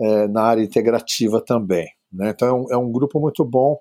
é, 0.02 0.28
na 0.28 0.42
área 0.42 0.62
integrativa 0.62 1.40
também. 1.40 1.88
Né? 2.12 2.30
Então 2.30 2.48
é 2.48 2.52
um, 2.52 2.72
é 2.72 2.76
um, 2.76 2.90
grupo 2.90 3.20
muito 3.20 3.44
bom. 3.44 3.78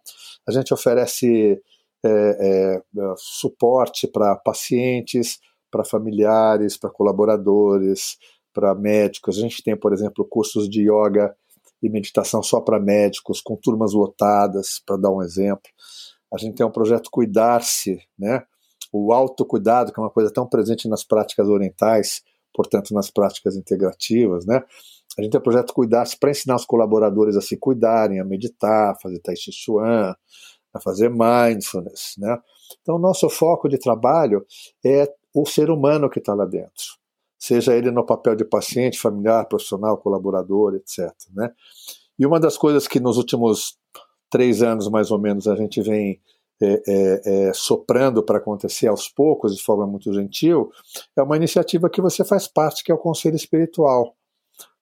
A 0.47 0.51
gente 0.51 0.74
oferece 0.74 1.61
é, 2.03 2.09
é 2.09 2.82
suporte 3.17 4.07
para 4.07 4.36
pacientes, 4.36 5.39
para 5.69 5.84
familiares, 5.84 6.78
para 6.78 6.89
colaboradores, 6.89 8.17
para 8.53 8.76
médicos. 8.76 9.38
A 9.38 9.41
gente 9.41 9.63
tem, 9.63 9.76
por 9.76 9.93
exemplo, 9.93 10.26
cursos 10.26 10.69
de 10.69 10.82
yoga 10.82 11.36
e 11.82 11.89
meditação 11.89 12.43
só 12.43 12.61
para 12.61 12.80
médicos, 12.80 13.41
com 13.41 13.55
turmas 13.55 13.93
lotadas, 13.93 14.82
para 14.86 14.97
dar 14.97 15.11
um 15.11 15.22
exemplo. 15.22 15.69
A 16.34 16.38
gente 16.38 16.55
tem 16.55 16.65
um 16.65 16.72
projeto 16.72 17.09
Cuidar-se, 17.11 17.99
né? 18.17 18.43
o 18.91 19.13
autocuidado, 19.13 19.93
que 19.93 19.99
é 19.99 20.03
uma 20.03 20.09
coisa 20.09 20.32
tão 20.32 20.45
presente 20.45 20.88
nas 20.89 21.03
práticas 21.03 21.47
orientais, 21.47 22.22
portanto, 22.53 22.93
nas 22.93 23.09
práticas 23.09 23.55
integrativas, 23.55 24.45
né? 24.45 24.61
A 25.18 25.22
gente 25.22 25.32
tem 25.32 25.39
o 25.39 25.43
projeto 25.43 25.74
Cuidar-se 25.74 26.18
para 26.18 26.32
ensinar 26.32 26.55
os 26.55 26.66
colaboradores 26.66 27.36
a 27.36 27.41
se 27.41 27.57
cuidarem, 27.57 28.20
a 28.20 28.26
meditar, 28.26 28.91
a 28.91 28.95
fazer 28.95 29.20
Tai 29.20 29.36
Chi 29.36 29.51
Chuan, 29.51 30.16
a 30.74 30.80
fazer 30.80 31.09
mindfulness, 31.09 32.16
né? 32.18 32.38
Então, 32.82 32.97
nosso 32.97 33.30
foco 33.30 33.68
de 33.68 33.78
trabalho 33.78 34.45
é 34.86 35.12
o 35.34 35.45
ser 35.45 35.70
humano 35.70 36.09
que 36.09 36.20
está 36.20 36.34
lá 36.34 36.45
dentro, 36.45 36.97
seja 37.38 37.76
ele 37.76 37.91
no 37.91 38.05
papel 38.05 38.36
de 38.36 38.45
paciente, 38.45 38.99
familiar, 38.99 39.45
profissional, 39.45 39.97
colaborador, 39.97 40.76
etc. 40.76 41.12
Né? 41.34 41.51
E 42.18 42.26
uma 42.26 42.39
das 42.39 42.57
coisas 42.57 42.88
que 42.88 42.99
nos 42.99 43.18
últimos 43.18 43.78
três 44.30 44.62
anos, 44.62 44.89
mais 44.89 45.12
ou 45.12 45.20
menos, 45.20 45.47
a 45.47 45.55
gente 45.55 45.82
vem 45.82 46.22
é, 46.62 46.82
é, 46.88 47.22
é, 47.26 47.53
soprando 47.53 48.24
para 48.24 48.38
acontecer 48.38 48.88
aos 48.88 49.09
poucos, 49.09 49.55
de 49.55 49.64
forma 49.64 49.88
muito 49.88 50.14
gentil, 50.14 50.72
é 51.18 51.22
uma 51.22 51.36
iniciativa 51.36 51.89
que 51.89 52.01
você 52.01 52.24
faz 52.24 52.47
parte, 52.47 52.84
que 52.84 52.91
é 52.91 52.95
o 52.95 52.99
Conselho 52.99 53.36
Espiritual 53.36 54.16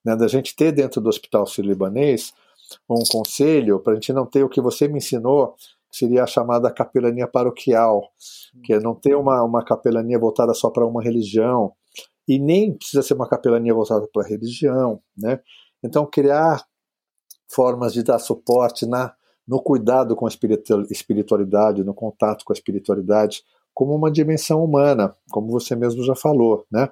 né, 0.03 0.15
da 0.15 0.27
gente 0.27 0.55
ter 0.55 0.71
dentro 0.71 1.01
do 1.01 1.09
Hospital 1.09 1.45
Sírio-Libanês 1.45 2.33
um 2.89 3.03
conselho, 3.11 3.79
para 3.79 3.93
a 3.93 3.95
gente 3.95 4.13
não 4.13 4.25
ter 4.25 4.43
o 4.43 4.49
que 4.49 4.61
você 4.61 4.87
me 4.87 4.97
ensinou, 4.97 5.55
que 5.91 5.97
seria 5.97 6.23
a 6.23 6.27
chamada 6.27 6.71
capelania 6.71 7.27
paroquial, 7.27 8.11
que 8.63 8.73
é 8.73 8.79
não 8.79 8.93
ter 8.93 9.15
uma, 9.15 9.43
uma 9.43 9.63
capelania 9.63 10.19
voltada 10.19 10.53
só 10.53 10.69
para 10.69 10.85
uma 10.85 11.01
religião, 11.01 11.73
e 12.27 12.37
nem 12.37 12.77
precisa 12.77 13.01
ser 13.01 13.15
uma 13.15 13.27
capelania 13.27 13.73
voltada 13.73 14.07
para 14.13 14.23
a 14.23 14.27
religião, 14.27 15.01
né? 15.17 15.39
Então, 15.83 16.05
criar 16.05 16.63
formas 17.51 17.93
de 17.93 18.03
dar 18.03 18.19
suporte 18.19 18.85
na, 18.85 19.13
no 19.47 19.59
cuidado 19.61 20.15
com 20.15 20.27
a 20.27 20.29
espiritualidade, 20.91 21.83
no 21.83 21.93
contato 21.93 22.45
com 22.45 22.53
a 22.53 22.55
espiritualidade, 22.55 23.43
como 23.79 23.95
uma 23.95 24.11
dimensão 24.11 24.61
humana, 24.61 25.15
como 25.31 25.53
você 25.53 25.73
mesmo 25.73 26.03
já 26.03 26.13
falou, 26.13 26.65
né? 26.69 26.89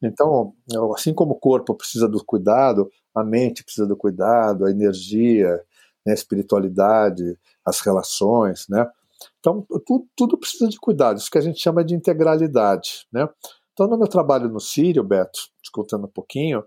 Então, 0.00 0.54
assim 0.94 1.12
como 1.12 1.32
o 1.32 1.36
corpo 1.36 1.74
precisa 1.74 2.08
do 2.08 2.24
cuidado, 2.24 2.88
a 3.12 3.24
mente 3.24 3.64
precisa 3.64 3.84
do 3.84 3.96
cuidado, 3.96 4.64
a 4.64 4.70
energia, 4.70 5.60
né, 6.06 6.12
a 6.12 6.14
espiritualidade, 6.14 7.36
as 7.66 7.80
relações, 7.80 8.66
né? 8.68 8.88
Então, 9.40 9.66
tudo, 9.84 10.06
tudo, 10.14 10.38
precisa 10.38 10.68
de 10.68 10.78
cuidado, 10.78 11.18
isso 11.18 11.28
que 11.28 11.38
a 11.38 11.40
gente 11.40 11.58
chama 11.58 11.82
de 11.82 11.96
integralidade, 11.96 13.08
né? 13.12 13.28
Então, 13.72 13.88
no 13.88 13.98
meu 13.98 14.06
trabalho 14.06 14.48
no 14.48 14.60
Sírio, 14.60 15.02
Beto, 15.02 15.40
te 15.60 15.72
contando 15.72 16.04
um 16.04 16.12
pouquinho, 16.12 16.62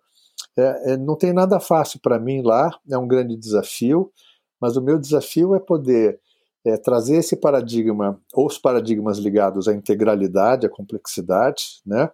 é, 0.57 0.91
é, 0.91 0.97
não 0.97 1.15
tem 1.15 1.31
nada 1.31 1.57
fácil 1.61 2.01
para 2.01 2.19
mim 2.19 2.41
lá, 2.41 2.69
é 2.91 2.97
um 2.97 3.07
grande 3.07 3.37
desafio, 3.37 4.11
mas 4.59 4.75
o 4.75 4.81
meu 4.81 4.99
desafio 4.99 5.55
é 5.55 5.59
poder 5.61 6.19
é, 6.65 6.77
trazer 6.77 7.17
esse 7.17 7.35
paradigma, 7.35 8.19
ou 8.33 8.47
os 8.47 8.57
paradigmas 8.57 9.17
ligados 9.17 9.67
à 9.67 9.73
integralidade, 9.73 10.65
à 10.65 10.69
complexidade, 10.69 11.81
né? 11.85 12.09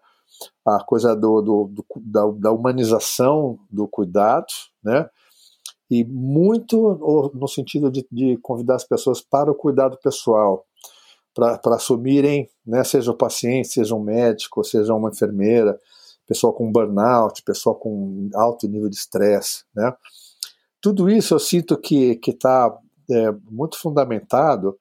a 0.66 0.84
coisa 0.84 1.16
do, 1.16 1.42
do, 1.42 1.68
do 1.68 1.86
da, 1.98 2.26
da, 2.32 2.52
humanização 2.52 3.60
do 3.70 3.88
cuidado, 3.88 4.48
né? 4.84 5.10
e 5.90 6.04
muito 6.06 7.32
no 7.34 7.48
sentido 7.48 7.92
de, 7.92 8.08
de 8.12 8.38
convidar 8.38 8.76
as 8.76 8.84
pessoas 8.84 9.22
para 9.22 9.52
o 9.52 9.56
cuidado 9.56 9.98
pessoal, 10.02 10.66
para 11.34 11.76
assumirem, 11.76 12.50
né, 12.66 12.84
seja 12.84 13.12
o 13.12 13.18
paciente, 13.18 13.70
seja 13.70 13.96
um 13.96 14.04
médico, 14.04 14.64
seja 14.64 14.94
uma 14.94 15.10
enfermeira, 15.10 15.80
pessoa 16.28 16.54
com 16.54 16.72
burnout, 16.72 17.42
pessoa 17.44 17.76
com 17.76 18.30
alto 18.36 18.68
nível 18.68 18.90
de 18.90 18.98
estresse, 18.98 19.64
né? 19.76 19.94
Tudo 20.82 21.10
isso 21.10 21.34
eu 21.34 21.40
sinto 21.40 21.78
que 21.78 22.20
está 22.28 22.78
é, 23.10 23.32
muito 23.50 23.80
fundamentado 23.80 24.78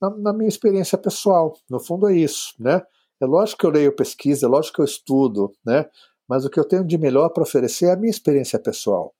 na, 0.00 0.10
na, 0.10 0.32
minha 0.32 0.48
experiência 0.48 0.96
pessoal. 0.98 1.56
No 1.68 1.80
fundo 1.80 2.08
é 2.08 2.14
isso, 2.14 2.54
né? 2.58 2.82
É 3.20 3.26
lógico 3.26 3.60
que 3.60 3.66
eu 3.66 3.70
leio 3.70 3.96
pesquisa, 3.96 4.46
é 4.46 4.48
lógico 4.48 4.76
que 4.76 4.80
eu 4.82 4.84
estudo, 4.84 5.52
né? 5.64 5.86
Mas 6.28 6.44
o 6.44 6.50
que 6.50 6.58
eu 6.58 6.64
tenho 6.64 6.84
de 6.84 6.98
melhor 6.98 7.30
para 7.30 7.42
oferecer 7.42 7.86
é 7.86 7.92
a 7.92 7.96
minha 7.96 8.10
experiência 8.10 8.58
pessoal. 8.58 9.14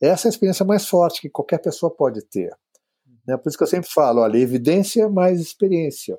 Essa 0.00 0.26
é 0.26 0.28
a 0.28 0.30
experiência 0.30 0.64
mais 0.64 0.86
forte 0.86 1.20
que 1.20 1.30
qualquer 1.30 1.58
pessoa 1.58 1.94
pode 1.94 2.24
ter. 2.26 2.50
Né? 3.26 3.36
Por 3.36 3.48
isso 3.48 3.58
que 3.58 3.64
eu 3.64 3.68
sempre 3.68 3.90
falo, 3.90 4.20
olha, 4.20 4.38
evidência 4.38 5.08
mais 5.08 5.40
experiência. 5.40 6.18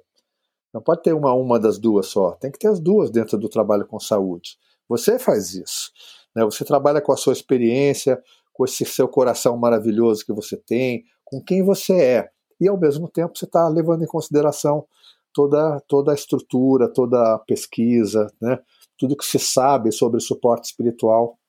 Não 0.73 0.81
pode 0.81 1.01
ter 1.01 1.13
uma, 1.13 1.34
uma 1.34 1.59
das 1.59 1.77
duas 1.77 2.07
só. 2.07 2.31
Tem 2.34 2.51
que 2.51 2.57
ter 2.57 2.67
as 2.67 2.79
duas 2.79 3.11
dentro 3.11 3.38
do 3.38 3.49
trabalho 3.49 3.86
com 3.86 3.99
saúde. 3.99 4.57
Você 4.88 5.19
faz 5.19 5.53
isso. 5.53 5.91
Né? 6.36 6.43
Você 6.45 6.65
trabalha 6.65 7.01
com 7.01 7.11
a 7.11 7.17
sua 7.17 7.34
experiência, 7.34 8.21
com 8.53 8.65
esse 8.65 8.86
seu 8.86 9.07
coração 9.07 9.57
maravilhoso 9.57 10.25
que 10.25 10.34
você 10.34 10.57
tem, 10.57 11.03
com 11.34 11.41
quem 11.41 11.63
você 11.63 11.93
é. 11.93 12.29
E 12.61 12.67
ao 12.67 12.79
mesmo 12.79 13.09
tempo 13.09 13.36
você 13.36 13.45
está 13.45 13.67
levando 13.67 14.03
em 14.03 14.07
consideração 14.07 14.86
toda, 15.34 15.79
toda 15.88 16.11
a 16.11 16.15
estrutura, 16.15 16.88
toda 16.88 17.34
a 17.34 17.39
pesquisa, 17.39 18.31
né? 18.39 18.59
tudo 18.97 19.17
que 19.17 19.25
se 19.25 19.39
sabe 19.39 19.91
sobre 19.91 20.19
suporte 20.19 20.65
espiritual, 20.65 21.39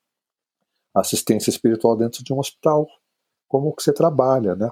assistência 0.94 1.50
espiritual 1.50 1.96
dentro 1.96 2.24
de 2.24 2.32
um 2.32 2.38
hospital, 2.38 2.86
como 3.46 3.74
que 3.76 3.82
você 3.82 3.92
trabalha, 3.92 4.56
né? 4.56 4.70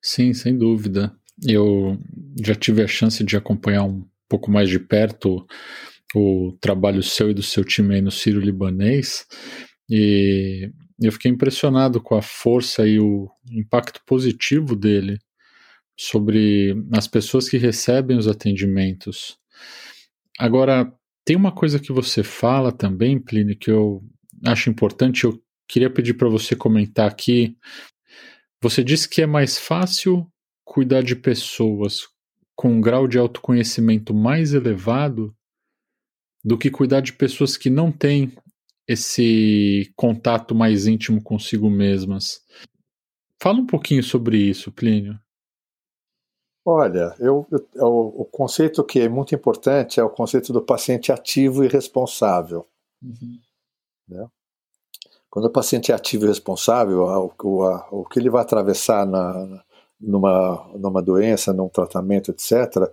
Sim, 0.00 0.32
sem 0.32 0.56
dúvida. 0.56 1.12
Eu 1.44 1.98
já 2.40 2.54
tive 2.54 2.82
a 2.82 2.86
chance 2.86 3.22
de 3.24 3.36
acompanhar 3.36 3.82
um 3.82 4.04
pouco 4.28 4.50
mais 4.50 4.68
de 4.68 4.78
perto 4.78 5.44
o 6.14 6.56
trabalho 6.60 7.02
seu 7.02 7.30
e 7.30 7.34
do 7.34 7.42
seu 7.42 7.64
time 7.64 7.96
aí 7.96 8.00
no 8.00 8.10
Ciro 8.10 8.38
Libanês 8.38 9.26
e 9.90 10.70
eu 11.06 11.12
fiquei 11.12 11.30
impressionado 11.30 12.00
com 12.00 12.14
a 12.14 12.22
força 12.22 12.86
e 12.86 12.98
o 12.98 13.30
impacto 13.50 14.00
positivo 14.06 14.76
dele 14.76 15.18
sobre 15.96 16.74
as 16.92 17.06
pessoas 17.06 17.48
que 17.48 17.56
recebem 17.56 18.16
os 18.16 18.26
atendimentos. 18.26 19.38
Agora, 20.38 20.92
tem 21.24 21.36
uma 21.36 21.52
coisa 21.52 21.78
que 21.78 21.92
você 21.92 22.22
fala 22.22 22.72
também, 22.72 23.18
Plínio, 23.18 23.56
que 23.56 23.70
eu 23.70 24.02
acho 24.44 24.70
importante, 24.70 25.24
eu 25.24 25.40
queria 25.68 25.90
pedir 25.90 26.14
para 26.14 26.28
você 26.28 26.56
comentar 26.56 27.08
aqui. 27.08 27.56
Você 28.60 28.82
disse 28.82 29.08
que 29.08 29.22
é 29.22 29.26
mais 29.26 29.58
fácil 29.58 30.26
cuidar 30.64 31.02
de 31.02 31.14
pessoas 31.14 32.08
com 32.54 32.72
um 32.72 32.80
grau 32.80 33.06
de 33.06 33.18
autoconhecimento 33.18 34.14
mais 34.14 34.54
elevado 34.54 35.34
do 36.44 36.58
que 36.58 36.70
cuidar 36.70 37.00
de 37.00 37.12
pessoas 37.12 37.56
que 37.56 37.70
não 37.70 37.92
têm 37.92 38.32
esse 38.92 39.92
contato 39.96 40.54
mais 40.54 40.86
íntimo 40.86 41.22
consigo 41.22 41.68
mesmas. 41.68 42.42
Fala 43.40 43.58
um 43.58 43.66
pouquinho 43.66 44.02
sobre 44.02 44.38
isso, 44.38 44.70
Plínio. 44.70 45.18
Olha, 46.64 47.14
eu, 47.18 47.44
eu, 47.74 47.88
o, 47.88 48.24
conceito 48.24 48.84
que 48.84 49.00
é 49.00 49.08
muito 49.08 49.34
importante 49.34 49.98
é 49.98 50.04
o 50.04 50.10
conceito 50.10 50.52
do 50.52 50.62
paciente 50.62 51.10
ativo 51.10 51.64
e 51.64 51.68
responsável. 51.68 52.64
Uhum. 53.02 53.38
Né? 54.08 54.28
Quando 55.28 55.46
o 55.46 55.50
paciente 55.50 55.90
é 55.90 55.94
ativo 55.94 56.24
e 56.24 56.28
responsável, 56.28 57.00
o, 57.00 57.32
o, 57.42 58.02
o 58.02 58.04
que 58.04 58.20
ele 58.20 58.30
vai 58.30 58.42
atravessar 58.42 59.04
na, 59.04 59.64
numa, 60.00 60.70
numa 60.78 61.02
doença, 61.02 61.52
num 61.52 61.68
tratamento, 61.68 62.30
etc., 62.30 62.92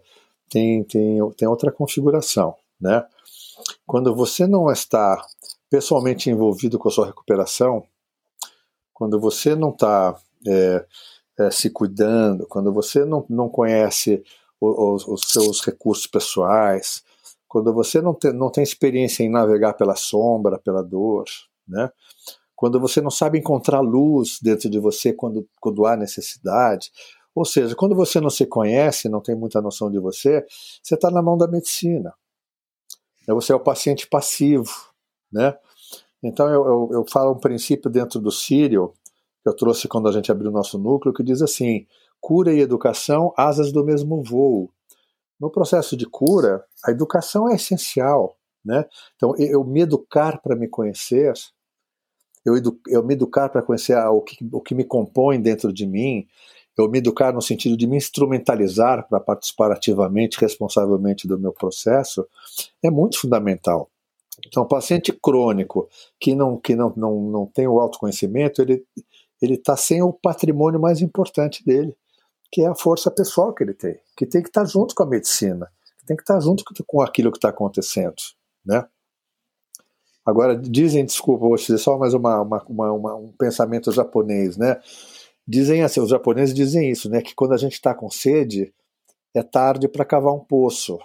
tem, 0.49 0.83
tem, 0.83 1.19
tem 1.33 1.47
outra 1.47 1.71
configuração. 1.71 2.55
Né? 2.81 3.05
Quando 3.85 4.15
você 4.15 4.47
não 4.47 4.71
está 4.71 5.23
pessoalmente 5.69 6.29
envolvido 6.29 6.79
com 6.79 6.89
a 6.89 6.91
sua 6.91 7.07
recuperação, 7.07 7.83
quando 8.93 9.19
você 9.19 9.55
não 9.55 9.69
está 9.69 10.19
é, 10.47 10.85
é, 11.39 11.51
se 11.51 11.69
cuidando, 11.69 12.47
quando 12.47 12.73
você 12.73 13.05
não, 13.05 13.25
não 13.29 13.49
conhece 13.49 14.23
os, 14.59 15.07
os 15.07 15.21
seus 15.31 15.61
recursos 15.61 16.05
pessoais, 16.05 17.03
quando 17.47 17.73
você 17.73 18.01
não 18.01 18.13
tem, 18.13 18.33
não 18.33 18.51
tem 18.51 18.63
experiência 18.63 19.23
em 19.23 19.29
navegar 19.29 19.73
pela 19.73 19.95
sombra, 19.95 20.59
pela 20.59 20.83
dor, 20.83 21.25
né? 21.67 21.89
quando 22.59 22.77
você 22.77 22.99
não 22.99 23.09
sabe 23.09 23.39
encontrar 23.39 23.79
luz 23.79 24.37
dentro 24.41 24.69
de 24.69 24.77
você 24.79 25.13
quando, 25.13 25.47
quando 25.61 25.85
há 25.85 25.95
necessidade, 25.95 26.91
ou 27.33 27.45
seja, 27.45 27.73
quando 27.73 27.95
você 27.95 28.19
não 28.19 28.29
se 28.29 28.45
conhece, 28.45 29.07
não 29.07 29.21
tem 29.21 29.33
muita 29.33 29.61
noção 29.61 29.89
de 29.89 29.97
você, 29.97 30.45
você 30.83 30.95
está 30.95 31.09
na 31.09 31.21
mão 31.21 31.37
da 31.37 31.47
medicina. 31.47 32.13
Você 33.25 33.53
é 33.53 33.55
o 33.55 33.61
paciente 33.61 34.07
passivo, 34.07 34.88
né? 35.31 35.57
Então 36.21 36.47
eu, 36.47 36.65
eu, 36.65 36.89
eu 36.93 37.05
falo 37.09 37.33
um 37.33 37.39
princípio 37.39 37.89
dentro 37.89 38.19
do 38.19 38.31
Sírio 38.31 38.93
que 39.41 39.49
eu 39.49 39.55
trouxe 39.55 39.87
quando 39.87 40.07
a 40.07 40.11
gente 40.11 40.31
abriu 40.31 40.49
o 40.49 40.53
nosso 40.53 40.77
núcleo, 40.77 41.13
que 41.13 41.23
diz 41.23 41.41
assim: 41.41 41.85
cura 42.19 42.53
e 42.53 42.59
educação, 42.59 43.33
asas 43.37 43.71
do 43.71 43.83
mesmo 43.83 44.21
voo. 44.21 44.71
No 45.39 45.49
processo 45.49 45.95
de 45.95 46.05
cura, 46.05 46.65
a 46.85 46.91
educação 46.91 47.49
é 47.49 47.55
essencial. 47.55 48.35
Né? 48.63 48.85
Então, 49.15 49.33
eu 49.37 49.63
me 49.63 49.81
educar 49.81 50.41
para 50.41 50.55
me 50.55 50.67
conhecer, 50.67 51.33
eu, 52.45 52.57
edu, 52.57 52.77
eu 52.87 53.03
me 53.03 53.13
educar 53.13 53.47
para 53.47 53.61
conhecer 53.61 53.97
o 53.97 54.21
que, 54.21 54.37
o 54.51 54.61
que 54.61 54.75
me 54.75 54.83
compõe 54.83 55.39
dentro 55.41 55.71
de 55.71 55.87
mim, 55.87 56.27
eu 56.77 56.89
me 56.89 56.97
educar 56.97 57.33
no 57.33 57.41
sentido 57.41 57.75
de 57.75 57.87
me 57.87 57.97
instrumentalizar 57.97 59.07
para 59.07 59.19
participar 59.19 59.71
ativamente, 59.71 60.39
responsavelmente 60.39 61.27
do 61.27 61.39
meu 61.39 61.51
processo, 61.51 62.27
é 62.83 62.89
muito 62.89 63.19
fundamental. 63.19 63.89
Então, 64.47 64.63
o 64.63 64.67
paciente 64.67 65.11
crônico 65.11 65.89
que 66.19 66.35
não, 66.35 66.57
que 66.57 66.75
não, 66.75 66.93
não, 66.95 67.21
não 67.21 67.45
tem 67.45 67.67
o 67.67 67.79
autoconhecimento, 67.79 68.61
ele, 68.61 68.85
está 69.41 69.75
sem 69.75 70.01
o 70.01 70.13
patrimônio 70.13 70.79
mais 70.79 71.01
importante 71.01 71.63
dele, 71.65 71.95
que 72.51 72.61
é 72.61 72.67
a 72.67 72.75
força 72.75 73.11
pessoal 73.11 73.53
que 73.53 73.63
ele 73.63 73.73
tem, 73.73 73.99
que 74.17 74.25
tem 74.25 74.41
que 74.41 74.49
estar 74.49 74.61
tá 74.61 74.67
junto 74.67 74.95
com 74.95 75.03
a 75.03 75.07
medicina, 75.07 75.71
que 75.99 76.05
tem 76.05 76.17
que 76.17 76.23
estar 76.23 76.35
tá 76.35 76.39
junto 76.39 76.63
com 76.85 77.01
aquilo 77.01 77.31
que 77.31 77.37
está 77.37 77.49
acontecendo, 77.49 78.15
né? 78.65 78.85
Agora, 80.25 80.55
dizem, 80.55 81.05
desculpa, 81.05 81.47
vou 81.47 81.55
dizer 81.55 81.77
só 81.77 81.97
mais 81.97 82.13
uma, 82.13 82.41
uma, 82.41 82.63
uma, 82.67 83.15
um 83.15 83.31
pensamento 83.31 83.91
japonês, 83.91 84.57
né? 84.57 84.79
Dizem 85.47 85.81
assim, 85.81 85.99
os 85.99 86.09
japoneses 86.09 86.53
dizem 86.53 86.91
isso, 86.91 87.09
né? 87.09 87.21
Que 87.21 87.33
quando 87.33 87.53
a 87.53 87.57
gente 87.57 87.73
está 87.73 87.95
com 87.95 88.09
sede, 88.11 88.71
é 89.33 89.41
tarde 89.41 89.87
para 89.87 90.05
cavar 90.05 90.33
um 90.33 90.39
poço, 90.39 90.99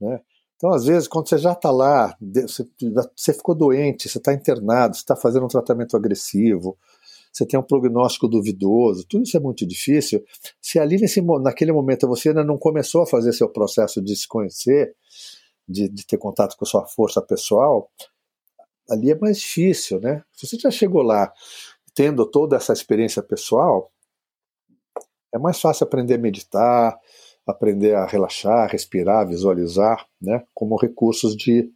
né? 0.00 0.20
Então, 0.62 0.72
às 0.72 0.84
vezes, 0.84 1.08
quando 1.08 1.28
você 1.28 1.38
já 1.38 1.54
está 1.54 1.72
lá, 1.72 2.16
você 3.16 3.32
ficou 3.32 3.52
doente, 3.52 4.08
você 4.08 4.18
está 4.18 4.32
internado, 4.32 4.94
você 4.94 5.00
está 5.00 5.16
fazendo 5.16 5.44
um 5.44 5.48
tratamento 5.48 5.96
agressivo, 5.96 6.78
você 7.32 7.44
tem 7.44 7.58
um 7.58 7.64
prognóstico 7.64 8.28
duvidoso, 8.28 9.04
tudo 9.08 9.24
isso 9.24 9.36
é 9.36 9.40
muito 9.40 9.66
difícil. 9.66 10.24
Se 10.60 10.78
ali 10.78 10.98
nesse, 10.98 11.20
naquele 11.20 11.72
momento 11.72 12.06
você 12.06 12.28
ainda 12.28 12.44
não 12.44 12.56
começou 12.56 13.02
a 13.02 13.06
fazer 13.08 13.32
seu 13.32 13.48
processo 13.48 14.00
de 14.00 14.14
se 14.14 14.28
conhecer, 14.28 14.94
de, 15.68 15.88
de 15.88 16.06
ter 16.06 16.16
contato 16.16 16.56
com 16.56 16.64
a 16.64 16.68
sua 16.68 16.86
força 16.86 17.20
pessoal, 17.20 17.90
ali 18.88 19.10
é 19.10 19.18
mais 19.18 19.40
difícil, 19.40 19.98
né? 19.98 20.22
Se 20.32 20.46
você 20.46 20.56
já 20.56 20.70
chegou 20.70 21.02
lá 21.02 21.32
tendo 21.92 22.24
toda 22.24 22.54
essa 22.54 22.72
experiência 22.72 23.20
pessoal, 23.20 23.90
é 25.34 25.38
mais 25.40 25.60
fácil 25.60 25.82
aprender 25.82 26.14
a 26.14 26.18
meditar, 26.18 26.96
aprender 27.46 27.94
a 27.94 28.06
relaxar, 28.06 28.70
respirar, 28.70 29.26
visualizar, 29.26 30.06
né? 30.20 30.42
Como 30.54 30.76
recursos 30.76 31.36
de, 31.36 31.70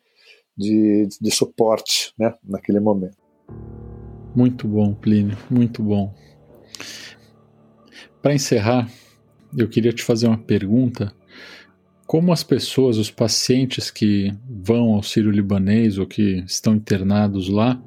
de, 0.56 1.08
de 1.20 1.30
suporte, 1.30 2.12
né? 2.18 2.34
Naquele 2.44 2.80
momento. 2.80 3.16
Muito 4.34 4.68
bom, 4.68 4.94
Plínio, 4.94 5.36
muito 5.50 5.82
bom. 5.82 6.14
Para 8.20 8.34
encerrar, 8.34 8.90
eu 9.56 9.68
queria 9.68 9.92
te 9.92 10.02
fazer 10.02 10.26
uma 10.26 10.38
pergunta. 10.38 11.12
Como 12.06 12.32
as 12.32 12.44
pessoas, 12.44 12.98
os 12.98 13.10
pacientes 13.10 13.90
que 13.90 14.32
vão 14.48 14.94
ao 14.94 15.02
Sírio 15.02 15.30
Libanês 15.30 15.98
ou 15.98 16.06
que 16.06 16.44
estão 16.46 16.74
internados 16.74 17.48
lá, 17.48 17.82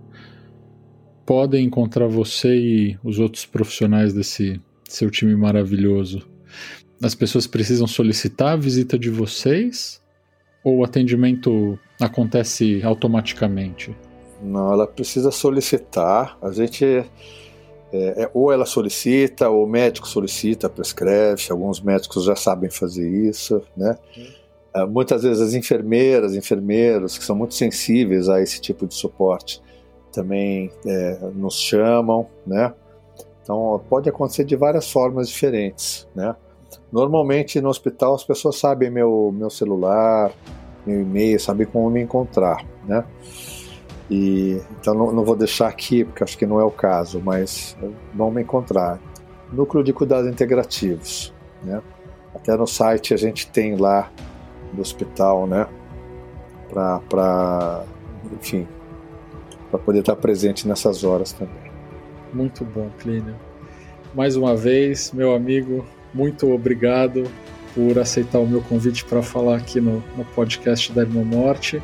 podem 1.26 1.66
encontrar 1.66 2.08
você 2.08 2.56
e 2.56 3.00
os 3.04 3.20
outros 3.20 3.46
profissionais 3.46 4.14
desse 4.14 4.60
seu 4.86 5.12
time 5.12 5.36
maravilhoso? 5.36 6.28
As 7.02 7.16
pessoas 7.16 7.48
precisam 7.48 7.88
solicitar 7.88 8.54
a 8.54 8.58
visita 8.58 8.98
de 8.98 9.10
vocês 9.10 10.02
ou 10.64 10.80
o 10.80 10.84
atendimento 10.84 11.80
acontece 12.00 12.82
automaticamente? 12.84 13.96
Não, 14.42 14.72
ela 14.74 14.86
precisa 14.86 15.32
solicitar. 15.32 16.38
A 16.42 16.52
gente 16.52 16.86
é, 17.92 18.24
é, 18.24 18.32
ou 18.34 18.52
ela 18.52 18.66
solicita, 18.66 19.50
ou 19.50 19.66
o 19.66 19.68
médico 19.68 20.08
solicita, 20.08 20.70
prescreve. 20.70 21.44
Alguns 21.50 21.82
médicos 21.82 22.26
já 22.26 22.36
sabem 22.36 22.70
fazer 22.70 23.08
isso, 23.10 23.62
né? 23.76 23.98
Uhum. 24.76 24.88
muitas 24.92 25.24
vezes 25.24 25.42
as 25.42 25.54
enfermeiras, 25.54 26.36
enfermeiros 26.36 27.18
que 27.18 27.24
são 27.24 27.36
muito 27.36 27.56
sensíveis 27.56 28.30
a 28.30 28.42
esse 28.42 28.62
tipo 28.62 28.86
de 28.86 28.94
suporte 28.94 29.62
também 30.12 30.72
é, 30.86 31.20
nos 31.34 31.56
chamam, 31.56 32.28
né? 32.46 32.74
Então 33.42 33.82
pode 33.90 34.10
acontecer 34.10 34.44
de 34.44 34.56
várias 34.56 34.92
formas 34.92 35.30
diferentes, 35.30 36.08
né? 36.16 36.36
Normalmente 36.92 37.62
no 37.62 37.70
hospital 37.70 38.16
as 38.16 38.24
pessoas 38.24 38.58
sabem 38.58 38.90
meu 38.90 39.34
meu 39.36 39.50
celular, 39.50 40.32
meu 40.86 41.02
e-mail, 41.02 41.40
sabem 41.40 41.68
como 41.68 41.90
me 41.90 42.02
encontrar, 42.02 42.66
né? 42.86 43.04
E, 44.10 44.60
então 44.80 44.96
não, 44.96 45.12
não, 45.12 45.24
vou 45.24 45.36
deixar 45.36 45.68
aqui, 45.68 46.04
porque 46.04 46.24
acho 46.24 46.38
que 46.38 46.46
não 46.46 46.60
é 46.60 46.64
o 46.64 46.72
caso, 46.72 47.22
mas 47.24 47.78
vão 48.14 48.32
me 48.32 48.42
encontrar. 48.42 49.00
Núcleo 49.52 49.84
de 49.84 49.94
Cuidados 49.94 50.28
Integrativos. 50.28 51.32
Né? 51.64 51.82
Até 52.34 52.56
no 52.58 52.66
site 52.66 53.14
a 53.14 53.18
gente 53.18 53.48
tem 53.48 53.76
lá 53.76 54.12
do 54.74 54.82
hospital, 54.82 55.46
né? 55.46 55.68
Para, 56.70 57.84
enfim, 58.32 58.68
para 59.70 59.80
poder 59.80 60.00
estar 60.00 60.16
presente 60.16 60.68
nessas 60.68 61.04
horas 61.04 61.32
também. 61.32 61.72
Muito 62.34 62.64
bom, 62.64 62.90
Clínio. 63.00 63.36
Mais 64.14 64.36
uma 64.36 64.56
vez, 64.56 65.12
meu 65.12 65.34
amigo, 65.34 65.86
muito 66.14 66.52
obrigado 66.52 67.30
por 67.74 68.00
aceitar 68.00 68.40
o 68.40 68.48
meu 68.48 68.62
convite 68.62 69.06
para 69.06 69.22
falar 69.22 69.58
aqui 69.58 69.80
no, 69.80 70.04
no 70.18 70.26
podcast 70.26 70.92
da 70.92 71.02
Irmã 71.02 71.24
Morte. 71.24 71.82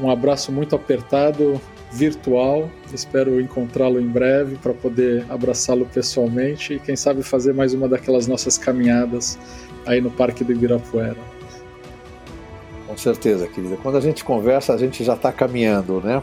Um 0.00 0.10
abraço 0.10 0.52
muito 0.52 0.74
apertado, 0.74 1.60
virtual. 1.92 2.70
Espero 2.92 3.40
encontrá-lo 3.40 4.00
em 4.00 4.06
breve 4.06 4.56
para 4.56 4.72
poder 4.72 5.24
abraçá-lo 5.28 5.86
pessoalmente 5.86 6.74
e, 6.74 6.78
quem 6.78 6.96
sabe, 6.96 7.22
fazer 7.22 7.52
mais 7.52 7.74
uma 7.74 7.88
daquelas 7.88 8.26
nossas 8.26 8.56
caminhadas 8.56 9.38
aí 9.86 10.00
no 10.00 10.10
Parque 10.10 10.44
do 10.44 10.52
Ibirapuera. 10.52 11.16
Com 12.86 12.96
certeza, 12.96 13.46
querida. 13.46 13.76
Quando 13.76 13.96
a 13.96 14.00
gente 14.00 14.24
conversa, 14.24 14.74
a 14.74 14.76
gente 14.76 15.02
já 15.02 15.14
está 15.14 15.32
caminhando, 15.32 16.00
né? 16.00 16.22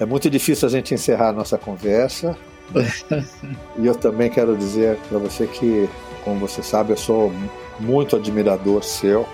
É 0.00 0.04
muito 0.04 0.28
difícil 0.28 0.66
a 0.66 0.70
gente 0.70 0.92
encerrar 0.92 1.28
a 1.28 1.32
nossa 1.32 1.56
conversa. 1.56 2.36
E 3.78 3.86
eu 3.86 3.94
também 3.94 4.30
quero 4.30 4.56
dizer 4.56 4.96
para 5.08 5.18
você 5.18 5.46
que, 5.46 5.88
como 6.24 6.40
você 6.40 6.62
sabe, 6.62 6.92
eu 6.92 6.96
sou 6.96 7.32
muito 7.78 8.16
admirador 8.16 8.82
seu 8.82 9.26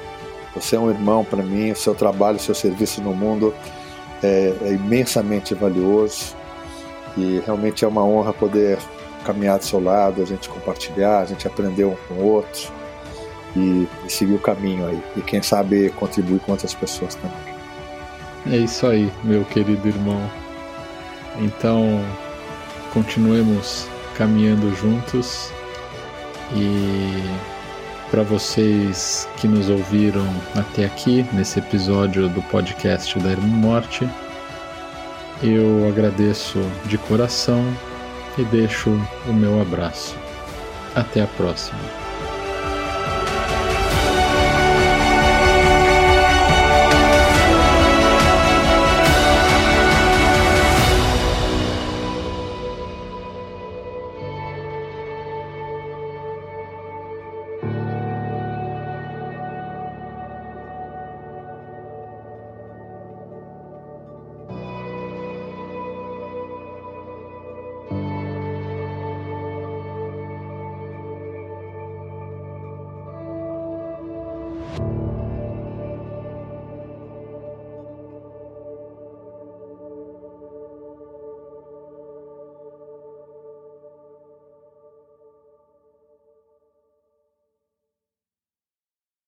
Você 0.54 0.76
é 0.76 0.78
um 0.78 0.90
irmão 0.90 1.24
para 1.24 1.42
mim, 1.42 1.70
o 1.70 1.76
seu 1.76 1.94
trabalho, 1.94 2.36
o 2.36 2.40
seu 2.40 2.54
serviço 2.54 3.02
no 3.02 3.14
mundo 3.14 3.54
é, 4.22 4.52
é 4.62 4.72
imensamente 4.72 5.54
valioso 5.54 6.36
e 7.16 7.42
realmente 7.44 7.84
é 7.84 7.88
uma 7.88 8.04
honra 8.04 8.32
poder 8.32 8.78
caminhar 9.24 9.58
do 9.58 9.64
seu 9.64 9.82
lado, 9.82 10.22
a 10.22 10.24
gente 10.24 10.48
compartilhar, 10.48 11.20
a 11.20 11.24
gente 11.24 11.46
aprender 11.46 11.84
um 11.84 11.96
com 12.08 12.14
o 12.14 12.24
outro 12.24 12.72
e, 13.56 13.88
e 14.06 14.10
seguir 14.10 14.34
o 14.34 14.38
caminho 14.38 14.86
aí. 14.86 15.02
E 15.16 15.20
quem 15.20 15.42
sabe 15.42 15.90
contribuir 15.90 16.40
com 16.40 16.52
outras 16.52 16.74
pessoas 16.74 17.14
também. 17.14 17.58
É 18.50 18.56
isso 18.56 18.86
aí, 18.86 19.12
meu 19.24 19.44
querido 19.44 19.86
irmão. 19.86 20.30
Então, 21.38 22.00
continuemos 22.92 23.86
caminhando 24.16 24.74
juntos 24.74 25.52
e 26.54 27.22
para 28.10 28.22
vocês 28.22 29.28
que 29.36 29.46
nos 29.46 29.68
ouviram 29.68 30.26
até 30.54 30.86
aqui 30.86 31.26
nesse 31.32 31.58
episódio 31.58 32.28
do 32.28 32.40
podcast 32.42 33.18
da 33.18 33.32
Irmã 33.32 33.46
Morte, 33.46 34.08
eu 35.42 35.86
agradeço 35.88 36.58
de 36.86 36.96
coração 36.96 37.62
e 38.38 38.44
deixo 38.44 38.90
o 39.26 39.32
meu 39.32 39.60
abraço. 39.60 40.16
Até 40.94 41.20
a 41.22 41.26
próxima. 41.26 42.07